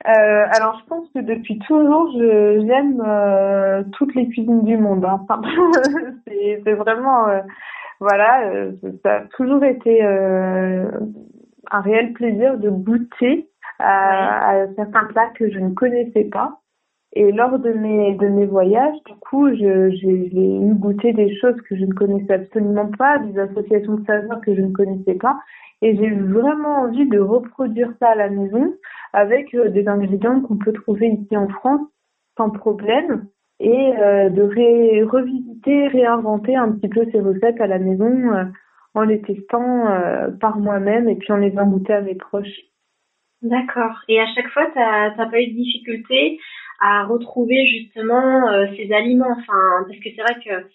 [0.08, 5.04] Euh, alors, je pense que depuis toujours, j'aime euh, toutes les cuisines du monde.
[5.04, 5.26] Hein.
[6.28, 7.40] c'est vraiment, euh,
[7.98, 8.72] voilà, euh,
[9.02, 10.88] ça a toujours été euh,
[11.72, 13.48] un réel plaisir de goûter
[13.80, 16.60] à, à, certains plats que je ne connaissais pas.
[17.14, 21.74] Et lors de mes de mes voyages, du coup, j'ai eu goûté des choses que
[21.74, 25.36] je ne connaissais absolument pas, des associations de saveurs que je ne connaissais pas.
[25.82, 28.74] Et j'ai vraiment envie de reproduire ça à la maison
[29.12, 31.80] avec euh, des ingrédients qu'on peut trouver ici en France
[32.36, 33.26] sans problème
[33.58, 34.42] et euh, de
[35.04, 38.44] revisiter, réinventer un petit peu ces recettes à la maison euh,
[38.94, 39.84] en les testant
[40.40, 42.60] par moi-même et puis en les goûter à mes proches.
[43.42, 44.00] D'accord.
[44.08, 46.40] Et à chaque fois, tu n'as pas eu de difficulté
[46.80, 49.36] à retrouver justement ces aliments?
[49.38, 50.66] Enfin, parce que c'est vrai que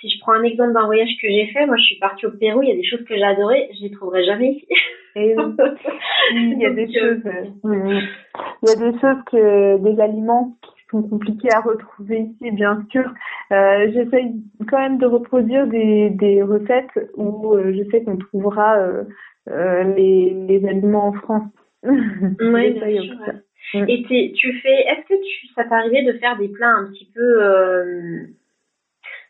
[0.00, 2.30] si je prends un exemple d'un voyage que j'ai fait, moi je suis partie au
[2.30, 4.66] Pérou, il y a des choses que j'ai adorées, je les trouverai jamais ici.
[5.16, 5.34] Et
[6.32, 7.22] il y a des choses,
[7.64, 12.84] il y a des choses que des aliments qui sont compliqués à retrouver ici, bien
[12.90, 13.12] sûr.
[13.52, 14.34] Euh, J'essaye
[14.68, 19.04] quand même de reproduire des, des recettes où euh, je sais qu'on trouvera euh,
[19.50, 21.50] euh, les, les aliments en France.
[21.84, 23.88] Oui, bien sûr.
[23.88, 24.02] Et
[24.34, 27.42] tu fais, est-ce que tu, ça t'est arrivé de faire des plats un petit peu
[27.42, 28.26] euh,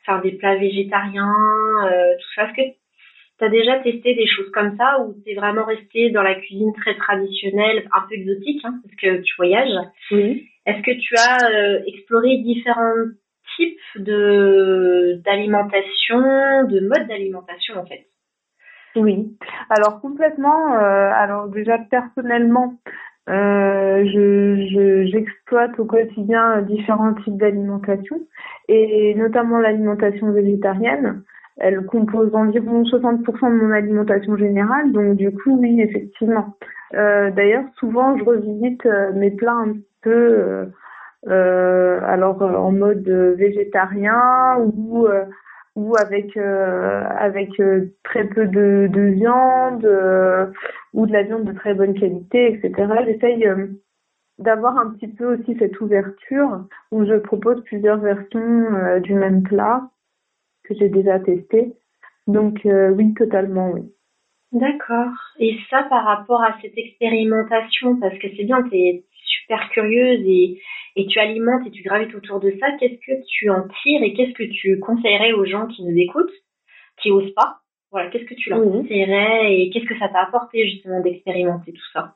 [0.05, 1.33] faire des plats végétariens,
[1.87, 2.45] euh, tout ça?
[2.45, 2.77] Est-ce que
[3.43, 6.35] tu as déjà testé des choses comme ça ou tu es vraiment resté dans la
[6.35, 9.75] cuisine très traditionnelle, un peu exotique, hein, parce que tu voyages?
[10.13, 10.49] Oui.
[10.65, 12.95] Est-ce que tu as euh, exploré différents
[13.57, 16.21] types de d'alimentation,
[16.69, 18.07] de modes d'alimentation en fait?
[18.95, 19.37] Oui.
[19.71, 20.77] Alors complètement.
[20.77, 22.79] Euh, alors déjà personnellement,
[23.29, 28.21] euh, je, j'exploite au quotidien différents types d'alimentation
[28.69, 31.25] et notamment l'alimentation végétarienne.
[31.59, 36.57] Elle compose environ 60% de mon alimentation générale, donc du coup oui effectivement.
[36.95, 40.67] Euh, d'ailleurs souvent je revisite euh, mes plats un petit peu euh,
[41.29, 45.07] euh alors en mode végétarien ou
[45.75, 50.47] ou avec euh, avec euh, très peu de, de viande euh,
[50.93, 52.93] ou de la viande de très bonne qualité, etc.
[53.07, 53.49] J'essaye
[54.39, 58.67] d'avoir un petit peu aussi cette ouverture où je propose plusieurs versions
[59.03, 59.89] du même plat
[60.65, 61.73] que j'ai déjà testé.
[62.27, 63.83] Donc oui, totalement, oui.
[64.53, 65.13] D'accord.
[65.39, 70.21] Et ça par rapport à cette expérimentation, parce que c'est bien, tu es super curieuse
[70.27, 70.61] et
[70.95, 74.13] et tu alimentes et tu gravites autour de ça, qu'est-ce que tu en tires et
[74.13, 76.33] qu'est-ce que tu conseillerais aux gens qui nous écoutent,
[77.01, 77.61] qui osent pas?
[77.91, 81.91] Voilà, qu'est-ce que tu leur conseillerais et qu'est-ce que ça t'a apporté justement d'expérimenter tout
[81.93, 82.15] ça?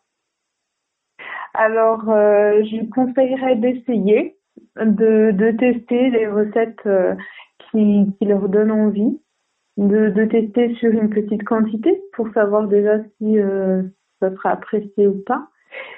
[1.55, 4.36] Alors, euh, je conseillerais d'essayer,
[4.77, 7.14] de, de tester les recettes euh,
[7.71, 9.19] qui, qui leur donnent envie,
[9.77, 13.83] de, de tester sur une petite quantité pour savoir déjà si euh,
[14.21, 15.49] ça sera apprécié ou pas.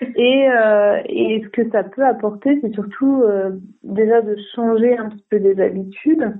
[0.16, 3.50] Et, euh, et ce que ça peut apporter, c'est surtout euh,
[3.84, 6.34] déjà de changer un petit peu des habitudes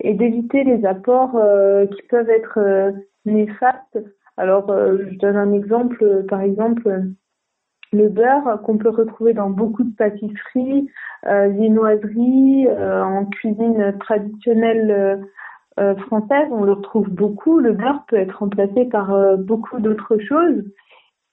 [0.00, 1.32] et d'éviter les apports
[1.90, 2.92] qui peuvent être
[3.24, 3.98] néfastes.
[4.36, 7.06] Alors, je donne un exemple, par exemple,
[7.94, 10.90] le beurre qu'on peut retrouver dans beaucoup de pâtisseries,
[11.24, 15.24] viennoiseries, en cuisine traditionnelle
[15.76, 17.60] française, on le retrouve beaucoup.
[17.60, 20.64] Le beurre peut être remplacé par beaucoup d'autres choses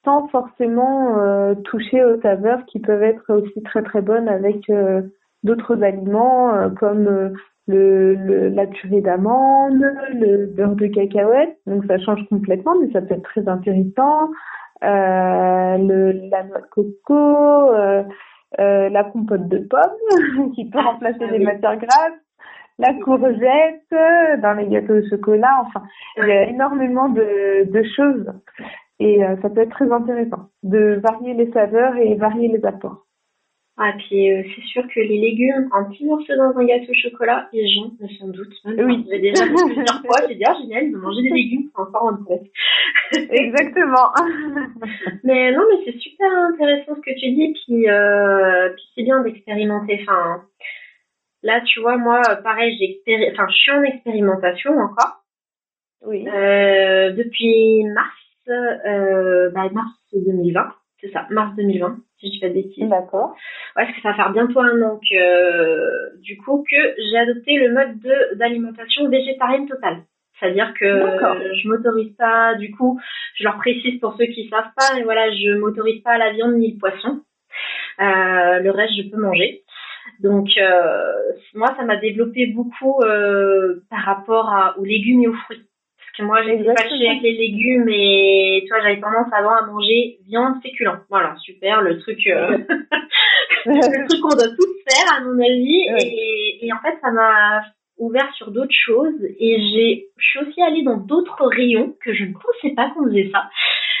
[0.04, 5.02] sans forcément euh, toucher aux saveurs qui peuvent être aussi très très bonnes avec euh,
[5.42, 7.34] d'autres aliments euh, comme
[7.68, 9.84] la purée d'amande,
[10.14, 11.56] le beurre de cacahuète.
[11.66, 14.30] Donc ça change complètement, mais ça peut être très intéressant.
[14.82, 17.72] Le, la noix de coco,
[18.58, 22.20] la compote de pommes qui peut ah, remplacer les matières grasses
[22.78, 25.62] la courgette dans les gâteaux au chocolat.
[25.66, 25.82] Enfin,
[26.16, 28.32] il y a énormément de, de choses
[28.98, 33.01] Et ça peut être très intéressant de varier les saveurs et varier les apports.
[33.78, 36.94] Ah, puis euh, c'est sûr que les légumes, un petit morceau dans un gâteau au
[36.94, 38.52] chocolat, les gens, sans doute.
[38.66, 39.06] Oui.
[39.10, 42.24] J'ai déjà plusieurs fois, j'ai dit, ah, génial, de manger des légumes, c'est encore en
[42.26, 42.42] fait.
[43.30, 44.12] Exactement.
[45.24, 49.22] mais non, mais c'est super intéressant ce que tu dis, puis, euh, puis c'est bien
[49.22, 50.00] d'expérimenter.
[50.02, 50.42] Enfin,
[51.42, 55.22] là, tu vois, moi, pareil, j'ai enfin, je suis en expérimentation encore.
[56.04, 56.26] Oui.
[56.28, 60.74] Euh, depuis mars, euh, bah, mars 2020.
[61.00, 62.88] C'est ça, mars 2020 si je fais des bêtises.
[62.88, 63.34] D'accord.
[63.76, 67.18] Ouais, parce que ça va faire bientôt un an que, euh, du coup, que j'ai
[67.18, 70.02] adopté le mode de d'alimentation végétarienne totale.
[70.38, 73.00] C'est-à-dire que je m'autorise pas, du coup,
[73.36, 76.32] je leur précise pour ceux qui savent pas, mais voilà, je m'autorise pas à la
[76.32, 77.20] viande ni le poisson.
[78.00, 79.62] Euh, le reste, je peux manger.
[80.20, 81.12] Donc, euh,
[81.54, 83.00] moi, ça m'a développé beaucoup
[83.90, 85.62] par rapport à, aux légumes et aux fruits
[86.16, 90.18] que moi j'étais fâchée avec les légumes et tu vois j'avais tendance avant à manger
[90.26, 91.00] viande féculent.
[91.08, 92.58] Voilà, super, le truc euh,
[93.66, 97.62] le truc qu'on doit tous faire à mon avis et, et en fait ça m'a
[97.98, 102.24] ouvert sur d'autres choses et j'ai je suis aussi allée dans d'autres rayons que je
[102.24, 103.48] ne pensais pas qu'on faisait ça.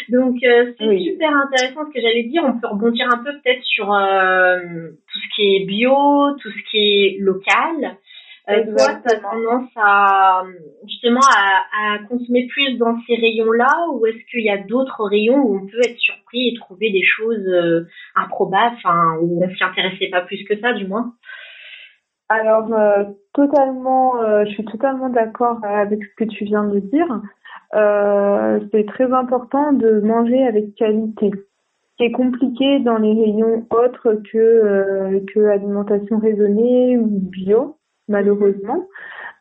[0.08, 2.42] Donc euh, c'est super intéressant ce que j'allais dire.
[2.44, 4.58] On peut rebondir un peu peut-être sur euh,
[4.90, 7.96] tout ce qui est bio, tout ce qui est local.
[8.48, 10.42] Euh, toi, tu as tendance à
[10.88, 15.38] justement à, à, consommer plus dans ces rayons-là ou est-ce qu'il y a d'autres rayons
[15.38, 17.86] où on peut être surpris et trouver des choses euh,
[18.16, 21.14] improbables, enfin où on s'y intéressait pas plus que ça, du moins?
[22.28, 27.22] Alors euh, totalement, euh, je suis totalement d'accord avec ce que tu viens de dire.
[28.72, 31.30] c'est très important de manger avec qualité.
[32.00, 37.76] C'est compliqué dans les rayons autres que que alimentation raisonnée ou bio
[38.08, 38.86] malheureusement.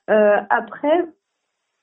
[0.09, 1.05] Euh, après,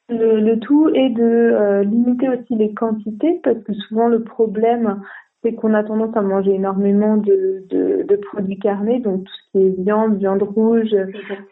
[0.08, 5.02] le, tout est de euh, limiter aussi les quantités parce que souvent le problème
[5.42, 9.66] c'est qu'on a tendance à manger énormément de, de, produits carnés, donc tout ce qui
[9.66, 10.92] est viande, viande rouge,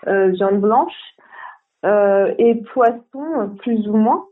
[0.09, 1.15] euh, viande blanche
[2.39, 4.25] et poisson plus ou moins.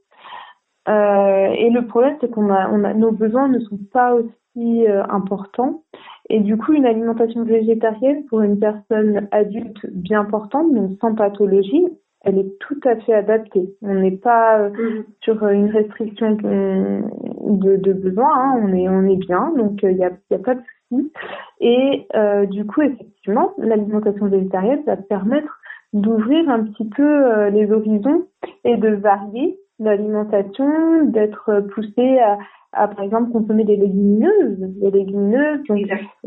[0.89, 5.85] et le problème c'est qu'on a, on a nos besoins ne sont pas aussi importants
[6.30, 11.86] et du coup, une alimentation végétarienne pour une personne adulte bien portante, donc sans pathologie,
[12.24, 13.74] elle est tout à fait adaptée.
[13.82, 15.05] On n'est pas euh, mhm.
[15.20, 18.60] sur une restriction de, de besoin, hein.
[18.62, 21.12] on, est, on est bien, donc il euh, n'y a, y a pas de souci.
[21.60, 25.60] Et euh, du coup, effectivement, l'alimentation végétarienne va permettre
[25.92, 28.24] d'ouvrir un petit peu les horizons
[28.64, 32.38] et de varier l'alimentation, d'être poussé à,
[32.74, 34.74] à, par exemple, consommer des légumineuses.
[34.80, 35.60] Les légumineuses,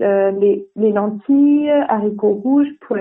[0.01, 2.99] euh, les, les, lentilles, haricots rouges, pois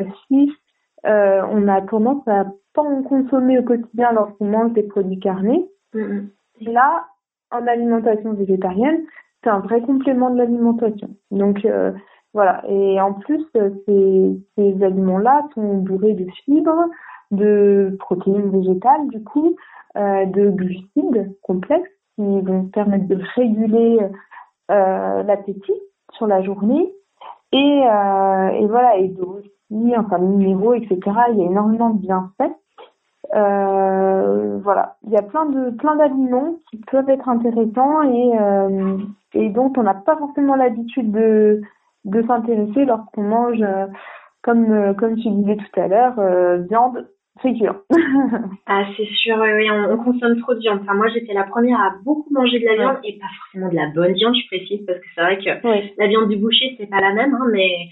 [1.07, 5.67] euh, on a tendance à pas en consommer au quotidien lorsqu'on mange des produits carnés.
[5.95, 6.29] Mm-hmm.
[6.73, 7.07] Là,
[7.51, 9.03] en alimentation végétarienne,
[9.43, 11.09] c'est un vrai complément de l'alimentation.
[11.31, 11.93] Donc, euh,
[12.35, 12.63] voilà.
[12.69, 13.45] Et en plus,
[13.87, 16.87] ces, ces aliments-là sont bourrés de fibres,
[17.31, 19.57] de protéines végétales, du coup,
[19.97, 23.99] euh, de glucides complexes qui vont permettre de réguler
[24.71, 25.81] euh, l'appétit
[26.13, 26.93] sur la journée.
[27.53, 30.99] Et, euh, et voilà et aussi enfin minéraux etc
[31.31, 32.53] il y a énormément de bienfaits.
[33.35, 34.97] Euh, voilà.
[35.05, 38.99] Il y a plein de plein d'aliments qui peuvent être intéressants et euh,
[39.35, 41.61] et dont on n'a pas forcément l'habitude de
[42.05, 43.87] de s'intéresser lorsqu'on mange euh,
[44.43, 46.21] comme comme tu disais tout à l'heure
[46.69, 47.09] viande
[47.45, 47.83] dur.
[48.67, 50.81] ah, c'est sûr, oui, on, consomme trop de viande.
[50.83, 53.77] Enfin, moi, j'étais la première à beaucoup manger de la viande et pas forcément de
[53.77, 56.89] la bonne viande, je précise, parce que c'est vrai que la viande du boucher, c'est
[56.89, 57.89] pas la même, hein, mais,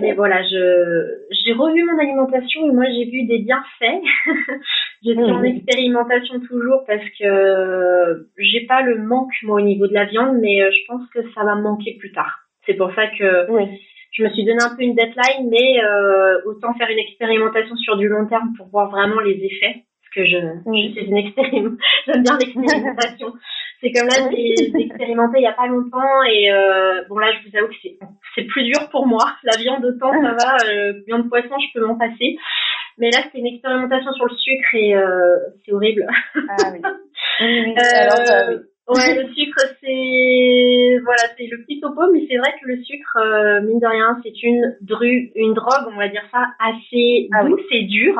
[0.00, 4.02] mais voilà, je, j'ai revu mon alimentation et moi, j'ai vu des bienfaits.
[5.04, 10.06] J'étais en expérimentation toujours parce que j'ai pas le manque, moi, au niveau de la
[10.06, 12.40] viande, mais euh, je pense que ça va me manquer plus tard.
[12.66, 13.46] C'est pour ça que
[14.18, 17.96] je me suis donné un peu une deadline, mais euh, autant faire une expérimentation sur
[17.96, 19.84] du long terme pour voir vraiment les effets.
[20.02, 23.32] Parce que je, je suis une expérimentation, j'aime bien l'expérimentation.
[23.80, 27.48] c'est comme là, j'ai expérimenté il y a pas longtemps et euh, bon là, je
[27.48, 27.98] vous avoue que c'est
[28.34, 29.24] c'est plus dur pour moi.
[29.44, 32.36] La viande autant ça va, euh, viande poisson, je peux m'en passer.
[32.96, 36.08] Mais là, c'est une expérimentation sur le sucre et euh, c'est horrible.
[36.34, 36.80] Ah oui.
[37.40, 37.74] oui, oui.
[37.94, 38.58] Alors, euh,
[38.88, 43.16] Ouais, le sucre, c'est voilà, c'est le petit topo, mais c'est vrai que le sucre,
[43.18, 47.44] euh, mine de rien, c'est une dru, une drogue, on va dire ça, assez ah
[47.44, 48.18] douce et dure.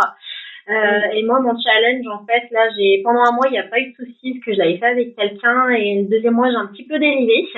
[0.68, 3.62] Euh, Et moi, mon challenge, en fait, là, j'ai pendant un mois, il n'y a
[3.62, 6.50] pas eu de soucis, parce que je l'avais fait avec quelqu'un, et le deuxième mois,
[6.50, 7.48] j'ai un petit peu dérivé.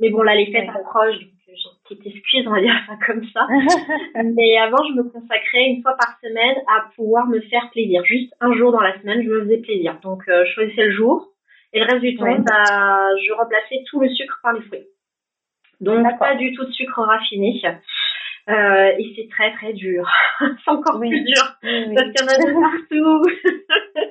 [0.00, 2.80] Mais bon, là, les fêtes approchent, donc euh, j'ai une petite excuse, on va dire
[2.86, 3.46] ça comme ça.
[4.24, 8.02] mais avant, je me consacrais une fois par semaine à pouvoir me faire plaisir.
[8.06, 9.98] Juste un jour dans la semaine, je me faisais plaisir.
[10.02, 11.33] Donc, euh, je choisissais le jour
[11.74, 14.86] Et le reste du temps, bah, je remplaçais tout le sucre par les fruits.
[15.80, 17.60] Donc pas du tout de sucre raffiné.
[18.48, 20.06] Euh, et c'est très très dur.
[20.40, 23.22] c'est encore plus dur parce qu'il y en a de partout.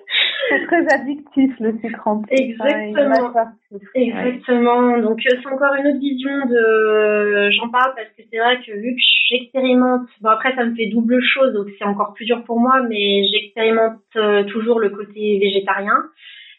[0.49, 2.35] c'est très addictif le sucre en plus.
[2.35, 3.31] Exactement.
[3.93, 4.97] Exactement.
[4.97, 7.51] Donc c'est encore une autre vision de.
[7.51, 10.87] J'en parle parce que c'est vrai que vu que j'expérimente, bon après ça me fait
[10.87, 15.37] double chose donc c'est encore plus dur pour moi, mais j'expérimente euh, toujours le côté
[15.39, 16.03] végétarien.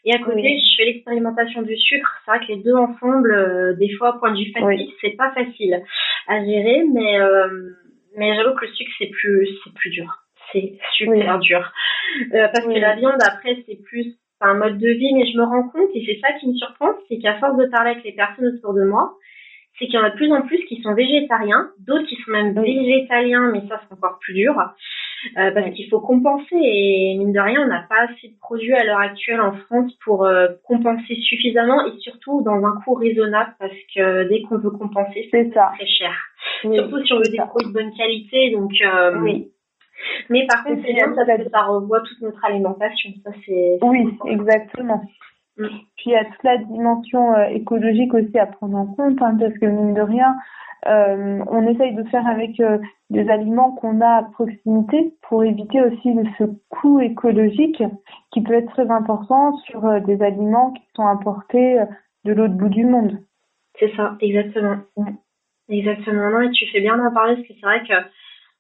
[0.07, 2.21] Et à côté, je fais l'expérimentation du sucre.
[2.25, 5.33] C'est vrai que les deux ensemble, euh, des fois, point de vue fatigue, c'est pas
[5.33, 5.83] facile
[6.29, 7.49] à gérer, mais euh,
[8.17, 10.25] mais j'avoue que le sucre c'est plus c'est plus dur.
[10.53, 11.73] C'est super dur
[12.33, 15.45] euh, parce que la viande après c'est plus un mode de vie, mais je me
[15.45, 18.13] rends compte et c'est ça qui me surprend, c'est qu'à force de parler avec les
[18.13, 19.15] personnes autour de moi,
[19.79, 22.31] c'est qu'il y en a de plus en plus qui sont végétariens, d'autres qui sont
[22.31, 24.55] même végétaliens, mais ça c'est encore plus dur.
[25.37, 28.75] Euh, parce qu'il faut compenser et mine de rien, on n'a pas assez de produits
[28.75, 33.55] à l'heure actuelle en France pour euh, compenser suffisamment et surtout dans un coût raisonnable
[33.59, 36.13] parce que dès qu'on veut compenser, c'est très cher.
[36.63, 39.51] Surtout si on veut des produits de bonne qualité, donc euh, oui.
[40.29, 43.11] Mais par contre, c'est bien parce que ça revoit toute notre alimentation.
[43.25, 43.79] Ça, c'est.
[43.81, 45.03] Oui, exactement.
[45.57, 45.67] Mm.
[45.97, 49.55] Puis il y a toute la dimension écologique aussi à prendre en compte, hein, parce
[49.55, 50.35] que mine de rien,
[50.87, 52.79] euh, on essaye de faire avec euh,
[53.11, 57.83] des aliments qu'on a à proximité pour éviter aussi ce coût écologique
[58.33, 61.83] qui peut être très important sur euh, des aliments qui sont importés
[62.25, 63.19] de l'autre bout du monde.
[63.79, 64.77] C'est ça, exactement.
[65.69, 66.31] Exactement.
[66.31, 67.95] Non, et tu fais bien d'en parler parce que c'est vrai que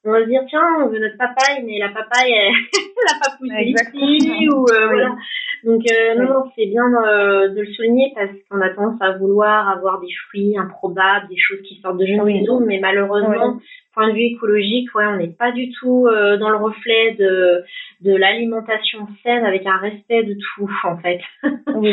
[0.05, 2.53] on va se dire tiens on veut notre papaye mais la papaye elle,
[3.21, 3.75] pas poussé
[4.19, 5.17] ici ou voilà
[5.65, 9.17] donc euh, non, non c'est bien euh, de le souligner parce qu'on a tendance à
[9.17, 12.45] vouloir avoir des fruits improbables, des choses qui sortent de jeunes oui.
[12.67, 13.59] mais malheureusement,
[13.95, 17.63] point de vue écologique, ouais, on n'est pas du tout euh, dans le reflet de
[18.03, 21.21] de l'alimentation saine avec un respect de tout en fait.
[21.75, 21.93] Oui.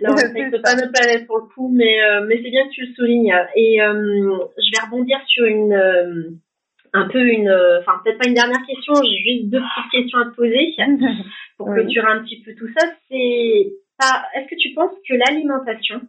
[0.00, 2.86] Là, on respecte pas notre planète pour le coup, mais mais c'est bien que tu
[2.86, 3.34] le soulignes.
[3.56, 6.38] Et je vais rebondir sur une
[6.92, 7.50] un peu une,
[7.80, 10.74] enfin peut-être pas une dernière question, j'ai juste deux petites questions à te poser
[11.56, 12.86] pour clôturer un petit peu tout ça.
[13.08, 13.72] C'est,
[14.34, 16.00] est-ce que tu penses que l'alimentation,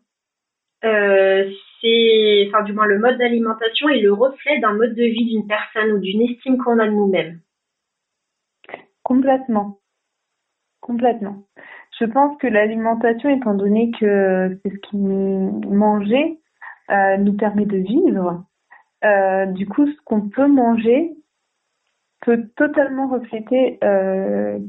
[0.86, 1.50] euh,
[1.82, 5.48] c'est, enfin du moins le mode d'alimentation est le reflet d'un mode de vie d'une
[5.48, 7.40] personne ou d'une estime qu'on a de nous-mêmes?
[9.04, 9.80] Complètement,
[10.82, 11.48] complètement.
[12.00, 16.38] Je pense que l'alimentation, étant donné que c'est ce qui mangeait,
[16.92, 18.46] euh, nous permet de vivre
[19.04, 21.12] euh, du coup, ce qu'on peut manger
[22.22, 24.60] peut totalement refléter euh,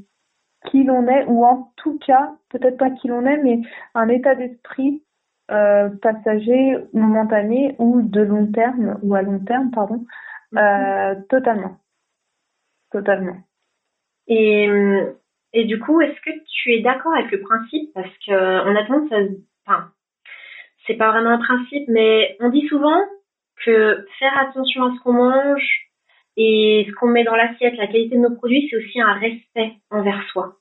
[0.66, 3.60] qui l'on est, ou en tout cas, peut-être pas qui l'on est, mais
[3.94, 5.02] un état d'esprit
[5.50, 10.04] euh, passager, momentané ou de long terme, ou à long terme, pardon,
[10.52, 11.24] mhm.
[11.28, 11.76] totalement.
[12.92, 13.36] Totalement.
[14.28, 14.68] Et,
[15.52, 17.92] et du coup, est-ce que tu es d'accord avec le principe?
[17.94, 19.20] Parce qu'on a tendance à.
[19.66, 19.90] Enfin,
[20.86, 23.00] c'est pas vraiment un principe, mais on dit souvent
[23.64, 25.90] que faire attention à ce qu'on mange
[26.36, 29.72] et ce qu'on met dans l'assiette, la qualité de nos produits, c'est aussi un respect
[29.90, 30.56] envers soi.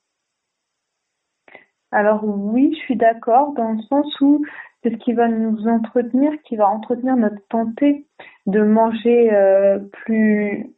[1.91, 4.45] Alors oui, je suis d'accord dans le sens où
[4.83, 8.05] c'est ce qui va nous entretenir, qui va entretenir notre santé
[8.45, 10.73] de manger euh, plus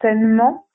[0.00, 0.66] sainement.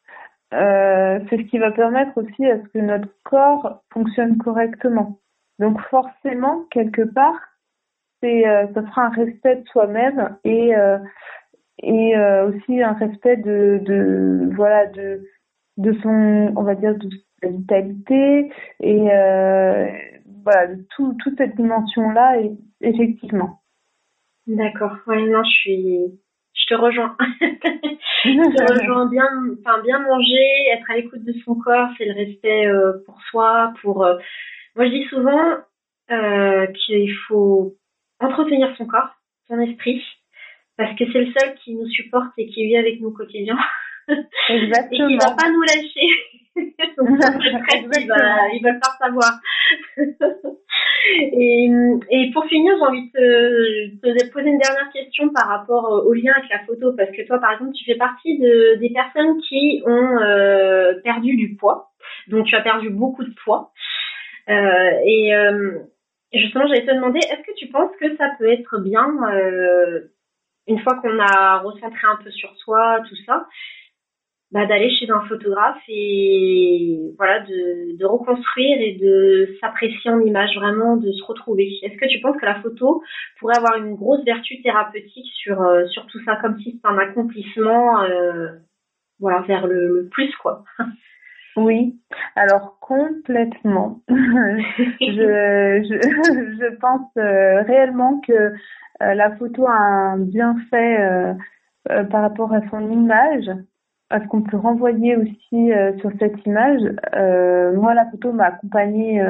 [0.53, 5.19] Euh, c'est ce qui va permettre aussi à ce que notre corps fonctionne correctement.
[5.59, 7.39] Donc forcément, quelque part,
[8.25, 10.97] euh, ça sera un respect de soi-même et euh,
[11.81, 15.21] et euh, aussi un respect de, de voilà de
[15.77, 17.09] de son on va dire de
[17.41, 18.99] sa vitalité et
[20.43, 22.37] voilà de tout, toute cette dimension là
[22.81, 23.61] effectivement.
[24.47, 24.97] D'accord.
[25.07, 25.99] Non je suis
[26.53, 27.15] je te rejoins.
[28.23, 29.27] Je te rejoins bien
[29.59, 32.67] enfin bien manger être à l'écoute de son corps c'est le respect
[33.05, 35.57] pour soi pour moi je dis souvent
[36.07, 37.75] qu'il faut
[38.19, 39.09] entretenir son corps,
[39.47, 40.01] son esprit,
[40.77, 43.57] parce que c'est le seul qui nous supporte et qui vit avec nous au quotidien.
[44.49, 45.07] Exactement.
[45.07, 46.09] et qui va pas nous lâcher.
[46.97, 49.31] Donc, il, va, il va le faire savoir.
[51.19, 51.69] et,
[52.09, 56.31] et pour finir, j'ai envie de te, poser une dernière question par rapport au lien
[56.37, 59.81] avec la photo, parce que toi, par exemple, tu fais partie de, des personnes qui
[59.85, 61.89] ont euh, perdu du poids.
[62.27, 63.71] Donc, tu as perdu beaucoup de poids.
[64.49, 65.79] Euh, et, euh,
[66.39, 70.01] justement, j'allais te demander, est-ce que tu penses que ça peut être bien, euh,
[70.67, 73.47] une fois qu'on a recentré un peu sur soi, tout ça,
[74.51, 80.55] bah, d'aller chez un photographe et voilà, de, de reconstruire et de s'apprécier en image,
[80.55, 81.69] vraiment de se retrouver?
[81.83, 83.03] Est-ce que tu penses que la photo
[83.39, 86.97] pourrait avoir une grosse vertu thérapeutique sur, euh, sur tout ça, comme si c'était un
[86.97, 88.49] accomplissement, euh,
[89.19, 90.63] voilà, vers le, le plus, quoi?
[91.57, 91.97] Oui,
[92.35, 94.01] alors complètement.
[94.09, 94.15] je,
[94.99, 95.95] je,
[96.59, 100.99] je, pense euh, réellement que euh, la photo a un bienfait
[101.89, 103.49] euh, par rapport à son image,
[104.09, 106.81] à ce qu'on peut renvoyer aussi sur cette image.
[107.75, 109.23] moi, la photo m'a accompagnée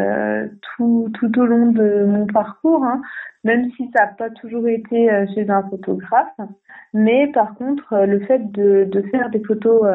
[0.61, 3.01] tout, tout au long de mon parcours, hein,
[3.43, 6.37] même si ça n'a pas toujours été chez un photographe.
[6.93, 9.85] Mais par contre, le fait de, de faire des photos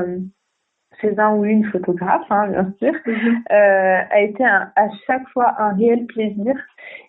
[1.01, 3.43] chez un ou une photographe, hein, bien sûr, mhm.
[3.51, 6.55] euh, a été à chaque fois un réel plaisir.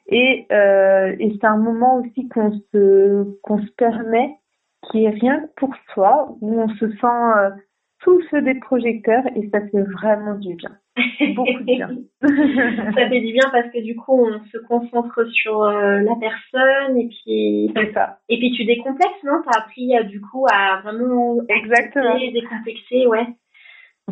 [0.08, 4.36] Et, euh, et c'est un moment aussi qu'on se, qu'on se permet,
[4.90, 7.50] qui est rien que pour soi, où on se sent euh,
[8.30, 10.72] feu des projecteurs et ça fait vraiment du bien.
[11.36, 11.90] Beaucoup de bien.
[12.22, 17.08] ça fait du bien parce que du coup, on se concentre sur la personne et
[17.08, 17.72] puis.
[17.76, 18.18] C'est ça.
[18.28, 19.42] Et puis tu décomplexes, non?
[19.46, 21.38] T'as appris du coup à vraiment.
[21.48, 22.18] Exactement.
[22.18, 23.28] Décomplexer, ouais.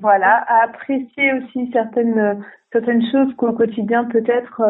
[0.02, 4.62] Voilà, à apprécier aussi certaines certaines choses qu'au quotidien peut-être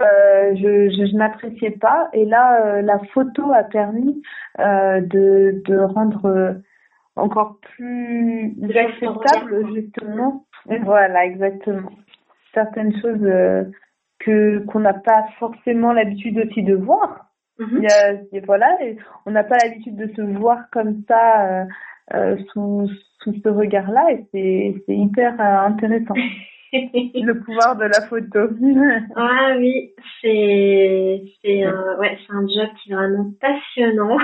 [0.00, 2.08] euh, je, je, n'appréciais pas.
[2.12, 4.22] Et là, euh, la photo a permis
[4.60, 6.56] euh, de, de rendre
[7.16, 10.44] encore plus acceptable justement.
[10.82, 11.90] voilà, exactement.
[12.54, 13.28] Certaines choses
[14.20, 17.26] que qu'on n'a pas forcément l'habitude aussi de voir.
[17.60, 18.12] A,
[18.46, 18.68] voilà,
[19.26, 21.66] on n'a pas l'habitude de se voir comme ça
[22.52, 22.88] sous
[23.22, 26.14] sous ce regard-là et c'est hyper euh, intéressant.
[26.72, 28.50] le pouvoir de la photo.
[29.16, 34.18] ah oui, c'est c'est un ouais, c'est un job qui est vraiment passionnant.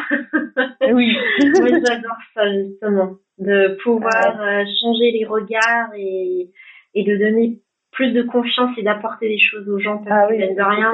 [0.92, 1.16] oui.
[1.58, 6.50] Moi j'adore ça justement, de pouvoir euh, changer les regards et
[6.94, 7.60] et de donner
[7.92, 10.92] plus de confiance et d'apporter des choses aux gens parce ah, oui, de rien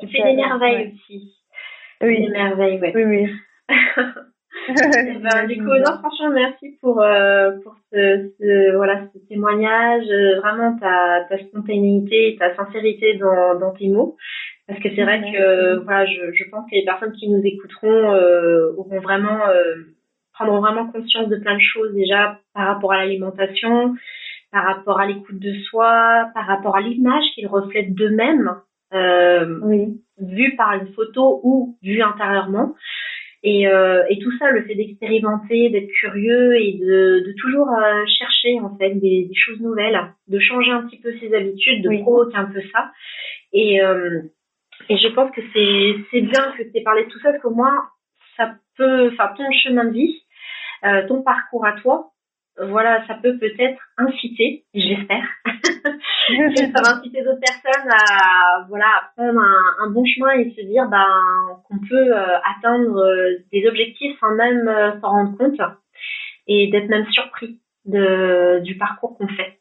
[0.00, 1.32] c'est des merveilles aussi.
[2.02, 2.26] Oui.
[2.26, 2.92] Des merveilles, ouais.
[2.94, 3.76] Oui oui.
[4.68, 10.04] Eh ben, du coup, non, franchement, merci pour, euh, pour ce, ce, voilà, ce témoignage,
[10.10, 14.16] euh, vraiment ta, ta spontanéité, ta sincérité dans, dans tes mots.
[14.66, 18.12] Parce que c'est vrai que voilà, je, je pense que les personnes qui nous écouteront
[18.12, 19.76] euh, auront vraiment euh,
[20.32, 23.94] prendront vraiment conscience de plein de choses déjà par rapport à l'alimentation,
[24.50, 28.56] par rapport à l'écoute de soi, par rapport à l'image qu'ils reflètent d'eux-mêmes,
[28.92, 30.00] euh, oui.
[30.18, 32.74] vue par une photo ou vue intérieurement.
[33.48, 38.04] Et, euh, et tout ça, le fait d'expérimenter, d'être curieux et de, de toujours euh,
[38.18, 39.96] chercher en fait des, des, choses nouvelles,
[40.26, 42.90] de changer un petit peu ses habitudes, de provoquer un peu ça.
[43.52, 44.20] Et, euh,
[44.88, 47.40] et je pense que c'est c'est bien que tu aies parlé de tout ça parce
[47.40, 47.84] qu'au moins
[48.36, 50.22] ça peut, enfin ton chemin de vie,
[51.06, 52.10] ton parcours à toi,
[52.58, 55.26] voilà, ça peut peut-être inciter, j'espère,
[56.74, 60.62] ça va inciter d'autres personnes à voilà à prendre un, un, bon chemin et se
[60.62, 61.06] dire ben
[61.68, 65.60] qu'on peut euh, atteindre euh, des objectifs sans même euh, s'en rendre compte
[66.48, 69.60] et d'être même surpris de du parcours qu'on fait.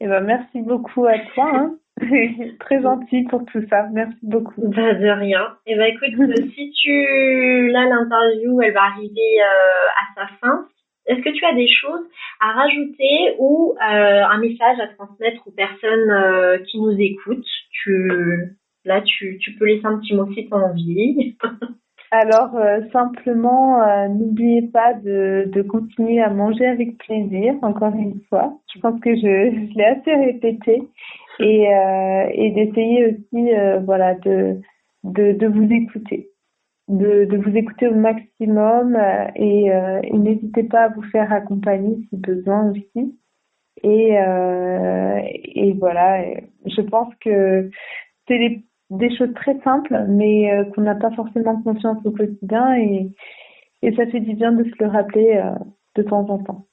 [0.00, 1.50] Eh ben merci beaucoup à toi.
[1.54, 1.76] Hein.
[2.60, 3.86] Très gentil pour tout ça.
[3.92, 4.68] Merci beaucoup.
[4.68, 5.56] Bah, de rien.
[5.64, 10.66] Et eh ben écoute, si tu là l'interview elle va arriver à sa fin,
[11.06, 12.04] est-ce que tu as des choses
[12.40, 17.46] à rajouter ou euh, un message à transmettre aux personnes euh, qui nous écoutent?
[17.70, 18.10] Tu,
[18.84, 21.36] Là, tu, tu peux laisser un petit mot si tu as envie.
[22.12, 28.60] Alors, euh, simplement, n'oubliez pas de, de continuer à manger avec plaisir, encore une fois.
[28.72, 30.82] Je pense que je, je l'ai assez répété.
[31.40, 33.50] Et, et d'essayer aussi
[33.84, 34.60] voilà, de,
[35.02, 36.28] de, de vous écouter
[36.88, 41.32] de, de, vous écouter au maximum euh, et, euh, et n'hésitez pas à vous faire
[41.32, 43.18] accompagner si besoin aussi.
[43.82, 46.24] Et, euh, et voilà,
[46.64, 47.70] je pense que
[48.26, 52.76] c'est des, des, choses très simples, mais euh, qu'on n'a pas forcément conscience au quotidien
[52.76, 53.08] et,
[53.82, 55.42] et ça fait du bien de se le rappeler
[55.96, 56.66] de temps en temps.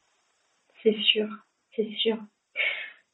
[0.81, 1.27] C'est sûr,
[1.75, 2.17] c'est sûr.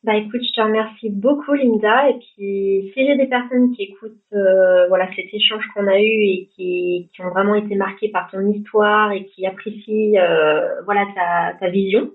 [0.04, 4.14] Bah écoute, je te remercie beaucoup Linda et puis si j'ai des personnes qui écoutent
[4.32, 8.32] euh, voilà cet échange qu'on a eu et qui, qui ont vraiment été marquées par
[8.32, 12.12] ton histoire et qui apprécient euh, voilà ta, ta vision,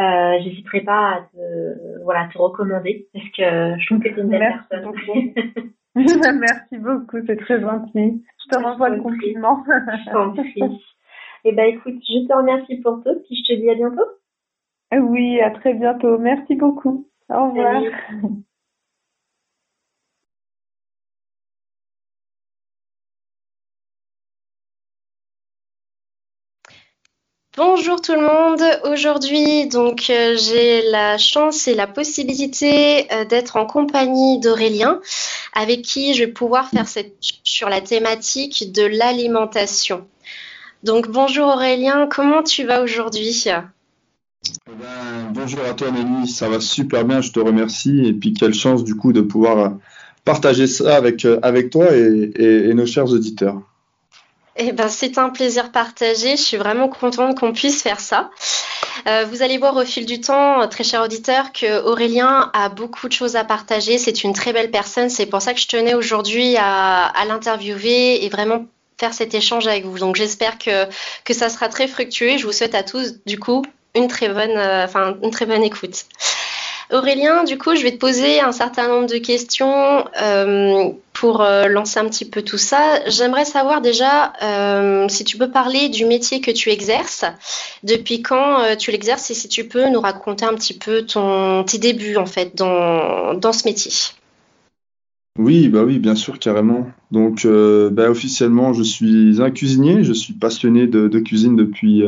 [0.00, 4.22] euh, j'hésiterai pas à te voilà te recommander parce que je trouve que tu es
[4.22, 4.92] une belle Merci personne.
[4.92, 5.32] Beaucoup.
[6.40, 8.24] Merci beaucoup, c'est très gentil.
[8.44, 9.62] Je te renvoie le compliment.
[9.68, 10.82] je t'en prie.
[11.44, 14.17] Et eh ben écoute, je te remercie pour tout puis je te dis à bientôt.
[14.92, 16.18] Oui, à très bientôt.
[16.18, 17.06] Merci beaucoup.
[17.28, 17.82] Au revoir.
[27.56, 28.62] Bonjour tout le monde.
[28.84, 35.00] Aujourd'hui, donc, euh, j'ai la chance et la possibilité euh, d'être en compagnie d'Aurélien,
[35.54, 40.06] avec qui je vais pouvoir faire cette sur la thématique de l'alimentation.
[40.84, 43.46] Donc, bonjour Aurélien, comment tu vas aujourd'hui?
[44.44, 48.06] Eh ben, bonjour à toi Nelly, ça va super bien, je te remercie.
[48.06, 49.68] Et puis quelle chance du coup de pouvoir euh,
[50.24, 53.60] partager ça avec, euh, toi et, nos chers auditeurs.
[54.56, 56.36] Eh ben, c'est un plaisir partagé.
[56.36, 58.30] Je suis vraiment contente qu'on puisse faire ça.
[59.06, 63.08] Euh, vous allez voir au fil du temps, très cher auditeur, que Aurélien a beaucoup
[63.08, 63.98] de choses à partager.
[63.98, 65.08] C'est une très belle personne.
[65.08, 68.66] C'est pour ça que je tenais aujourd'hui à, l'interviewer et vraiment
[68.98, 69.98] faire cet échange avec vous.
[69.98, 72.36] Donc j'espère que ça sera très fructueux.
[72.36, 73.62] Je vous souhaite à tous, du coup,
[73.98, 76.06] une très bonne, euh, enfin, une très bonne écoute.
[76.90, 81.66] Aurélien, du coup, je vais te poser un certain nombre de questions euh, pour euh,
[81.66, 83.06] lancer un petit peu tout ça.
[83.08, 84.32] J'aimerais savoir déjà
[85.08, 87.26] si tu peux parler du métier que tu exerces,
[87.82, 91.76] depuis quand tu l'exerces et si tu peux nous raconter un petit peu ton, tes
[91.76, 93.92] débuts en fait dans, dans ce métier.
[95.38, 96.86] Oui, bah oui, bien sûr, carrément.
[97.10, 100.02] Donc, bah, officiellement, je suis un cuisinier.
[100.04, 102.02] Je suis passionné de, cuisine depuis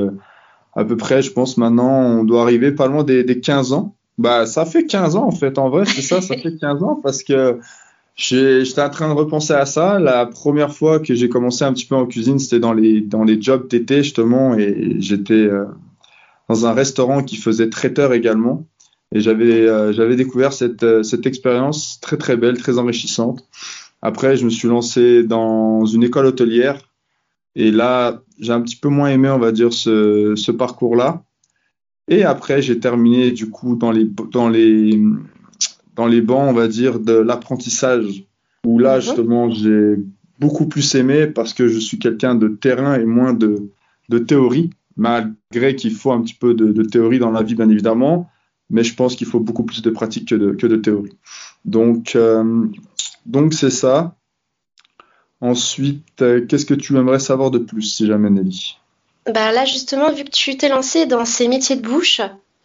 [0.75, 3.95] à peu près, je pense maintenant, on doit arriver pas loin des, 15 ans.
[4.19, 7.01] Bah, ça fait 15 ans en fait, en vrai, c'est ça, ça fait 15 ans
[7.03, 7.59] parce que
[8.17, 9.99] j'étais en train de repenser à ça.
[9.99, 13.25] La première fois que j'ai commencé un petit peu en cuisine, c'était dans les, dans
[13.25, 15.65] les jobs d'été justement, et j'étais euh,
[16.49, 18.67] dans un restaurant qui faisait traiteur également.
[19.13, 23.45] Et j'avais euh, j'avais découvert cette, euh, cette expérience très très belle, très enrichissante.
[24.03, 26.90] Après, je me suis lancé dans une école hôtelière.
[27.57, 31.25] Et là, j'ai un petit peu moins aimé, on va dire, ce, ce parcours-là.
[32.09, 35.01] Et après, j'ai terminé du coup dans les, dans les,
[35.95, 38.25] dans les bancs, on va dire, de l'apprentissage,
[38.67, 39.97] où là, justement, j'ai
[40.39, 43.71] beaucoup plus aimé parce que je suis quelqu'un de terrain et moins de,
[44.09, 47.69] de théorie, malgré qu'il faut un petit peu de, de, théorie dans la vie, bien
[47.69, 48.31] évidemment
[48.71, 51.19] mais je pense qu'il faut beaucoup plus de pratique que de, que de théorie.
[51.65, 52.67] Donc, euh,
[53.27, 54.17] donc c'est ça.
[55.41, 58.77] Ensuite, euh, qu'est-ce que tu aimerais savoir de plus, si jamais Nelly?
[59.33, 62.21] Bah Là, justement, vu que tu t'es lancé dans ces métiers de bouche,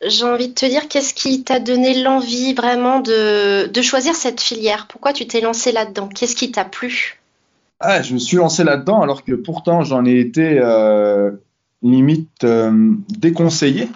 [0.06, 4.42] j'ai envie de te dire, qu'est-ce qui t'a donné l'envie vraiment de, de, choisir cette
[4.42, 4.88] filière?
[4.88, 6.10] Pourquoi tu t'es lancé là-dedans?
[6.10, 7.22] Qu'est-ce qui t'a plu?
[7.80, 11.32] Ah, Je me suis lancé là-dedans alors que pourtant j'en ai été euh,
[11.82, 12.46] limite
[13.10, 13.88] déconseillé.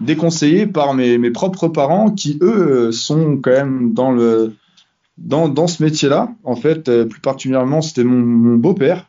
[0.00, 4.54] Déconseillé par mes, mes, propres parents qui, eux, sont quand même dans, le,
[5.18, 6.34] dans, dans ce métier-là.
[6.44, 9.06] En fait, euh, plus particulièrement, c'était mon, beau-père.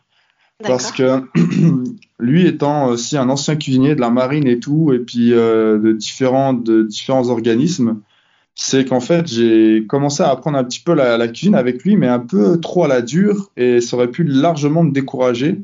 [0.64, 1.22] Parce que
[2.20, 5.92] lui étant aussi un ancien cuisinier de la marine et tout, et puis euh, de,
[5.92, 8.00] différents, de différents organismes,
[8.54, 11.98] c'est qu'en fait, j'ai commencé à apprendre un petit peu la, la, cuisine avec lui,
[11.98, 15.62] mais un peu trop à la dure, et ça aurait pu largement me décourager.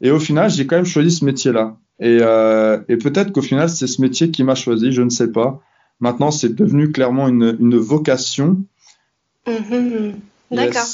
[0.00, 1.76] Et au final, j'ai quand même choisi ce métier-là.
[2.02, 5.60] Euh, et, peut-être qu'au final, c'est ce métier qui m'a choisi, je ne sais pas.
[6.00, 8.64] Maintenant, c'est devenu clairement une, vocation.
[9.46, 10.20] Mhm.
[10.50, 10.86] D'accord.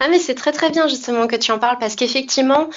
[0.00, 2.70] Ah mais c'est très très bien justement que tu en parles parce qu'effectivement,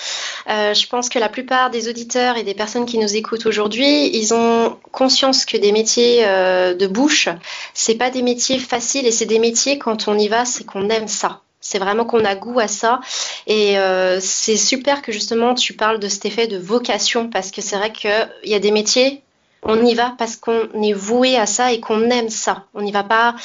[0.49, 4.09] euh, je pense que la plupart des auditeurs et des personnes qui nous écoutent aujourd'hui,
[4.15, 7.29] ils ont conscience que des métiers euh, de bouche,
[7.73, 10.89] c'est pas des métiers faciles et c'est des métiers quand on y va, c'est qu'on
[10.89, 11.41] aime ça.
[11.61, 12.99] C'est vraiment qu'on a goût à ça.
[13.47, 17.61] Et euh, c'est super que justement tu parles de cet effet de vocation parce que
[17.61, 19.23] c'est vrai qu'il y a des métiers,
[19.63, 22.65] on y va parce qu'on est voué à ça et qu'on aime ça.
[22.75, 23.35] On n'y va pas,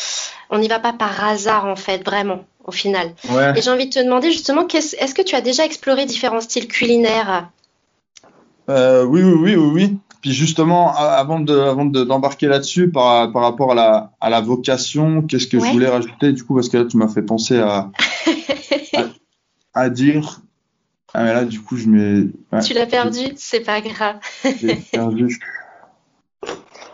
[0.51, 3.15] on n'y va pas par hasard en fait, vraiment au final.
[3.57, 6.69] Et j'ai envie de te demander justement, est-ce que tu as déjà exploré différents styles
[6.69, 7.51] culinaires?
[8.69, 9.99] Euh, Oui, oui, oui, oui, oui.
[10.21, 15.23] Puis justement, avant de, avant d'embarquer là-dessus, par, par rapport à la, à la vocation,
[15.23, 16.33] qu'est-ce que je voulais rajouter?
[16.33, 17.91] Du coup parce que là tu m'as fait penser à,
[19.75, 20.43] à, dire.
[21.15, 22.27] Ah mais là du coup je mets.
[22.63, 24.17] tu l'as perdu, c'est pas grave.
[24.61, 25.41] J'ai perdu.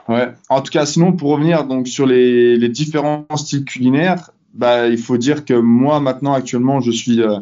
[0.08, 0.28] Ouais.
[0.48, 4.98] En tout cas, sinon pour revenir donc sur les, les différents styles culinaires, bah il
[4.98, 7.38] faut dire que moi maintenant actuellement je suis euh,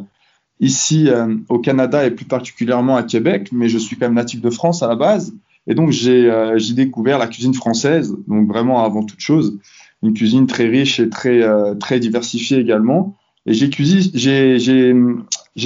[0.61, 4.41] ici euh, au Canada et plus particulièrement à Québec, mais je suis quand même natif
[4.41, 5.35] de France à la base.
[5.67, 9.59] Et donc, euh, j'ai découvert la cuisine française, donc vraiment avant toute chose,
[10.03, 13.17] une cuisine très riche et très, euh, très diversifiée également.
[13.47, 13.69] Et j'ai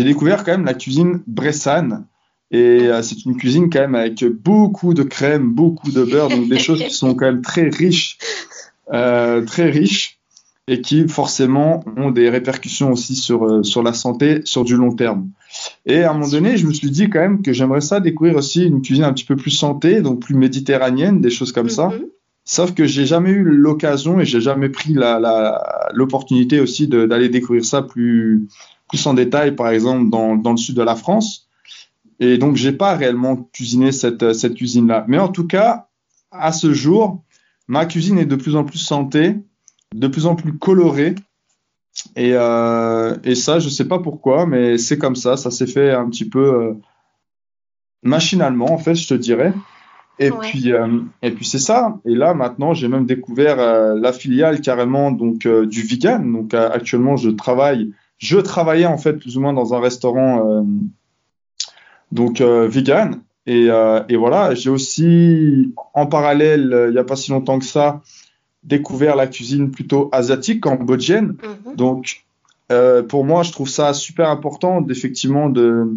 [0.05, 2.07] découvert quand même la cuisine bressane.
[2.51, 6.49] Et euh, c'est une cuisine quand même avec beaucoup de crème, beaucoup de beurre, donc
[6.49, 8.19] des choses qui sont quand même très riches,
[8.91, 10.19] très riches,
[10.69, 15.31] et qui forcément ont des répercussions aussi sur, sur la santé sur du long terme.
[15.87, 18.37] Et à un moment donné, je me suis dit quand même que j'aimerais ça découvrir
[18.37, 21.89] aussi une cuisine un petit peu plus santé, donc plus méditerranéenne, des choses comme ça.
[21.89, 22.07] Mhm.
[22.45, 24.95] Sauf que j'ai jamais eu l'occasion et j'ai jamais pris
[25.93, 28.47] l'opportunité la, aussi d'aller découvrir ça plus,
[28.89, 31.48] plus en détail, par exemple dans, dans le sud de la France.
[32.21, 35.05] Et donc j'ai pas réellement cuisiné cette, cette cuisine-là.
[35.09, 35.89] Mais en tout cas,
[36.31, 37.23] à ce jour,
[37.69, 39.37] ma cuisine est de plus en plus santé,
[39.95, 41.15] de plus en plus colorée.
[42.15, 45.37] Et, euh, et, ça, je sais pas pourquoi, mais c'est comme ça.
[45.37, 46.75] Ça s'est fait un petit peu euh,
[48.03, 49.53] machinalement, en fait, je te dirais.
[50.21, 52.01] Et puis, euh, et puis c'est ça.
[52.05, 56.33] Et là, maintenant, j'ai même découvert euh, la filiale carrément donc euh, du vegan.
[56.33, 60.67] Donc actuellement, je travaille, je travaillais en fait plus ou moins dans un restaurant
[62.13, 63.21] donc vegan.
[63.47, 63.69] Et,
[64.09, 68.03] et voilà, j'ai aussi en parallèle, il n'y a pas si longtemps que ça,
[68.63, 71.37] découvert la cuisine plutôt asiatique, cambodgienne.
[71.67, 71.77] Mhm.
[71.77, 72.25] Donc
[73.09, 75.91] pour moi, je trouve ça super important d'effectivement de,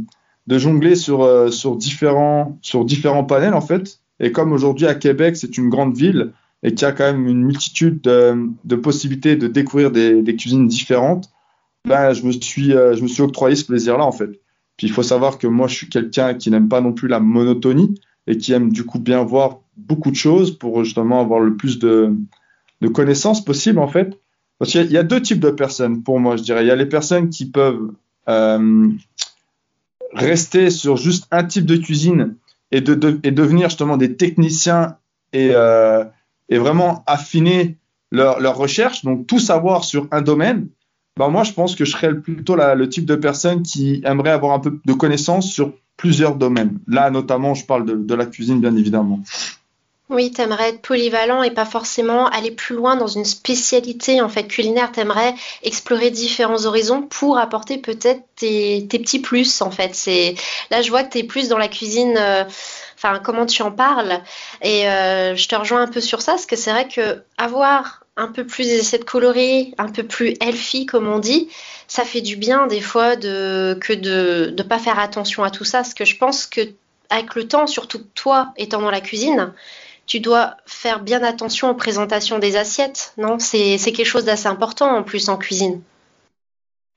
[0.47, 5.35] de jongler sur, sur, différents, sur différents panels en fait et comme aujourd'hui à Québec,
[5.35, 6.31] c'est une grande ville
[6.63, 11.31] et qu'il y a quand même une multitude de, possibilités de découvrir des, cuisines différentes,
[11.87, 14.39] ben, je, me suis, euh, je me suis octroyé ce plaisir-là en fait.
[14.81, 17.99] Il faut savoir que moi, je suis quelqu'un qui n'aime pas non plus la monotonie
[18.27, 21.79] et qui aime du coup bien voir beaucoup de choses pour justement avoir le plus
[21.79, 22.13] de,
[22.93, 24.19] connaissances possible en fait.
[24.59, 26.63] Parce qu'il y, a deux types de personnes pour moi, je dirais.
[26.63, 27.91] Il y a les personnes qui peuvent
[28.29, 28.89] euh,
[30.13, 32.35] rester sur juste un type de cuisine
[32.71, 34.97] et, de, devenir justement des techniciens
[35.33, 36.03] et, euh,
[36.49, 37.77] et vraiment affiner
[38.11, 40.67] leur, leur, recherche, donc tout savoir sur un domaine,
[41.17, 44.53] ben moi je pense que je serais plutôt le type de personne qui aimerait avoir
[44.53, 46.79] un peu de connaissances sur plusieurs domaines.
[46.87, 49.19] Là notamment je parle de, la cuisine bien évidemment.
[50.09, 54.27] Oui, tu aimerais être polyvalent et pas forcément aller plus loin dans une spécialité en
[54.27, 54.91] fait culinaire.
[54.91, 59.95] Tu aimerais explorer différents horizons pour apporter peut-être tes, petits plus en fait.
[60.69, 62.43] Là je vois que tu es plus dans la cuisine euh,
[63.23, 64.21] comment tu en parles
[64.61, 68.00] et euh, je te rejoins un peu sur ça parce que c'est vrai que avoir
[68.17, 71.49] un peu plus de coloris, un peu plus healthy comme on dit,
[71.87, 75.63] ça fait du bien des fois de que de ne pas faire attention à tout
[75.63, 76.61] ça parce que je pense que
[77.09, 79.53] avec le temps, surtout toi étant dans la cuisine,
[80.05, 83.37] tu dois faire bien attention aux présentations des assiettes, non?
[83.39, 85.81] C'est quelque chose d'assez important en plus en cuisine.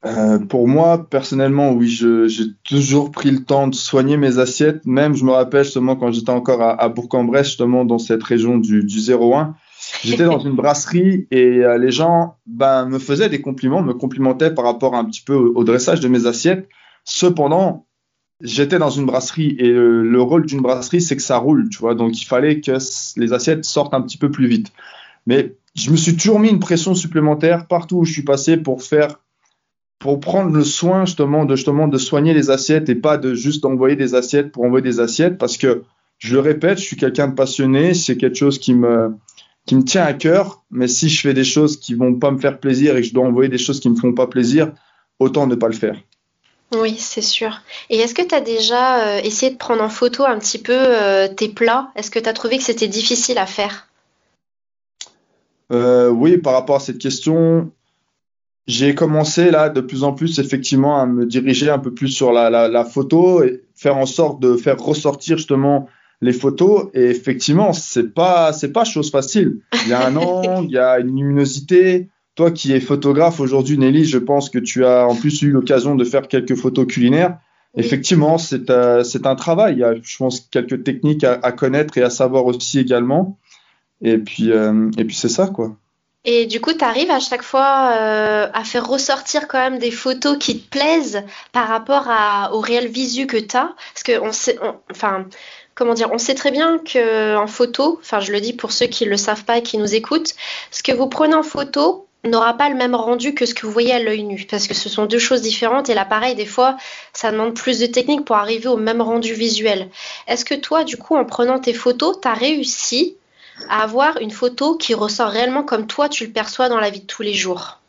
[0.04, 4.84] Euh, pour moi, personnellement, oui, j'ai toujours pris le temps de soigner mes assiettes.
[4.84, 8.84] Même, je me rappelle justement quand j'étais encore à, Bourg-en-Bresse, justement dans cette région du,
[8.84, 9.54] du 01,
[10.02, 14.52] j'étais dans une brasserie et euh, les gens ben, me faisaient des compliments, me complimentaient
[14.52, 16.68] par rapport un petit peu au dressage de mes assiettes.
[17.04, 17.86] Cependant,
[18.40, 21.94] j'étais dans une brasserie et le, rôle d'une brasserie, c'est que ça roule, tu vois.
[21.94, 22.72] Donc, il fallait que
[23.16, 24.72] les assiettes sortent un petit peu plus vite.
[25.26, 28.82] Mais je me suis toujours mis une pression supplémentaire partout où je suis passé pour
[28.82, 29.20] faire,
[29.98, 33.64] pour prendre le soin justement de, justement de soigner les assiettes et pas de juste
[33.64, 35.82] envoyer des assiettes pour envoyer des assiettes parce que,
[36.18, 39.14] je le répète, je suis quelqu'un de passionné, c'est quelque chose qui me,
[39.66, 42.38] qui me tient à cœur, mais si je fais des choses qui vont pas me
[42.38, 44.72] faire plaisir et que je dois envoyer des choses qui me font pas plaisir,
[45.18, 45.96] autant ne pas le faire.
[46.74, 47.62] Oui, c'est sûr.
[47.88, 50.72] Et est-ce que tu as déjà euh, essayé de prendre en photo un petit peu
[50.74, 51.90] euh, tes plats?
[51.94, 53.88] Est-ce que tu as trouvé que c'était difficile à faire?
[55.72, 57.70] Euh, Oui, par rapport à cette question,
[58.66, 62.32] j'ai commencé là de plus en plus effectivement à me diriger un peu plus sur
[62.32, 65.88] la, photo et faire en sorte de faire ressortir justement
[66.24, 66.88] les photos.
[66.94, 69.60] Et effectivement, c'est pas c'est pas chose facile.
[69.84, 73.78] Il y a un angle, il y a une luminosité, toi qui es photographe aujourd'hui,
[73.78, 77.38] Nelly, je pense que tu as en plus eu l'occasion de faire quelques photos culinaires.
[77.76, 79.74] Effectivement, c'est euh, un travail.
[79.74, 83.38] Il y a, je pense, quelques techniques à, connaître et à savoir aussi également.
[84.00, 85.76] Et puis, euh, et puis c'est ça, quoi.
[86.26, 89.90] Et du coup, tu arrives à chaque fois euh, à faire ressortir quand même des
[89.90, 91.22] photos qui te plaisent
[91.52, 93.74] par rapport à, au réel visu que tu as.
[93.92, 94.58] Parce que on sait,
[94.90, 95.26] enfin,
[95.74, 98.86] comment dire, on sait très bien que en photo, enfin, je le dis pour ceux
[98.86, 100.34] qui ne le savent pas et qui nous écoutent,
[100.70, 103.72] ce que vous prenez en photo, n'aura pas le même rendu que ce que vous
[103.72, 106.76] voyez à l'œil nu, parce que ce sont deux choses différentes et l'appareil, des fois,
[107.12, 109.88] ça demande plus de technique pour arriver au même rendu visuel.
[110.26, 113.16] Est-ce que toi, du coup, en prenant tes photos, tu as réussi
[113.68, 117.00] à avoir une photo qui ressort réellement comme toi, tu le perçois dans la vie
[117.00, 117.80] de tous les jours?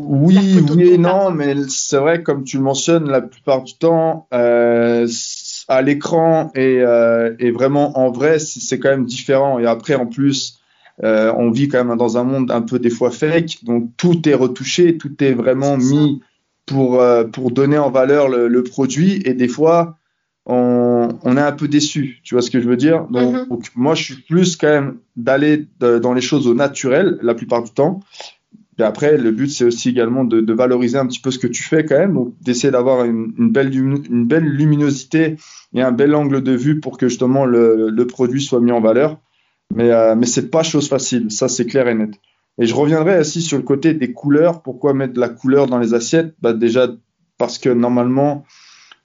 [0.00, 4.28] Oui, oui et non, mais c'est vrai, comme tu le mentionnes, la plupart du temps,
[4.32, 5.06] euh,
[5.68, 9.58] à l'écran et, euh, et, vraiment en vrai, c'est quand même différent.
[9.58, 10.60] Et après, en plus,
[11.04, 14.28] euh, on vit quand même dans un monde un peu des fois fake, donc tout
[14.28, 16.22] est retouché, tout est vraiment mis
[16.66, 19.96] pour, euh, pour donner en valeur le, produit et des fois
[20.44, 23.06] on, on, est un peu déçu, tu vois ce que je veux dire?
[23.10, 23.70] Donc, mm-hmm.
[23.76, 27.70] moi je suis plus quand même d'aller dans les choses au naturel la plupart du
[27.70, 28.00] temps.
[28.78, 31.62] Et après, le but, c'est aussi également de, valoriser un petit peu ce que tu
[31.62, 35.36] fais quand même, donc d'essayer d'avoir une, belle, une belle luminosité
[35.74, 38.80] et un bel angle de vue pour que justement le, le produit soit mis en
[38.80, 39.18] valeur.
[39.74, 42.10] Mais, euh, mais c'est pas chose facile, ça c'est clair et net.
[42.58, 44.62] Et je reviendrai aussi sur le côté des couleurs.
[44.62, 46.34] Pourquoi mettre de la couleur dans les assiettes?
[46.40, 46.88] Bah Déjà
[47.36, 48.44] parce que normalement,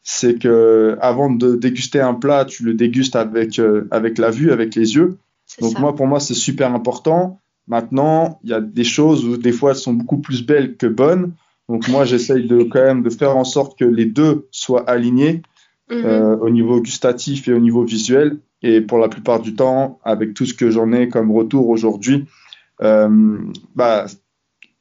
[0.02, 4.52] c'est que avant de déguster un plat, tu le dégustes avec, euh, avec la vue,
[4.52, 5.18] avec les yeux.
[5.62, 7.40] Donc moi, pour moi, c'est super important.
[7.68, 10.88] Maintenant, il y a des choses où des fois elles sont beaucoup plus belles que
[10.88, 11.34] bonnes.
[11.70, 15.42] Donc moi, j'essaye de quand même de faire en sorte que les deux soient alignés
[15.90, 16.40] mhm.
[16.42, 18.38] au niveau gustatif et au niveau visuel.
[18.62, 22.26] Et pour la plupart du temps, avec tout ce que j'en ai comme retour aujourd'hui,
[22.80, 24.06] bah,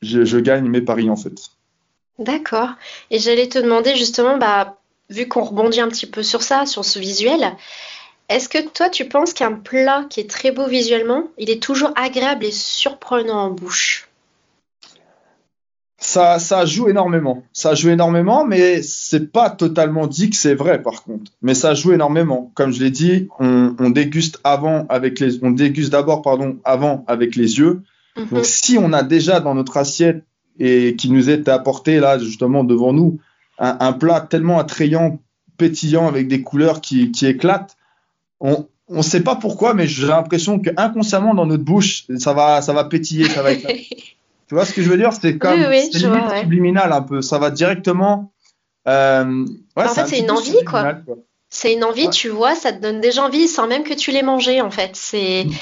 [0.00, 1.34] je, je, gagne mes paris en fait.
[2.18, 2.70] D'accord.
[3.10, 4.76] Et j'allais te demander justement, bah,
[5.10, 7.52] vu qu'on rebondit un petit peu sur ça, sur ce visuel,
[8.32, 11.92] est-ce que toi tu penses qu'un plat qui est très beau visuellement, il est toujours
[11.96, 14.09] agréable et surprenant en bouche
[16.04, 17.44] ça, ça joue énormément.
[17.52, 21.30] Ça joue énormément, mais c'est pas totalement dit que c'est vrai par contre.
[21.42, 22.50] Mais ça joue énormément.
[22.54, 27.36] Comme je l'ai dit, on, déguste avant avec les, on déguste d'abord pardon avant avec
[27.36, 27.82] les yeux.
[28.16, 28.26] Mhm.
[28.32, 30.24] Donc si on a déjà dans notre assiette
[30.59, 33.20] et qui nous est apporté là justement devant nous
[33.59, 35.20] un, plat tellement attrayant,
[35.56, 37.76] pétillant avec des couleurs qui, qui éclatent,
[38.43, 42.60] on ne sait pas pourquoi, mais j'ai l'impression que inconsciemment dans notre bouche, ça va,
[42.60, 43.55] ça va pétiller, ça va
[44.52, 45.12] tu vois ce que je veux dire?
[45.12, 45.98] C'est comme c'est
[46.40, 47.23] subliminal un peu.
[47.23, 48.32] Ça va directement.
[48.89, 49.47] Euh,
[49.77, 50.97] en fait, c'est une envie, quoi.
[51.48, 54.23] C'est une envie, tu vois, ça te donne déjà envie sans même que tu l'aies
[54.23, 54.90] mangé, en fait.
[54.94, 55.44] C'est.
[55.44, 55.52] Mm.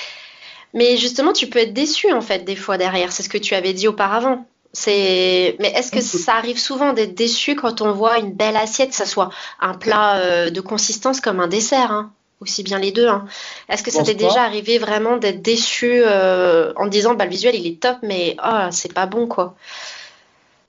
[0.72, 3.12] Mais justement, tu peux être déçu, en fait, des fois derrière.
[3.12, 4.46] C'est ce que tu avais dit auparavant.
[4.72, 8.90] C'est, mais est-ce que ça arrive souvent d'être déçu quand on voit une belle assiette,
[8.90, 9.30] que ce soit
[9.60, 13.06] un plat euh, de consistance comme un dessert, hein, aussi bien les deux.
[13.06, 13.26] Hein.
[13.68, 17.54] Est-ce que ça t'est déjà arrivé vraiment d'être déçu euh, en disant bah le visuel
[17.54, 19.56] il est top, mais oh, c'est pas bon quoi?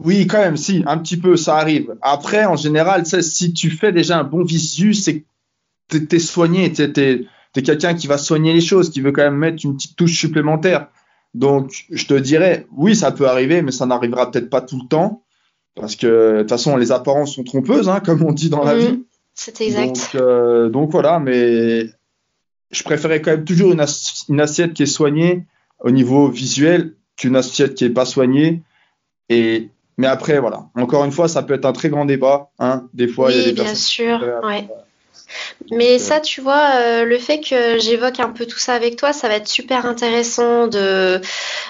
[0.04, 1.96] Oui, quand même, si, un petit peu, ça arrive.
[2.02, 5.24] Après, en général, si tu fais déjà un bon visu, c'est
[5.90, 7.28] que tu es soigné, tu es,
[7.62, 10.88] quelqu'un qui va soigner les choses, qui veut quand même mettre une petite touche supplémentaire.
[11.36, 14.88] Donc, je te dirais, oui, ça peut arriver, mais ça n'arrivera peut-être pas tout le
[14.88, 15.24] temps.
[15.76, 18.74] Parce que, de toute façon, les apparences sont trompeuses, hein, comme on dit dans la
[18.74, 18.80] mhm.
[18.80, 19.06] vie.
[19.44, 19.96] C'est exact.
[19.96, 21.86] Donc, euh, donc, voilà, mais
[22.70, 23.84] je préférais quand même toujours une,
[24.30, 25.48] une, assiette qui est soignée
[25.80, 28.62] au niveau visuel qu'une assiette qui n'est pas soignée.
[29.30, 32.52] Et, mais après, voilà, encore une fois, ça peut être un très grand débat.
[32.60, 32.88] Hein.
[32.94, 34.24] Des fois, il y a des bien sûr.
[34.44, 34.68] Ouais.
[35.72, 39.14] Mais ça, tu vois, euh, le fait que j'évoque un peu tout ça avec toi,
[39.14, 41.22] ça va être super intéressant de,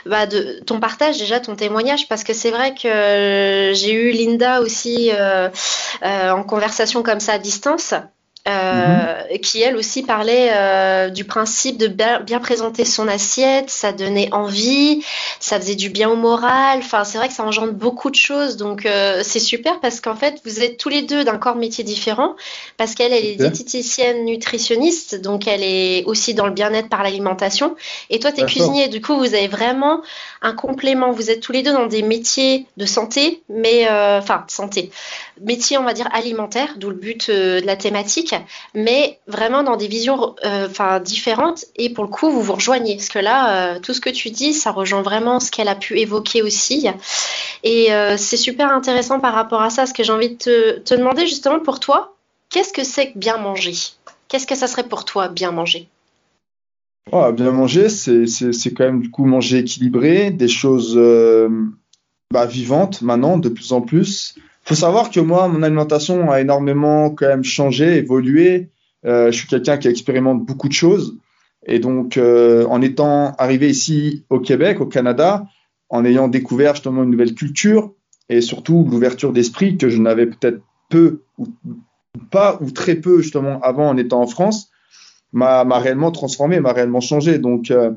[0.05, 4.61] bah, de ton partage, déjà ton témoignage, parce que c'est vrai que j'ai eu Linda
[4.61, 5.49] aussi euh,
[6.03, 7.93] euh, en conversation comme ça à distance.
[8.47, 14.33] Euh, qui elle aussi parlait euh, du principe de bien, présenter son assiette, ça donnait
[14.33, 15.03] envie,
[15.39, 16.79] ça faisait du bien au moral.
[16.79, 20.15] Enfin, c'est vrai que ça engendre beaucoup de choses, donc euh, c'est super parce qu'en
[20.15, 22.35] fait vous êtes tous les deux d'un corps métier différent.
[22.77, 27.75] Parce qu'elle, elle est diététicienne nutritionniste, donc elle est aussi dans le bien-être par l'alimentation.
[28.09, 30.01] Et toi, tu es cuisinier, du coup vous avez vraiment
[30.41, 31.11] un complément.
[31.11, 34.89] Vous êtes tous les deux dans des métiers de santé, mais enfin santé,
[35.39, 38.30] métier on va dire alimentaire, d'où le but de la thématique
[38.73, 41.65] mais vraiment dans des visions euh, différentes.
[41.75, 42.95] Et pour le coup, vous vous rejoignez.
[42.95, 45.75] Parce que là, euh, tout ce que tu dis, ça rejoint vraiment ce qu'elle a
[45.75, 46.87] pu évoquer aussi.
[47.63, 49.85] Et euh, c'est super intéressant par rapport à ça.
[49.85, 52.15] Ce que j'ai envie de te, demander justement pour toi,
[52.49, 53.73] qu'est-ce que c'est que bien manger?
[54.27, 55.87] Qu'est-ce que ça serait pour toi, bien manger?
[57.11, 60.95] Oh, Bien manger, c'est quand même du coup manger équilibré, des choses
[62.31, 67.09] bah, vivantes maintenant, de plus en plus faut savoir que moi, mon alimentation a énormément
[67.09, 68.69] quand même changé, évolué.
[69.05, 71.17] Euh, je suis quelqu'un qui expérimente beaucoup de choses.
[71.65, 75.45] Et donc, euh, en étant arrivé ici au Québec, au Canada,
[75.89, 77.93] en ayant découvert justement une nouvelle culture
[78.29, 81.47] et surtout l'ouverture d'esprit que je n'avais peut-être peu ou
[82.29, 84.71] pas ou très peu justement avant en étant en France,
[85.33, 87.39] m'a réellement transformé, m'a réellement changé.
[87.39, 87.91] Donc, euh,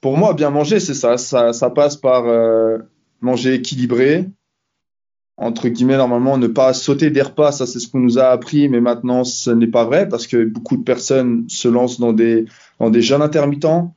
[0.00, 1.16] pour moi, bien manger, c'est ça.
[1.16, 1.52] ça.
[1.52, 1.70] ça.
[1.70, 2.78] passe par euh,
[3.20, 4.26] manger équilibré,
[5.38, 8.68] entre guillemets, normalement, ne pas sauter des repas, ça c'est ce qu'on nous a appris,
[8.68, 12.44] mais maintenant ce n'est pas vrai parce que beaucoup de personnes se lancent dans des,
[12.80, 13.94] dans des jeûnes intermittents.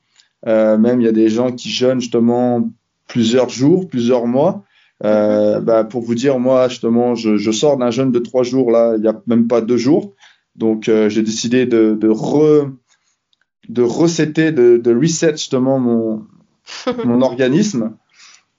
[0.47, 2.69] Euh, même il y a des gens qui jeûnent justement
[3.07, 4.63] plusieurs jours, plusieurs mois.
[5.03, 8.69] Euh, bah, pour vous dire, moi justement, je, je sors d'un jeûne de trois jours
[8.69, 10.13] là, il n'y a même pas deux jours.
[10.55, 12.69] Donc euh, j'ai décidé de, de, re,
[13.67, 16.23] de resetter, de, de reset justement mon,
[17.03, 17.95] mon organisme.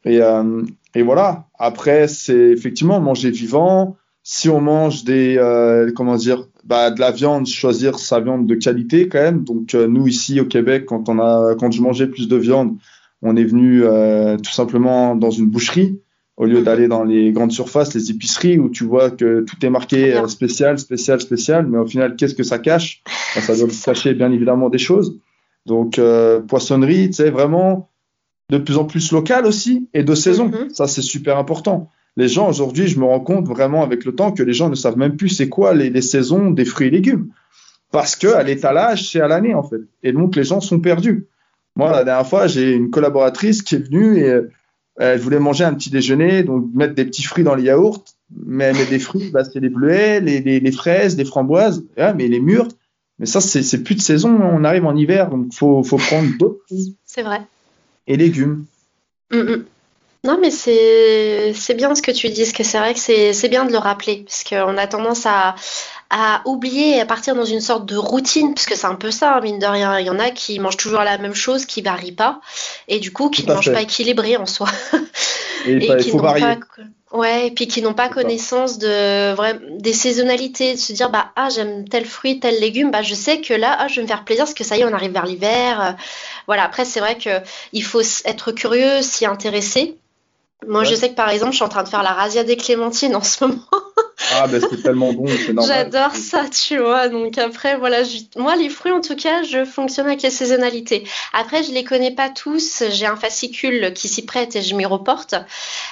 [0.04, 0.62] Et, euh,
[0.94, 1.46] et voilà.
[1.58, 3.96] Après, c'est effectivement manger vivant.
[4.24, 8.54] Si on mange des, euh, comment dire, bah, de la viande, choisir sa viande de
[8.54, 9.44] qualité quand même.
[9.44, 12.76] Donc euh, nous ici au Québec, quand on a, quand je mangeais plus de viande,
[13.22, 16.00] on est venu euh, tout simplement dans une boucherie
[16.36, 19.70] au lieu d'aller dans les grandes surfaces, les épiceries où tu vois que tout est
[19.70, 23.02] marqué euh, spécial, spécial, spécial, mais au final, qu'est-ce que ça cache?
[23.34, 25.18] Bah, Ça doit cacher bien évidemment des choses.
[25.66, 27.90] Donc euh, poissonnerie, tu sais vraiment
[28.52, 30.48] de plus en plus local aussi et de saison.
[30.48, 30.68] Mhm.
[30.74, 31.90] Ça, c'est super important.
[32.18, 34.74] Les gens, aujourd'hui, je me rends compte vraiment avec le temps que les gens ne
[34.74, 37.28] savent même plus c'est quoi les, saisons des fruits et légumes.
[37.90, 39.80] Parce que à l'étalage, c'est à l'année, en fait.
[40.02, 41.26] Et donc, les gens sont perdus.
[41.76, 44.50] Moi, la dernière fois, j'ai une collaboratrice qui est venue et euh,
[44.98, 48.04] elle voulait manger un petit déjeuner, donc mettre des petits fruits dans les yaourts.
[48.44, 52.28] mais, mais des fruits, bah, c'est les bleuets, les, les, les, fraises, les framboises, mais
[52.28, 52.68] les mûres,
[53.18, 54.38] mais ça, c'est plus de saison.
[54.42, 56.60] On arrive en hiver, donc il faut, faut prendre d'autres.
[57.06, 57.40] C'est vrai.
[58.06, 58.66] Et légumes.
[59.30, 59.64] Mm, mm.
[60.24, 63.64] Non, mais c'est bien ce que tu dis, parce que c'est vrai que c'est bien
[63.64, 65.56] de le rappeler, parce qu'on a tendance à,
[66.10, 69.40] à oublier et à partir dans une sorte de routine, puisque c'est un peu ça,
[69.40, 69.98] mine de rien.
[69.98, 72.40] Il y en a qui mangent toujours la même chose, qui varient pas,
[72.86, 74.68] et du coup qui ne mangent pas équilibré en soi.
[75.66, 76.56] Et, qui n'ont pas
[77.12, 81.30] Ouais, et puis qui n'ont pas connaissance de vrai, des saisonnalités, de se dire bah
[81.36, 84.06] ah j'aime tel fruit, tel légume, bah je sais que là ah, je vais me
[84.06, 85.96] faire plaisir parce que ça y est on arrive vers l'hiver.
[86.52, 87.30] Voilà après c'est vrai que
[87.72, 89.96] il faut être curieux, s'y intéresser.
[90.68, 92.58] Moi je sais que par exemple je suis en train de faire la razzia des
[92.58, 93.62] clémentines en ce moment.
[94.30, 95.76] Ah, ben c'est tellement bon, c'est normal.
[95.76, 97.08] J'adore ça, tu vois.
[97.08, 98.02] Donc après, voilà,
[98.36, 101.04] moi, les fruits, en tout cas, je fonctionne avec les saisonnalités.
[101.32, 102.84] Après, je les connais pas tous.
[102.90, 105.34] J'ai un fascicule qui s'y prête et je m'y reporte.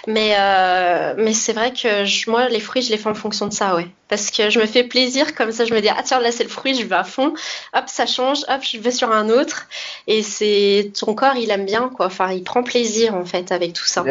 [0.07, 3.53] Mais, euh, mais c'est vrai que moi, les fruits, je les fais en fonction de
[3.53, 3.89] ça, ouais.
[4.09, 6.43] Parce que je me fais plaisir, comme ça, je me dis, ah tiens, là, c'est
[6.43, 7.35] le fruit, je vais à fond.
[7.75, 9.69] Hop, ça change, hop, je vais sur un autre.
[10.07, 12.07] Et c'est ton corps, il aime bien, quoi.
[12.07, 14.05] Enfin, il prend plaisir, en fait, avec tout ça.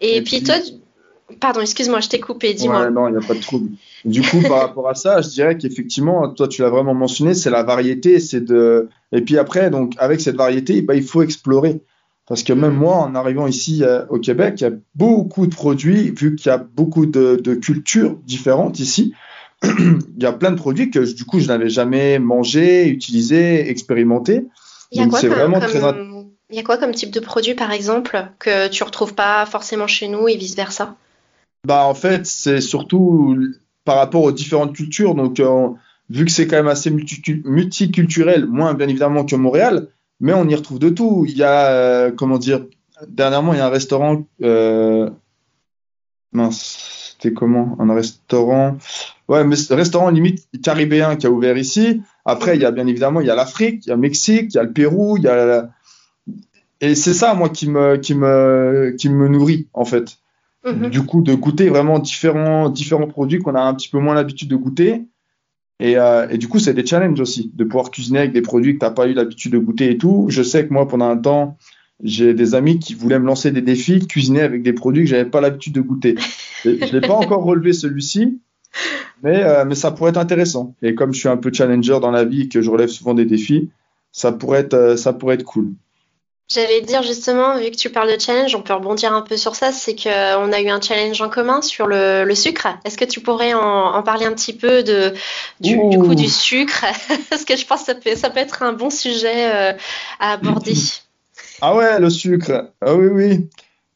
[0.00, 0.56] Et, puis, toi,
[1.40, 2.90] Pardon, excuse-moi, je t'ai coupé, dis-moi.
[2.90, 3.70] non, il n'y a pas de trouble.
[4.04, 7.50] Du coup, par rapport à ça, je dirais qu'effectivement, toi, tu l'as vraiment mentionné, c'est
[7.50, 8.88] la variété, c'est de.
[9.12, 11.80] Et puis après, donc, avec cette variété, bah, il faut explorer.
[12.28, 15.54] Parce que même moi, en arrivant ici euh, au Québec, il y a beaucoup de
[15.54, 19.14] produits, vu qu'il y a beaucoup de, cultures différentes ici.
[19.64, 24.46] il y a plein de produits que du coup, je n'avais jamais mangé, utilisé, expérimenté.
[24.94, 25.80] Donc, c'est vraiment très.
[26.50, 29.86] Il y a quoi comme type de produit, par exemple, que tu retrouves pas forcément
[29.86, 30.96] chez nous et vice versa
[31.66, 33.36] bah, en fait, c'est surtout
[33.84, 35.14] par rapport aux différentes cultures.
[35.14, 35.68] Donc, euh,
[36.10, 39.88] vu que c'est quand même assez multiculturel, moins bien évidemment que Montréal,
[40.20, 41.24] mais on y retrouve de tout.
[41.28, 42.66] Il y a, euh, comment dire,
[43.08, 44.24] dernièrement, il y a un restaurant.
[44.42, 45.10] Euh,
[46.32, 47.76] mince, c'était comment?
[47.80, 48.78] Un restaurant.
[49.28, 52.02] Ouais, mais restaurant limite caribéen qui a ouvert ici.
[52.24, 54.52] Après, il y a bien évidemment, il y a l'Afrique, il y a le Mexique,
[54.52, 55.70] il y a le Pérou, il y a.
[56.80, 60.18] Et c'est ça, moi, qui me, qui me, qui me nourrit, en fait.
[60.64, 60.90] Mhm.
[60.90, 64.48] Du coup, de goûter vraiment différents, différents produits qu'on a un petit peu moins l'habitude
[64.48, 65.02] de goûter.
[65.80, 68.78] Et, euh, du coup, c'est des challenges aussi, de pouvoir cuisiner avec des produits que
[68.78, 70.26] tu n'as pas eu l'habitude de goûter et tout.
[70.28, 71.58] Je sais que moi, pendant un temps,
[72.02, 75.28] j'ai des amis qui voulaient me lancer des défis, cuisiner avec des produits que j'avais
[75.28, 76.16] pas l'habitude de goûter.
[76.64, 78.40] je l'ai pas encore relevé celui-ci,
[79.22, 80.74] mais, euh, mais ça pourrait être intéressant.
[80.82, 83.14] Et comme je suis un peu challenger dans la vie et que je relève souvent
[83.14, 83.70] des défis,
[84.12, 85.72] ça pourrait être, euh, ça pourrait être cool.
[86.48, 89.54] J'allais dire justement, vu que tu parles de challenge, on peut rebondir un peu sur
[89.54, 92.68] ça, c'est qu'on a eu un challenge en commun sur le, sucre.
[92.84, 95.14] Est-ce que tu pourrais en, parler un petit peu de,
[95.60, 96.84] du, coup du sucre?
[97.30, 99.72] Parce que je pense que ça peut, ça peut être un bon sujet euh,
[100.20, 100.74] à aborder.
[101.62, 102.70] Ah ouais, le sucre.
[102.80, 103.48] Ah oui, oui.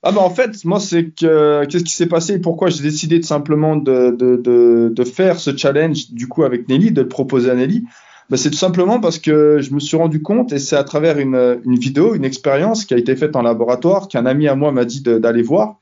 [0.02, 3.18] Ah bah en fait, moi, c'est que qu'est-ce qui s'est passé et pourquoi j'ai décidé
[3.18, 7.08] de simplement de, de, de, de, faire ce challenge du coup avec Nelly, de le
[7.08, 7.82] proposer à Nelly?
[8.30, 11.18] Bah, C'est tout simplement parce que je me suis rendu compte, et c'est à travers
[11.18, 14.84] une, vidéo, une expérience qui a été faite en laboratoire, qu'un ami à moi m'a
[14.84, 15.78] dit d'aller voir,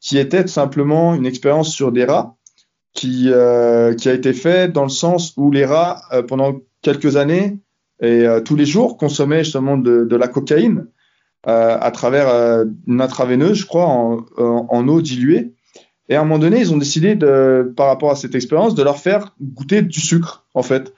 [0.00, 2.36] qui était tout simplement une expérience sur des rats,
[2.94, 7.58] qui, euh, a été faite dans le sens où les rats, euh, pendant quelques années
[8.00, 10.86] et euh, tous les jours, consommaient justement de, la cocaïne
[11.46, 15.52] à travers une intraveineuse, je crois, en, eau diluée.
[16.08, 17.18] Et à un moment donné, ils ont décidé,
[17.76, 20.94] par rapport à cette expérience, de leur faire goûter du sucre, en fait.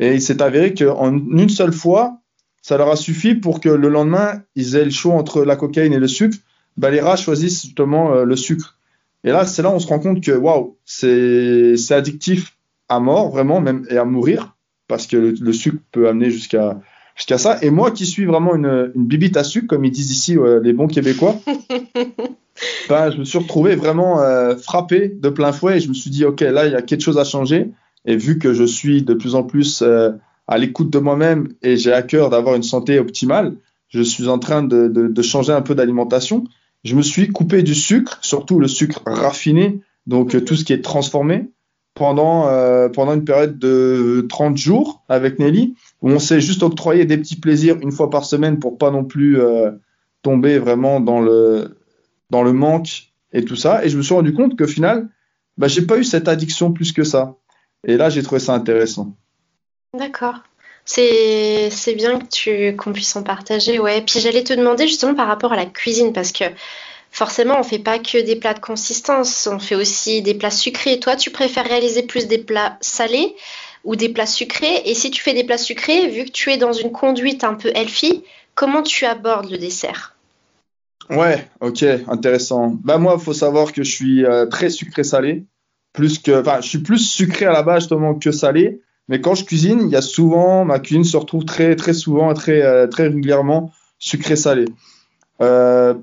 [0.00, 2.18] Et il s'est avéré qu'en une seule fois,
[2.62, 5.92] ça leur a suffi pour que le lendemain, ils aient le choix entre la cocaïne
[5.92, 6.36] et le sucre.
[6.76, 8.78] Bah, les rats choisissent justement euh, le sucre.
[9.24, 12.56] Et là, c'est là où on se rend compte que waouh, c'est addictif
[12.88, 14.56] à mort, vraiment, même, et à mourir,
[14.88, 16.80] parce que le, sucre peut amener jusqu'à
[17.14, 17.58] jusqu'à ça.
[17.60, 20.72] Et moi qui suis vraiment une, une bibite à sucre, comme ils disent ici les
[20.72, 21.38] bons Québécois,
[22.88, 26.10] ben, je me suis retrouvé vraiment euh, frappé de plein fouet et je me suis
[26.10, 27.70] dit, OK, là, il y a quelque chose à changer.
[28.04, 30.12] Et vu que je suis de plus en plus euh,
[30.46, 33.56] à l'écoute de moi-même et j'ai à cœur d'avoir une santé optimale,
[33.88, 36.44] je suis en train de, changer un peu d'alimentation.
[36.84, 40.72] Je me suis coupé du sucre, surtout le sucre raffiné, donc euh, tout ce qui
[40.72, 41.50] est transformé,
[41.94, 47.04] pendant, euh, pendant une période de 30 jours avec Nelly, où on s'est juste octroyé
[47.04, 49.38] des petits plaisirs une fois par semaine pour pas non plus
[50.22, 51.76] tomber vraiment dans le,
[52.30, 53.84] dans le manque et tout ça.
[53.84, 55.08] Et je me suis rendu compte qu'au final,
[55.58, 57.36] bah, j'ai pas eu cette addiction plus que ça.
[57.86, 59.14] Et là, j'ai trouvé ça intéressant.
[59.96, 60.36] D'accord.
[60.84, 63.78] C'est, bien que tu, qu'on puisse en partager.
[63.78, 64.02] Ouais.
[64.02, 66.44] Puis j'allais te demander justement par rapport à la cuisine, parce que
[67.10, 71.00] forcément, on fait pas que des plats de consistance, on fait aussi des plats sucrés.
[71.00, 73.34] Toi, tu préfères réaliser plus des plats salés
[73.84, 74.82] ou des plats sucrés?
[74.84, 77.54] Et si tu fais des plats sucrés, vu que tu es dans une conduite un
[77.54, 78.24] peu healthy,
[78.54, 80.16] comment tu abordes le dessert?
[81.08, 82.76] Ouais, ok, intéressant.
[82.84, 85.44] Bah moi, il faut savoir que je suis euh, très sucré-salé,
[85.92, 88.80] plus que, enfin, je suis plus sucré à la base justement que salé.
[89.08, 92.32] Mais quand je cuisine, il y a souvent, ma cuisine se retrouve très, très souvent,
[92.32, 94.66] très, euh, très régulièrement sucré-salé.
[95.42, 95.94] Euh,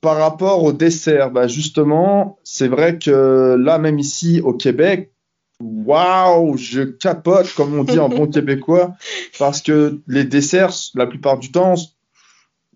[0.00, 5.12] par rapport au dessert, bah justement, c'est vrai que là, même ici au Québec,
[5.60, 8.94] waouh, je capote, comme on dit en bon québécois,
[9.38, 11.74] parce que les desserts, la plupart du temps,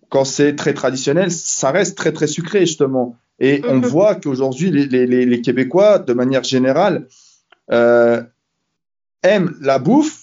[0.09, 3.17] quand c'est très traditionnel, ça reste très très sucré justement.
[3.39, 7.07] Et on voit qu'aujourd'hui, les, les- les- les Québécois, de manière générale,
[7.71, 8.21] euh,
[9.23, 10.21] aiment la bouffe,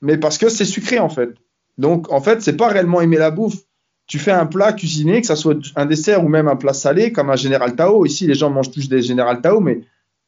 [0.00, 1.30] mais parce que c'est sucré en fait.
[1.78, 3.56] Donc en fait, c'est pas réellement aimer la bouffe.
[4.06, 7.12] Tu fais un plat cuisiné, que ça soit un dessert ou même un plat salé,
[7.12, 8.04] comme un Général Tao.
[8.04, 9.80] Ici, les gens mangent tous des Général Tao, mais,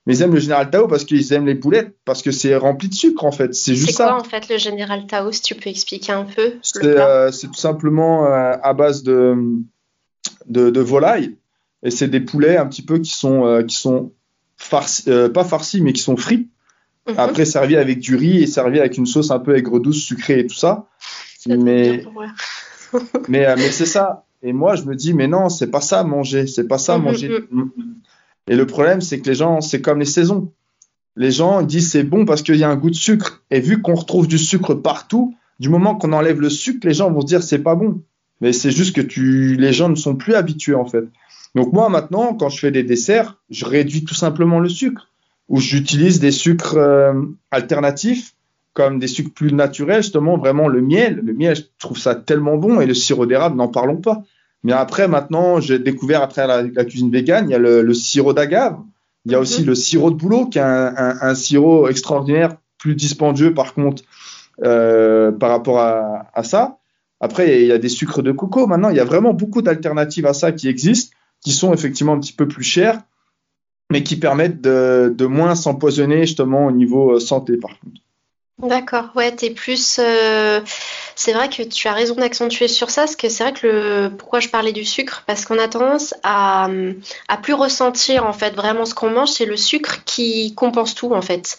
[0.07, 2.89] mais ils aiment le Général Tao parce qu'ils aiment les boulettes, parce que c'est rempli
[2.89, 3.53] de sucre en fait.
[3.55, 4.09] C'est juste C'est ça.
[4.09, 7.49] quoi en fait le général Tao Si tu peux expliquer un peu C'est euh, c'est
[7.49, 9.35] tout simplement euh, à base de,
[10.47, 11.37] de, de volaille.
[11.85, 14.13] Et c'est des poulets un petit peu qui sont, euh, qui sont
[15.09, 16.49] euh, pas farcis, mais qui sont frits.
[17.09, 17.15] Mhm.
[17.19, 20.47] Après, servis avec du riz et servis avec une sauce un peu aigre-douce, sucrée et
[20.47, 20.89] tout ça.
[23.29, 24.25] Mais- euh, mais c'est ça.
[24.43, 26.47] Et moi, je me dis, mais non, c'est pas ça manger.
[26.47, 27.31] C'est pas ça Mhm, manger.
[28.49, 30.53] Et le problème, c'est que les gens, c'est comme les saisons.
[31.17, 33.43] Les gens disent c'est bon parce qu'il y a un goût de sucre.
[33.51, 37.11] Et vu qu'on retrouve du sucre partout, du moment qu'on enlève le sucre, les gens
[37.11, 38.03] vont se dire c'est pas bon.
[38.41, 41.05] Mais c'est juste que tu, les gens ne sont plus habitués en fait.
[41.55, 45.09] Donc moi maintenant, quand je fais des desserts, je réduis tout simplement le sucre.
[45.49, 47.13] Ou j'utilise des sucres euh,
[47.51, 48.35] alternatifs,
[48.73, 51.21] comme des sucres plus naturels, justement vraiment le miel.
[51.23, 54.23] Le miel, je trouve ça tellement bon et le sirop d'érable, n'en parlons pas.
[54.65, 57.95] Mais après, maintenant, j'ai découvert travers la, la cuisine végane, il y a le, le
[57.95, 58.79] sirop d'agave.
[59.27, 59.67] Il y a aussi Mhm.
[59.69, 64.03] le sirop de bouleau, qui est un, un- un sirop extraordinaire, plus dispendieux par contre
[64.65, 66.79] euh, par rapport à, à ça.
[67.21, 68.67] Après, il y a des sucres de coco.
[68.67, 71.15] Maintenant, il y a vraiment beaucoup d'alternatives à ça qui existent,
[71.45, 73.01] qui sont effectivement un petit peu plus chères,
[73.93, 78.01] mais qui permettent de, de moins s'empoisonner justement au niveau euh, santé par contre.
[78.59, 79.99] D'accord, ouais, t'es plus.
[79.99, 80.61] euh,
[81.17, 84.11] C'est vrai que tu as raison d'accentuer sur ça, parce que c'est vrai que le.
[84.17, 85.23] Pourquoi je parlais du sucre?
[85.27, 86.69] Parce qu'on a tendance à,
[87.29, 91.13] à plus ressentir en fait vraiment ce qu'on mange, c'est le sucre qui compense tout
[91.13, 91.59] en fait.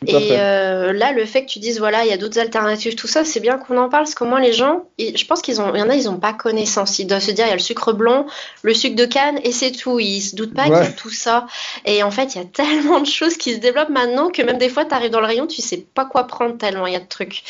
[0.00, 0.38] Tout Et fait.
[0.38, 3.24] euh, là, le fait que tu dises voilà, il y a d'autres alternatives, tout ça,
[3.24, 5.80] c'est bien qu'on en parle, parce qu'au moins les gens, je pense qu'ils ont, il
[5.80, 6.98] y en a, ils ont pas connaissance.
[6.98, 8.26] Ils doivent se dire il y a le sucre blanc,
[8.62, 9.98] le sucre de canne et c'est tout.
[10.00, 11.46] Ils se doutent pas qu'il y a tout ça.
[11.84, 14.58] Et en fait, il y a tellement de choses qui se développent maintenant que même
[14.58, 16.96] des fois, tu arrives dans le rayon, tu sais pas quoi prendre tellement il y
[16.96, 17.42] a de trucs.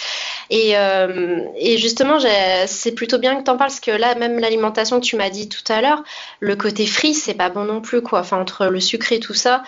[0.50, 2.18] Et, euh, et justement,
[2.66, 5.48] c'est plutôt bien que tu en parles parce que là, même l'alimentation tu m'as dit
[5.48, 6.04] tout à l'heure,
[6.40, 8.22] le côté frit, c'est pas bon non plus, quoi.
[8.32, 9.62] Entre le sucre et tout ça.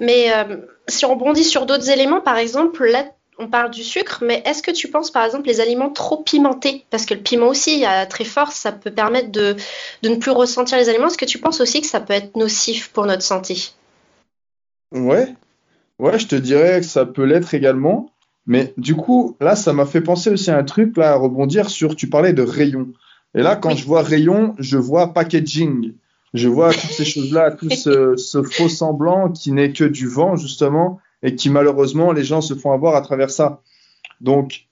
[0.00, 0.56] Mais euh,
[0.88, 3.04] si on rebondit sur d'autres éléments, par exemple, là,
[3.38, 6.84] on parle du sucre, mais est-ce que tu penses, par exemple, les aliments trop pimentés?
[6.90, 9.56] Parce que le piment aussi, très fort, ça peut permettre de,
[10.02, 11.08] de ne plus ressentir les aliments.
[11.08, 13.56] Est-ce que tu penses aussi que ça peut être nocif pour notre santé?
[14.92, 15.34] Ouais,
[15.98, 18.08] ouais, je te dirais que ça peut l'être également.
[18.46, 21.70] Mais du coup, là, ça m'a fait penser aussi à un truc, là, à rebondir
[21.70, 22.88] sur, tu parlais de rayon.
[23.34, 23.76] Et là, quand Oui.
[23.76, 25.92] je vois rayon, je vois packaging.
[26.34, 30.36] Je vois toutes ces choses-là, tout ce, ce faux semblant qui n'est que du vent,
[30.36, 33.62] justement, et qui malheureusement, les gens se font avoir à travers ça.
[34.20, 34.66] Donc,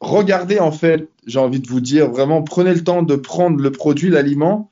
[0.00, 3.70] regardez, en fait, j'ai envie de vous dire, vraiment, prenez le temps de prendre le
[3.70, 4.70] produit, l'aliment,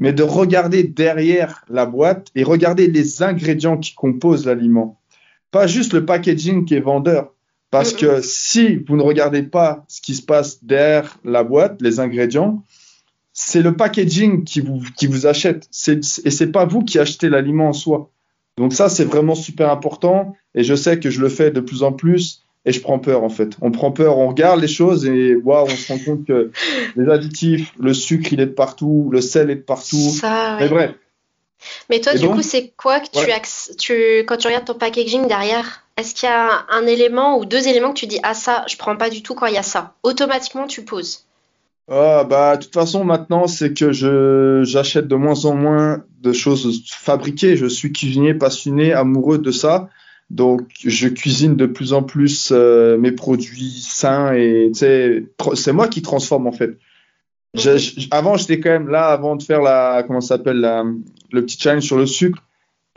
[0.00, 4.98] mais de regarder derrière la boîte et regarder les ingrédients qui composent l'aliment.
[5.50, 7.32] Pas juste le packaging qui est vendeur.
[7.70, 12.00] Parce que si vous ne regardez pas ce qui se passe derrière la boîte, les
[12.00, 12.62] ingrédients,
[13.34, 15.68] c'est le packaging qui vous, qui vous achète.
[15.86, 18.10] Et c'est pas vous qui achetez l'aliment en soi.
[18.56, 20.34] Donc ça, c'est vraiment super important.
[20.54, 22.42] Et je sais que je le fais de plus en plus.
[22.64, 23.50] Et je prends peur, en fait.
[23.60, 26.50] On prend peur, on regarde les choses et waouh, on se rend compte que
[26.96, 29.96] les additifs, le sucre, il est de partout, le sel est de partout.
[29.96, 30.68] Ça, Mais ouais.
[30.68, 30.94] bref,
[31.88, 33.42] Mais toi, Et du donc coup, c'est quoi que Ouais.
[33.78, 33.92] tu
[34.26, 37.92] quand tu regardes ton packaging derrière, est-ce qu'il y a un élément ou deux éléments
[37.92, 39.94] que tu dis ah ça, je prends pas du tout quand il y a ça?
[40.02, 41.24] Automatiquement, tu poses.
[41.90, 46.32] Ah, bah, de toute façon, maintenant, c'est que je, j'achète de moins en moins de
[46.32, 47.56] choses fabriquées.
[47.56, 49.88] Je suis cuisinier passionné, amoureux de ça.
[50.30, 56.02] Donc, je cuisine de plus en plus euh, mes produits sains et, c'est moi qui
[56.02, 56.76] transforme, en fait.
[57.54, 60.60] Je- je- avant, j'étais quand même là, avant de faire la, comment s'appelle,
[61.32, 62.42] le petit challenge sur le sucre.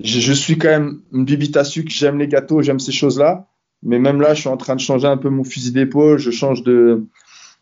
[0.04, 1.92] Je, suis quand même une bibite à sucre.
[1.92, 3.48] J'aime les gâteaux, j'aime ces choses-là.
[3.84, 6.18] Mais même là, je suis en train de changer un peu mon fusil d'épaule.
[6.18, 7.04] Je change de,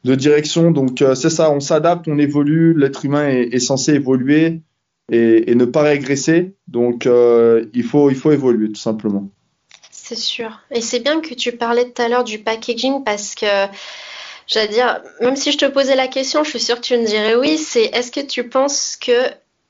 [0.03, 0.72] direction.
[0.72, 2.74] Donc, euh, c'est ça, on s'adapte, on évolue.
[2.78, 4.61] L'être humain est, censé évoluer
[5.11, 6.56] et, et ne pas régresser.
[6.68, 9.30] Donc, euh, il faut, il faut évoluer, tout simplement.
[10.10, 10.60] C'est sûr.
[10.72, 13.45] Et c'est bien que tu parlais tout à l'heure du packaging parce que
[14.48, 17.06] j'allais dire, même si je te posais la question, je suis sûre que tu me
[17.06, 19.11] dirais oui, c'est est-ce que tu penses que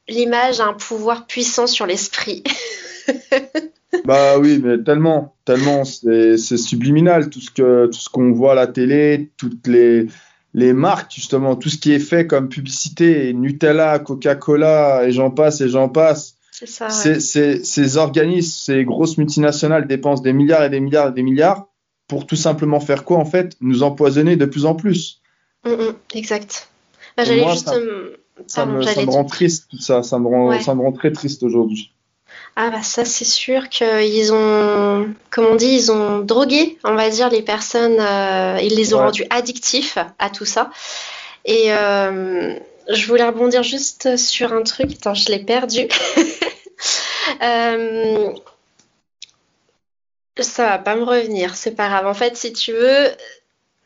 [0.09, 2.43] l'image a un pouvoir puissant sur l'esprit.
[4.05, 8.55] bah oui, mais tellement, tellement, c'est subliminal tout ce que tout ce qu'on voit à
[8.55, 10.07] la télé, toutes les
[10.53, 15.61] les marques justement, tout ce qui est fait comme publicité, Nutella, Coca-Cola et j'en passe
[15.61, 16.35] et j'en passe.
[16.51, 16.89] C'est ça.
[16.89, 21.67] Ces organismes, ces grosses multinationales dépensent des milliards et des milliards et des milliards
[22.07, 23.55] pour tout simplement faire quoi en fait?
[23.61, 25.21] Nous empoisonner de plus en plus.
[25.63, 26.69] Mm, mm, exact.
[27.15, 27.69] Bah, j'allais juste.
[27.69, 27.77] Ça,
[28.65, 31.43] me, ça me, rend triste tout ça, ça me rend, ça me rend très triste
[31.43, 31.93] aujourd'hui.
[32.55, 37.09] Ah bah ça c'est sûr qu'ils ont, comme on dit, ils ont drogué, on va
[37.09, 40.69] dire, les personnes, euh, ils les ont rendus addictifs à tout ça.
[41.45, 42.55] Et euh,
[42.89, 45.87] je voulais rebondir juste sur un truc, attends, je l'ai perdu.
[47.41, 48.33] euh,
[50.39, 52.07] ça va pas me revenir, c'est pas grave.
[52.07, 53.07] En fait, si tu veux,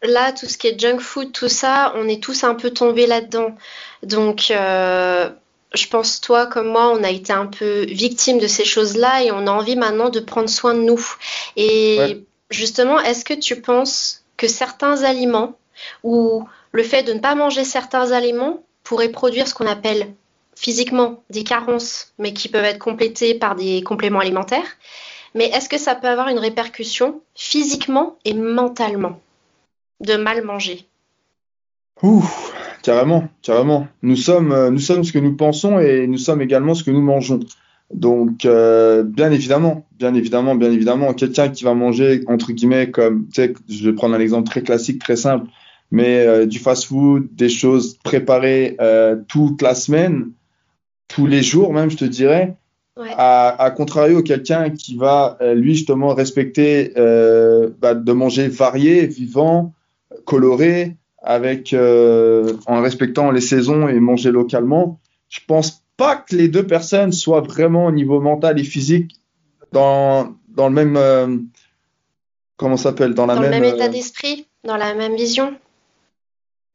[0.04, 3.08] là, tout ce qui est junk food, tout ça, on est tous un peu tombés
[3.08, 3.56] là-dedans.
[4.04, 5.30] Donc, euh,
[5.74, 9.32] je pense, toi comme moi, on a été un peu victime de ces choses-là et
[9.32, 11.04] on a envie maintenant de prendre soin de nous.
[11.56, 15.58] Et justement, est-ce que tu penses que certains aliments
[16.04, 20.14] ou le fait de ne pas manger certains aliments pourrait produire ce qu'on appelle
[20.56, 24.78] physiquement des carences, mais qui peuvent être complétées par des compléments alimentaires?
[25.34, 29.20] Mais est-ce que ça peut avoir une répercussion physiquement et mentalement?
[30.04, 30.86] De mal manger
[32.02, 32.24] Ouh,
[32.84, 33.88] Carrément, carrément.
[34.02, 36.92] Nous sommes, euh, nous sommes ce que nous pensons et nous sommes également ce que
[36.92, 37.40] nous mangeons.
[37.94, 43.28] Donc, euh, bien évidemment, bien évidemment, bien évidemment, quelqu'un qui va manger, entre guillemets, comme,
[43.28, 45.48] tu sais, je vais prendre un exemple très classique, très simple,
[45.92, 48.76] mais euh, du fast-food, des choses préparées
[49.30, 50.32] toute la semaine,
[51.08, 52.58] tous les jours même, je te dirais,
[52.98, 56.92] à, à, contrario, quelqu'un qui va, lui, justement, respecter
[57.80, 59.74] bah, de manger varié, vivant,
[60.26, 65.00] coloré, avec euh, en respectant les saisons et manger localement.
[65.30, 69.20] Je pense pas que les deux personnes soient vraiment au niveau mental et physique
[69.72, 71.38] dans, dans le même euh,
[72.58, 75.56] comment s'appelle dans la dans même, le même état euh, d'esprit, dans la même vision,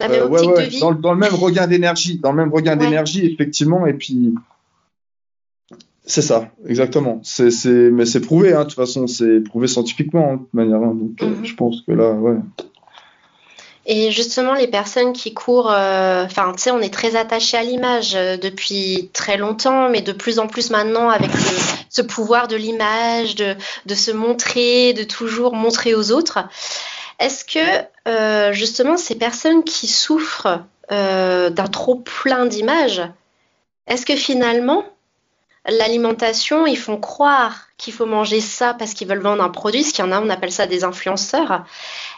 [0.00, 0.80] la même optique de vie.
[0.80, 4.34] Dans, dans, le même regain d'énergie, dans le même regain d'énergie effectivement et puis
[6.08, 7.20] c'est ça, exactement.
[7.22, 7.50] C'est,
[7.90, 10.82] mais c'est prouvé, hein, de toute façon, c'est prouvé scientifiquement, hein, de toute manière.
[10.82, 11.44] Hein, donc, mhm.
[11.44, 12.36] je pense que là, ouais.
[13.90, 17.62] Et justement, les personnes qui courent, euh, enfin, tu sais, on est très attaché à
[17.62, 21.30] l'image euh, depuis très longtemps, mais de plus en plus maintenant avec
[21.88, 23.56] ce pouvoir de l'image, de,
[23.86, 26.38] de, se montrer, de toujours montrer aux autres.
[27.18, 30.60] Est-ce que euh, justement ces personnes qui souffrent
[30.90, 33.02] d'un trop plein d'images,
[33.88, 34.84] est-ce que finalement
[35.66, 39.94] l'alimentation, ils font croire qu'il faut manger ça parce qu'ils veulent vendre un produit, ce
[39.94, 41.64] qu'il y en a, on appelle ça des influenceurs.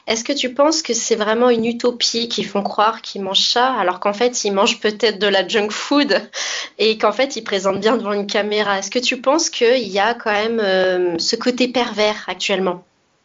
[0.07, 3.75] Est-ce que tu penses que c'est vraiment une utopie qu'ils font croire qu'ils mangent ça
[3.75, 6.21] alors qu'en fait ils mangent peut-être de la junk food
[6.79, 8.79] et qu'en fait ils présentent bien devant une caméra?
[8.79, 12.83] Est-ce que tu penses qu'il y a quand même euh, ce côté pervers actuellement?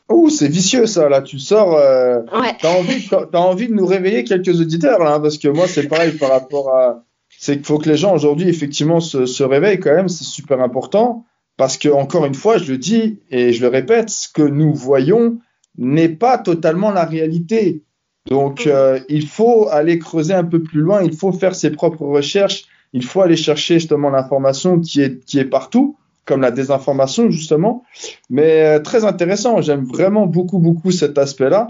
[0.07, 1.75] Oh, c'est vicieux ça, là, tu sors.
[1.75, 2.55] Euh, ouais.
[2.61, 5.87] T'as envie, as envie de nous réveiller quelques auditeurs, là, hein, parce que moi, c'est
[5.87, 7.03] pareil par rapport à.
[7.39, 10.61] C'est qu'il faut que les gens aujourd'hui, effectivement, se, se réveillent quand même, c'est super
[10.61, 11.25] important.
[11.57, 14.73] Parce que, encore une fois, je le dis et je le répète, ce que nous
[14.73, 15.39] voyons
[15.77, 17.83] n'est pas totalement la réalité.
[18.29, 22.05] Donc, euh, il faut aller creuser un peu plus loin, il faut faire ses propres
[22.05, 27.29] recherches, il faut aller chercher justement l'information qui est, qui est partout, comme la désinformation
[27.29, 27.83] justement.
[28.29, 31.67] Mais euh, très intéressant, j'aime vraiment beaucoup, beaucoup cet aspect-là.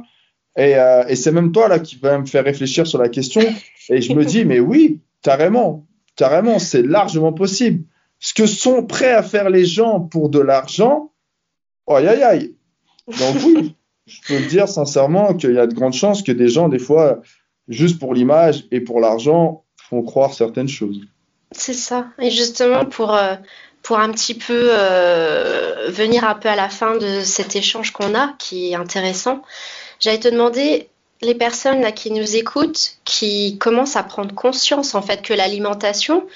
[0.58, 3.42] Et, euh, et c'est même toi là qui va me faire réfléchir sur la question.
[3.90, 5.86] Et je me dis, mais oui, carrément,
[6.16, 7.84] carrément, c'est largement possible
[8.20, 11.12] ce que sont prêts à faire les gens pour de l'argent,
[11.88, 12.56] aïe aïe aïe.
[13.08, 13.76] Donc oui,
[14.08, 16.80] je peux le dire sincèrement qu'il y a de grandes chances que des gens, des
[16.80, 17.22] fois,
[17.68, 21.02] juste pour l'image et pour l'argent, font croire certaines choses.
[21.52, 22.08] C'est ça.
[22.20, 23.36] Et justement, pour, euh,
[23.84, 28.16] pour un petit peu euh, venir un peu à la fin de cet échange qu'on
[28.16, 29.44] a, qui est intéressant,
[30.00, 30.90] j'allais te demander,
[31.22, 36.28] les personnes là, qui nous écoutent, qui commencent à prendre conscience en fait que l'alimentation,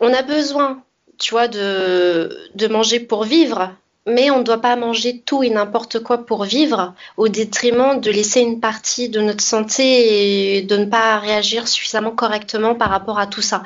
[0.00, 0.82] on a besoin
[1.18, 3.74] tu vois, de, de manger pour vivre,
[4.06, 8.10] mais on ne doit pas manger tout et n'importe quoi pour vivre, au détriment de
[8.10, 13.18] laisser une partie de notre santé et de ne pas réagir suffisamment correctement par rapport
[13.18, 13.62] à tout ça.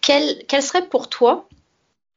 [0.00, 1.48] Quel, quel serait pour toi,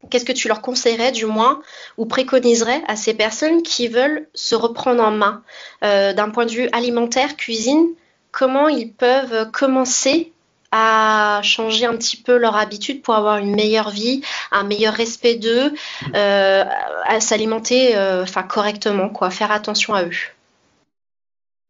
[0.09, 1.61] qu'est-ce que tu leur conseillerais du moins,
[1.97, 5.43] ou préconiserais à ces personnes qui veulent se reprendre en main
[5.83, 7.87] euh, d'un point de vue alimentaire, cuisine,
[8.31, 10.31] comment ils peuvent commencer
[10.71, 14.21] à changer un petit peu leur habitude pour avoir une meilleure vie,
[14.51, 15.73] un meilleur respect d'eux,
[16.15, 16.63] euh,
[17.05, 20.11] à s'alimenter euh, correctement, quoi, faire attention à eux.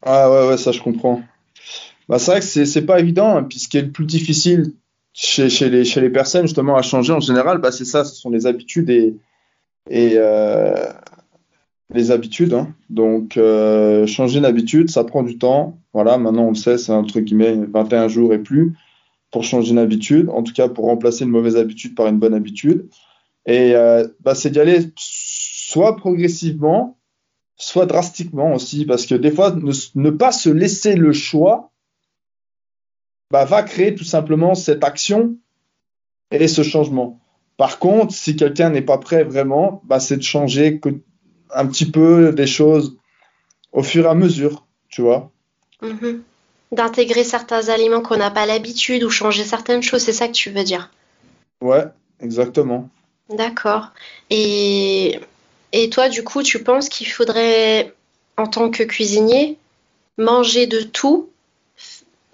[0.05, 1.21] Ah ouais, ouais, ça je comprends.
[2.07, 4.73] Bah, c'est vrai que c'est pas évident, hein, puis ce qui est le plus difficile,
[5.13, 8.15] chez, chez, les, chez les personnes justement à changer en général, bah, c'est ça, ce
[8.15, 9.15] sont les habitudes et,
[9.91, 10.91] euh,
[11.93, 12.53] les habitudes.
[12.53, 12.73] Hein.
[12.89, 13.39] Donc,
[14.07, 15.77] changer une habitude, ça prend du temps.
[15.93, 18.76] Voilà, maintenant on le sait, c'est entre guillemets 21 jours et plus
[19.31, 22.34] pour changer une habitude, en tout cas pour remplacer une mauvaise habitude par une bonne
[22.34, 22.89] habitude.
[23.45, 26.97] Et euh, bah, c'est d'y aller soit progressivement,
[27.56, 29.56] soit drastiquement aussi, parce que des fois,
[29.95, 31.72] ne, pas se laisser le choix
[33.31, 35.35] bah, va créer tout simplement cette action
[36.31, 37.19] et ce changement.
[37.57, 40.80] Par contre, si quelqu'un n'est pas prêt vraiment, bah, c'est de changer
[41.53, 42.97] un petit peu des choses
[43.72, 45.31] au fur et à mesure, tu vois.
[45.81, 46.23] Mhm.
[46.71, 50.51] D'intégrer certains aliments qu'on n'a pas l'habitude ou changer certaines choses, c'est ça que tu
[50.51, 50.91] veux dire?
[51.61, 51.85] Ouais,
[52.19, 52.89] exactement.
[53.29, 53.91] D'accord.
[54.29, 55.19] Et,
[55.71, 57.93] et toi, du coup, tu penses qu'il faudrait,
[58.37, 59.57] en tant que cuisinier,
[60.17, 61.29] manger de tout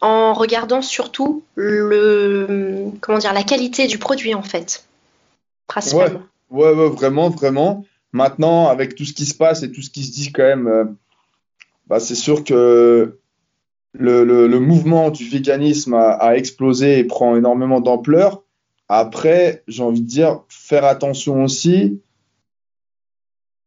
[0.01, 4.85] en regardant surtout le comment dire la qualité du produit en fait
[5.67, 6.21] principalement?
[6.49, 7.85] Ouais, ouais, vraiment, vraiment.
[8.11, 10.67] Maintenant, avec tout ce qui se passe et tout ce qui se dit quand même,
[10.67, 10.85] euh,
[11.87, 13.17] bah, c'est sûr que
[13.99, 18.43] le, mouvement du véganisme a, explosé et prend énormément d'ampleur.
[18.87, 22.01] Après, j'ai envie de dire, faire attention aussi.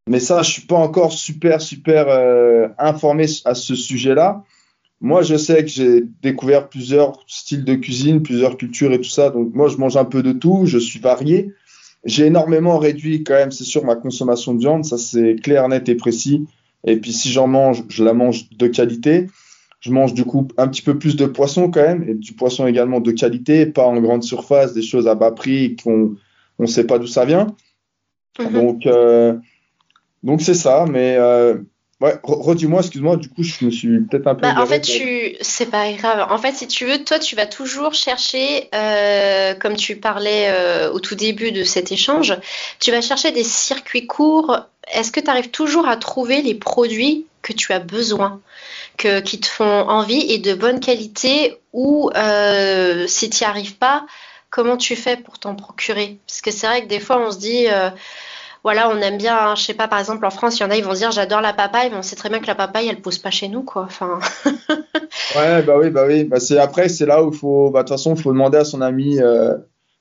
[0.09, 4.45] Mais ça, je suis pas encore super, super euh, informé à ce sujet-là.
[5.01, 9.31] Moi, je sais que j'ai découvert plusieurs styles de cuisine, plusieurs cultures et tout ça.
[9.31, 11.53] Donc, moi, je mange un peu de tout, je suis varié.
[12.05, 14.85] J'ai énormément réduit quand même, c'est sûr, ma consommation de viande.
[14.85, 16.47] Ça, c'est clair, net et précis.
[16.85, 19.27] Et puis, si j'en mange, je la mange de qualité.
[19.81, 22.67] Je mange du coup un petit peu plus de poisson quand même, et du poisson
[22.67, 26.17] également de qualité, pas en grande surface, des choses à bas prix qu'on
[26.59, 27.55] ne sait pas d'où ça vient.
[28.39, 28.53] Mm-hmm.
[28.53, 29.35] Donc, euh,
[30.23, 30.85] donc c'est ça.
[30.89, 31.59] Mais euh,
[32.01, 34.43] Ouais, redis-moi, excuse-moi, du coup, je me suis peut-être un peu.
[34.43, 35.37] Bah, en fait, tu...
[35.41, 36.31] c'est pas grave.
[36.31, 40.93] En fait, si tu veux, toi, tu vas toujours chercher, euh, comme tu parlais euh,
[40.93, 42.37] au tout début de cet échange,
[42.79, 44.61] tu vas chercher des circuits courts.
[44.95, 48.41] Est-ce que tu arrives toujours à trouver les produits que tu as besoin,
[48.99, 53.79] que, qui te font envie et de bonne qualité Ou euh, si tu n'y arrives
[53.79, 54.05] pas,
[54.51, 56.19] comment tu fais pour t'en procurer?
[56.27, 57.67] Parce que c'est vrai que des fois, on se dit
[58.65, 60.71] voilà, on aime bien, hein, je sais pas, par exemple en France, il y en
[60.71, 62.89] a, ils vont dire j'adore la papaye, mais on sait très bien que la papaye,
[62.89, 63.85] elle pousse pas chez nous, quoi.
[63.85, 64.19] Enfin.
[65.37, 66.25] ouais, bah oui, bah oui.
[66.25, 68.59] Bah c'est après, c'est là où il faut, bah de toute façon, il faut demander
[68.59, 69.57] à son ami euh,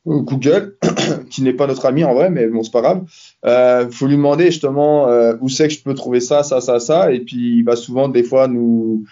[0.08, 0.78] Google,
[1.30, 3.04] qui n'est pas notre ami en vrai, mais bon, c'est pas grave.
[3.44, 6.62] Il euh, faut lui demander justement euh, où c'est que je peux trouver ça, ça,
[6.62, 9.04] ça, ça, et puis il va souvent des fois nous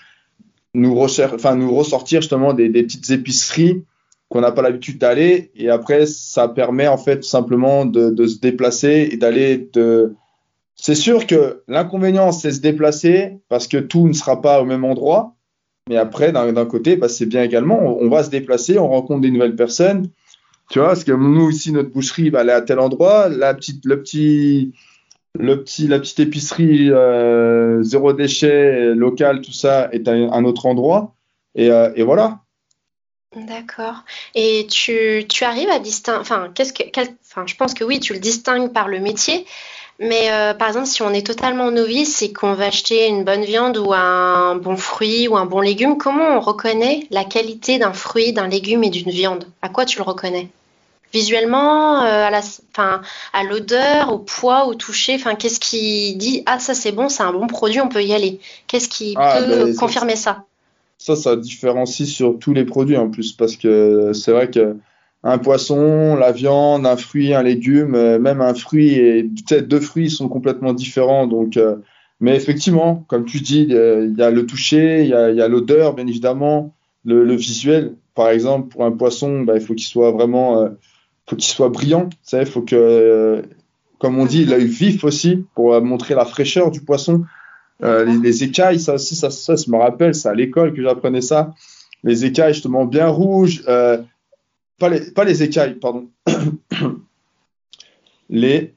[0.76, 3.84] nous, enfin, nous ressortir justement des, petites épiceries
[4.30, 5.52] qu'on n'a pas l'habitude d'aller.
[5.56, 10.16] Et après, ça permet en fait simplement de, se déplacer et d'aller de.
[10.76, 14.84] C'est sûr que l'inconvénient, c'est se déplacer parce que tout ne sera pas au même
[14.84, 15.36] endroit.
[15.88, 17.80] Mais après, d'un côté, bah, c'est bien également.
[17.80, 20.10] On, va se déplacer, on rencontre des nouvelles personnes.
[20.70, 23.30] Tu vois, parce que nous ici, notre boucherie va aller à tel endroit.
[23.30, 24.74] La petite, le petit,
[25.38, 30.66] le petit, la petite épicerie euh, zéro déchet local, tout ça est à un autre
[30.66, 31.14] endroit.
[31.56, 32.40] Et, euh, voilà.
[33.36, 34.04] D'accord.
[34.34, 36.84] Et tu, tu, arrives à distinguer, enfin, qu'est-ce que,
[37.22, 39.46] enfin, je pense que oui, tu le distingues par le métier.
[40.00, 43.44] Mais euh, par exemple, si on est totalement novice et qu'on va acheter une bonne
[43.44, 47.94] viande ou un bon fruit ou un bon légume, comment on reconnaît la qualité d'un
[47.94, 49.46] fruit, d'un légume et d'une viande?
[49.62, 50.50] À quoi tu le reconnais?
[51.14, 52.42] Visuellement, euh, à la,
[52.74, 53.02] enfin,
[53.32, 57.24] à l'odeur, au poids, au toucher, enfin, qu'est-ce qui dit ah ça c'est bon, c'est
[57.24, 58.42] un bon produit, on peut y aller?
[58.68, 60.44] Qu'est-ce qui ah, peut ben, confirmer ça?
[60.98, 64.76] ça, ça différencie sur tous les produits en plus, parce que c'est vrai que
[65.26, 69.80] un poisson, la viande, un fruit, un légume, euh, même un fruit et peut-être deux
[69.80, 71.26] fruits sont complètement différents.
[71.26, 71.77] Donc, euh,
[72.19, 76.06] mais effectivement, comme tu dis, il y a le toucher, il y a, l'odeur, bien
[76.06, 76.73] évidemment,
[77.03, 77.95] le, visuel.
[78.14, 80.69] Par exemple, pour un poisson, bah, il faut qu'il soit vraiment, euh,
[81.27, 82.07] faut qu'il soit brillant.
[82.31, 83.41] Il faut que,
[83.97, 87.23] comme on dit, l'œil vif aussi pour montrer la fraîcheur du poisson.
[87.84, 91.53] Euh, les, écailles, ça aussi, ça, ça, me rappelle, c'est à l'école que j'apprenais ça.
[92.03, 93.64] Les écailles, justement, bien rouges.
[94.76, 96.10] Euh, pas, les, pas les écailles, pardon.
[98.30, 98.73] les.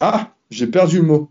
[0.00, 1.30] Ah, j'ai perdu le mot.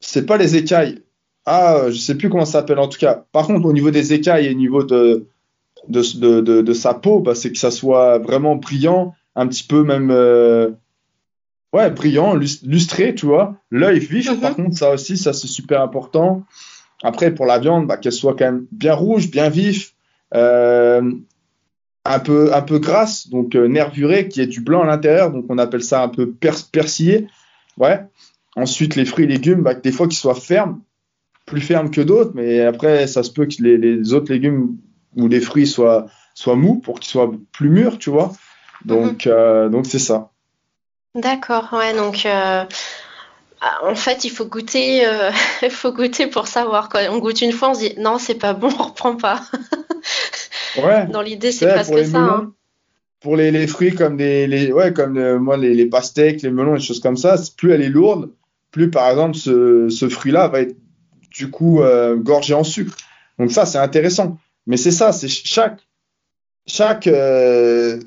[0.00, 1.02] C'est pas les écailles.
[1.46, 3.26] Ah, je sais plus comment ça s'appelle en tout cas.
[3.32, 5.26] Par contre, au niveau des écailles et au niveau de,
[5.88, 9.82] de, de, de, sa peau, bah, c'est que ça soit vraiment brillant, un petit peu
[9.82, 10.10] même.
[10.10, 10.70] Euh,
[11.72, 13.56] ouais, brillant, lustré, tu vois.
[13.70, 14.40] L'œil vif, mhm.
[14.40, 16.44] par contre, ça aussi, ça c'est super important.
[17.02, 19.99] Après, pour la viande, bah, qu'elle soit quand même bien rouge, bien vif, euh,
[22.04, 25.46] un peu un peu grasse, donc euh, nervurée, qui ait du blanc à l'intérieur, donc
[25.48, 27.28] on appelle ça un peu persillé.
[27.76, 28.00] Ouais.
[28.56, 30.80] Ensuite, les fruits et légumes, bah, des fois qu'ils soient fermes,
[31.46, 34.76] plus fermes que d'autres, mais après, ça se peut que les, les autres légumes
[35.16, 38.32] où les fruits soient, soient mous pour qu'ils soient plus mûrs, tu vois.
[38.84, 39.70] Donc, mhm.
[39.70, 40.30] donc c'est ça.
[41.14, 42.26] D'accord, ouais, donc
[43.82, 45.06] en fait, il faut goûter,
[45.62, 46.88] il faut goûter pour savoir.
[46.88, 47.02] Quoi.
[47.10, 49.42] On goûte une fois, on se dit non, c'est pas bon, on reprend pas.
[50.78, 51.06] Ouais.
[51.10, 52.18] Dans l'idée, c'est presque ça.
[52.18, 52.52] Hein
[53.20, 56.50] pour les, les, fruits comme des les, ouais comme euh, moi les, les, pastèques les
[56.50, 58.30] melons et choses comme ça plus elle est lourde
[58.70, 60.76] plus par exemple ce, ce fruit là va être
[61.30, 62.96] du coup euh, gorgé en sucre
[63.38, 65.86] donc ça c'est intéressant mais c'est ça c'est chaque
[66.66, 68.00] chaque euh,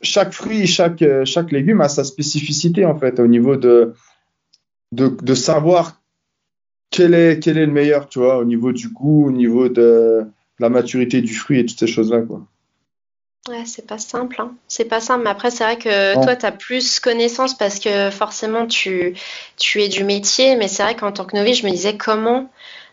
[0.00, 3.94] chaque fruit chaque chaque légume a sa spécificité en fait au niveau de
[4.92, 6.00] de, de savoir
[6.90, 10.24] quel est quel est le meilleur tu vois au niveau du goût au niveau de
[10.58, 12.46] la maturité du fruit et toutes ces choses là quoi
[13.48, 14.36] Ouais, c'est pas simple.
[14.40, 14.54] Hein.
[14.68, 15.24] C'est pas simple.
[15.24, 19.14] Mais après, c'est vrai que toi, tu as plus connaissance parce que forcément, tu,
[19.56, 20.54] tu es du métier.
[20.54, 22.48] Mais c'est vrai qu'en tant que novice, je me disais comment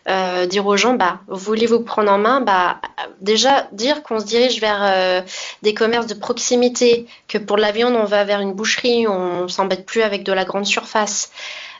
[0.08, 2.40] euh, dire aux gens, bah, voulez-vous prendre en main?
[2.40, 2.80] Bah,
[3.20, 5.20] Déjà, dire qu'on se dirige vers euh,
[5.62, 9.86] des commerces de proximité, que pour la viande, on va vers une boucherie, on, s'embête
[9.86, 11.30] plus avec de la grande surface.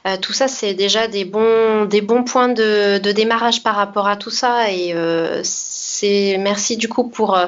[0.07, 4.07] Euh, tout ça, c'est déjà des bons, des bons points de, de, démarrage par rapport
[4.07, 4.70] à tout ça.
[4.70, 4.94] Et
[6.39, 7.39] merci du coup pour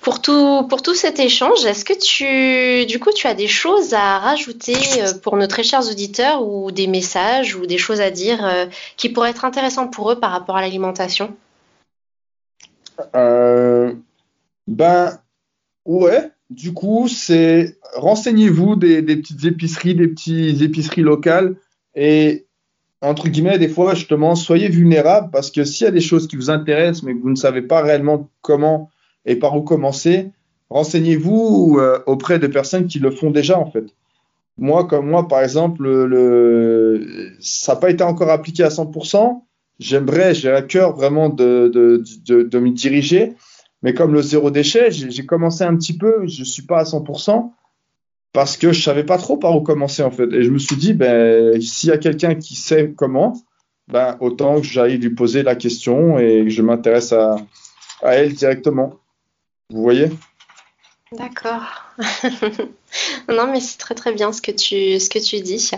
[0.00, 3.92] pour tout, pour tout cet échange, est-ce que tu, du coup, tu as des choses
[3.92, 8.10] à rajouter euh, pour nos très chers auditeurs ou des messages ou des choses à
[8.10, 8.66] dire euh,
[8.96, 11.36] qui pourraient être intéressantes pour eux par rapport à l'alimentation?
[13.14, 13.92] Euh,
[14.66, 15.18] Ben,
[15.84, 16.30] ouais.
[16.48, 21.56] Du coup, c'est renseignez-vous des, des, petites épiceries, des petites épiceries locales
[21.94, 22.46] et
[23.02, 26.36] entre guillemets, des fois, justement, soyez vulnérables parce que s'il y a des choses qui
[26.36, 28.90] vous intéressent mais que vous ne savez pas réellement comment
[29.24, 30.30] et par où commencer,
[30.68, 33.84] renseignez-vous euh, auprès de personnes qui le font déjà en fait.
[34.58, 39.42] Moi, comme moi, par exemple, le, ça n'a pas été encore appliqué à 100%.
[39.78, 43.34] J'aimerais, j'ai à cœur vraiment de, de, de, de m'y diriger.
[43.82, 46.82] Mais comme le zéro déchet, j'ai commencé un petit peu, je ne suis pas à
[46.82, 47.50] 100%
[48.32, 50.32] parce que je savais pas trop par où commencer en fait.
[50.32, 53.34] Et je me suis dit, ben, s'il y a quelqu'un qui sait comment,
[53.88, 57.36] ben, autant que j'aille lui poser la question et que je m'intéresse à,
[58.02, 58.94] à elle directement.
[59.70, 60.10] Vous voyez?
[61.12, 61.64] D'accord.
[63.28, 65.72] non, mais c'est très très bien ce que tu, ce que tu dis.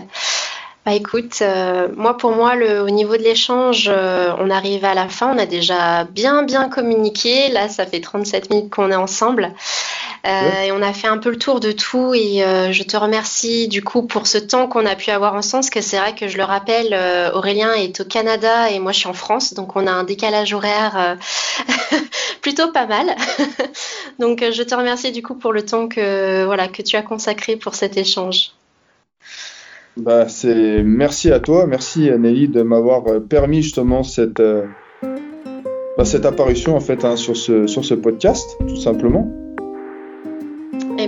[0.85, 4.93] Bah écoute, euh, moi pour moi, le, au niveau de l'échange, euh, on arrive à
[4.93, 5.33] la fin.
[5.33, 7.49] On a déjà bien bien communiqué.
[7.49, 9.53] Là, ça fait 37 minutes qu'on est ensemble.
[10.25, 12.95] Euh, et on a fait un peu le tour de tout et euh, je te
[12.95, 16.15] remercie du coup pour ce temps qu'on a pu avoir ensemble, parce que c'est vrai
[16.15, 19.53] que je le rappelle, euh, Aurélien est au Canada et moi je suis en France,
[19.53, 21.17] donc on a un décalage horaire
[22.41, 23.07] plutôt pas mal.
[24.19, 27.57] donc je te remercie du coup pour le temps que, voilà, que tu as consacré
[27.57, 28.51] pour cet échange.
[29.97, 34.41] Bah, c'est merci à toi, merci Nelly de m'avoir permis justement cette,
[35.97, 39.29] bah, cette apparition en fait hein, sur, ce, sur ce podcast, tout simplement.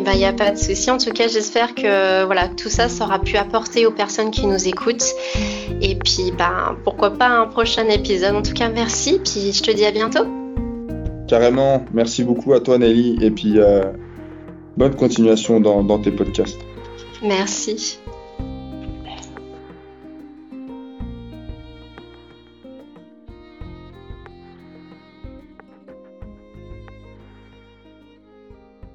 [0.05, 0.91] Ben, il n'y a pas de souci.
[0.91, 4.67] En tout cas, j'espère que voilà, tout ça sera pu apporter aux personnes qui nous
[4.67, 5.15] écoutent.
[5.81, 8.35] Et puis, ben, pourquoi pas un prochain épisode.
[8.35, 9.19] En tout cas, merci.
[9.23, 10.25] Puis, je te dis à bientôt.
[11.27, 11.83] Carrément.
[11.91, 13.17] Merci beaucoup à toi, Nelly.
[13.19, 13.81] Et puis, euh,
[14.77, 16.59] bonne continuation dans tes podcasts.
[17.23, 17.97] Merci.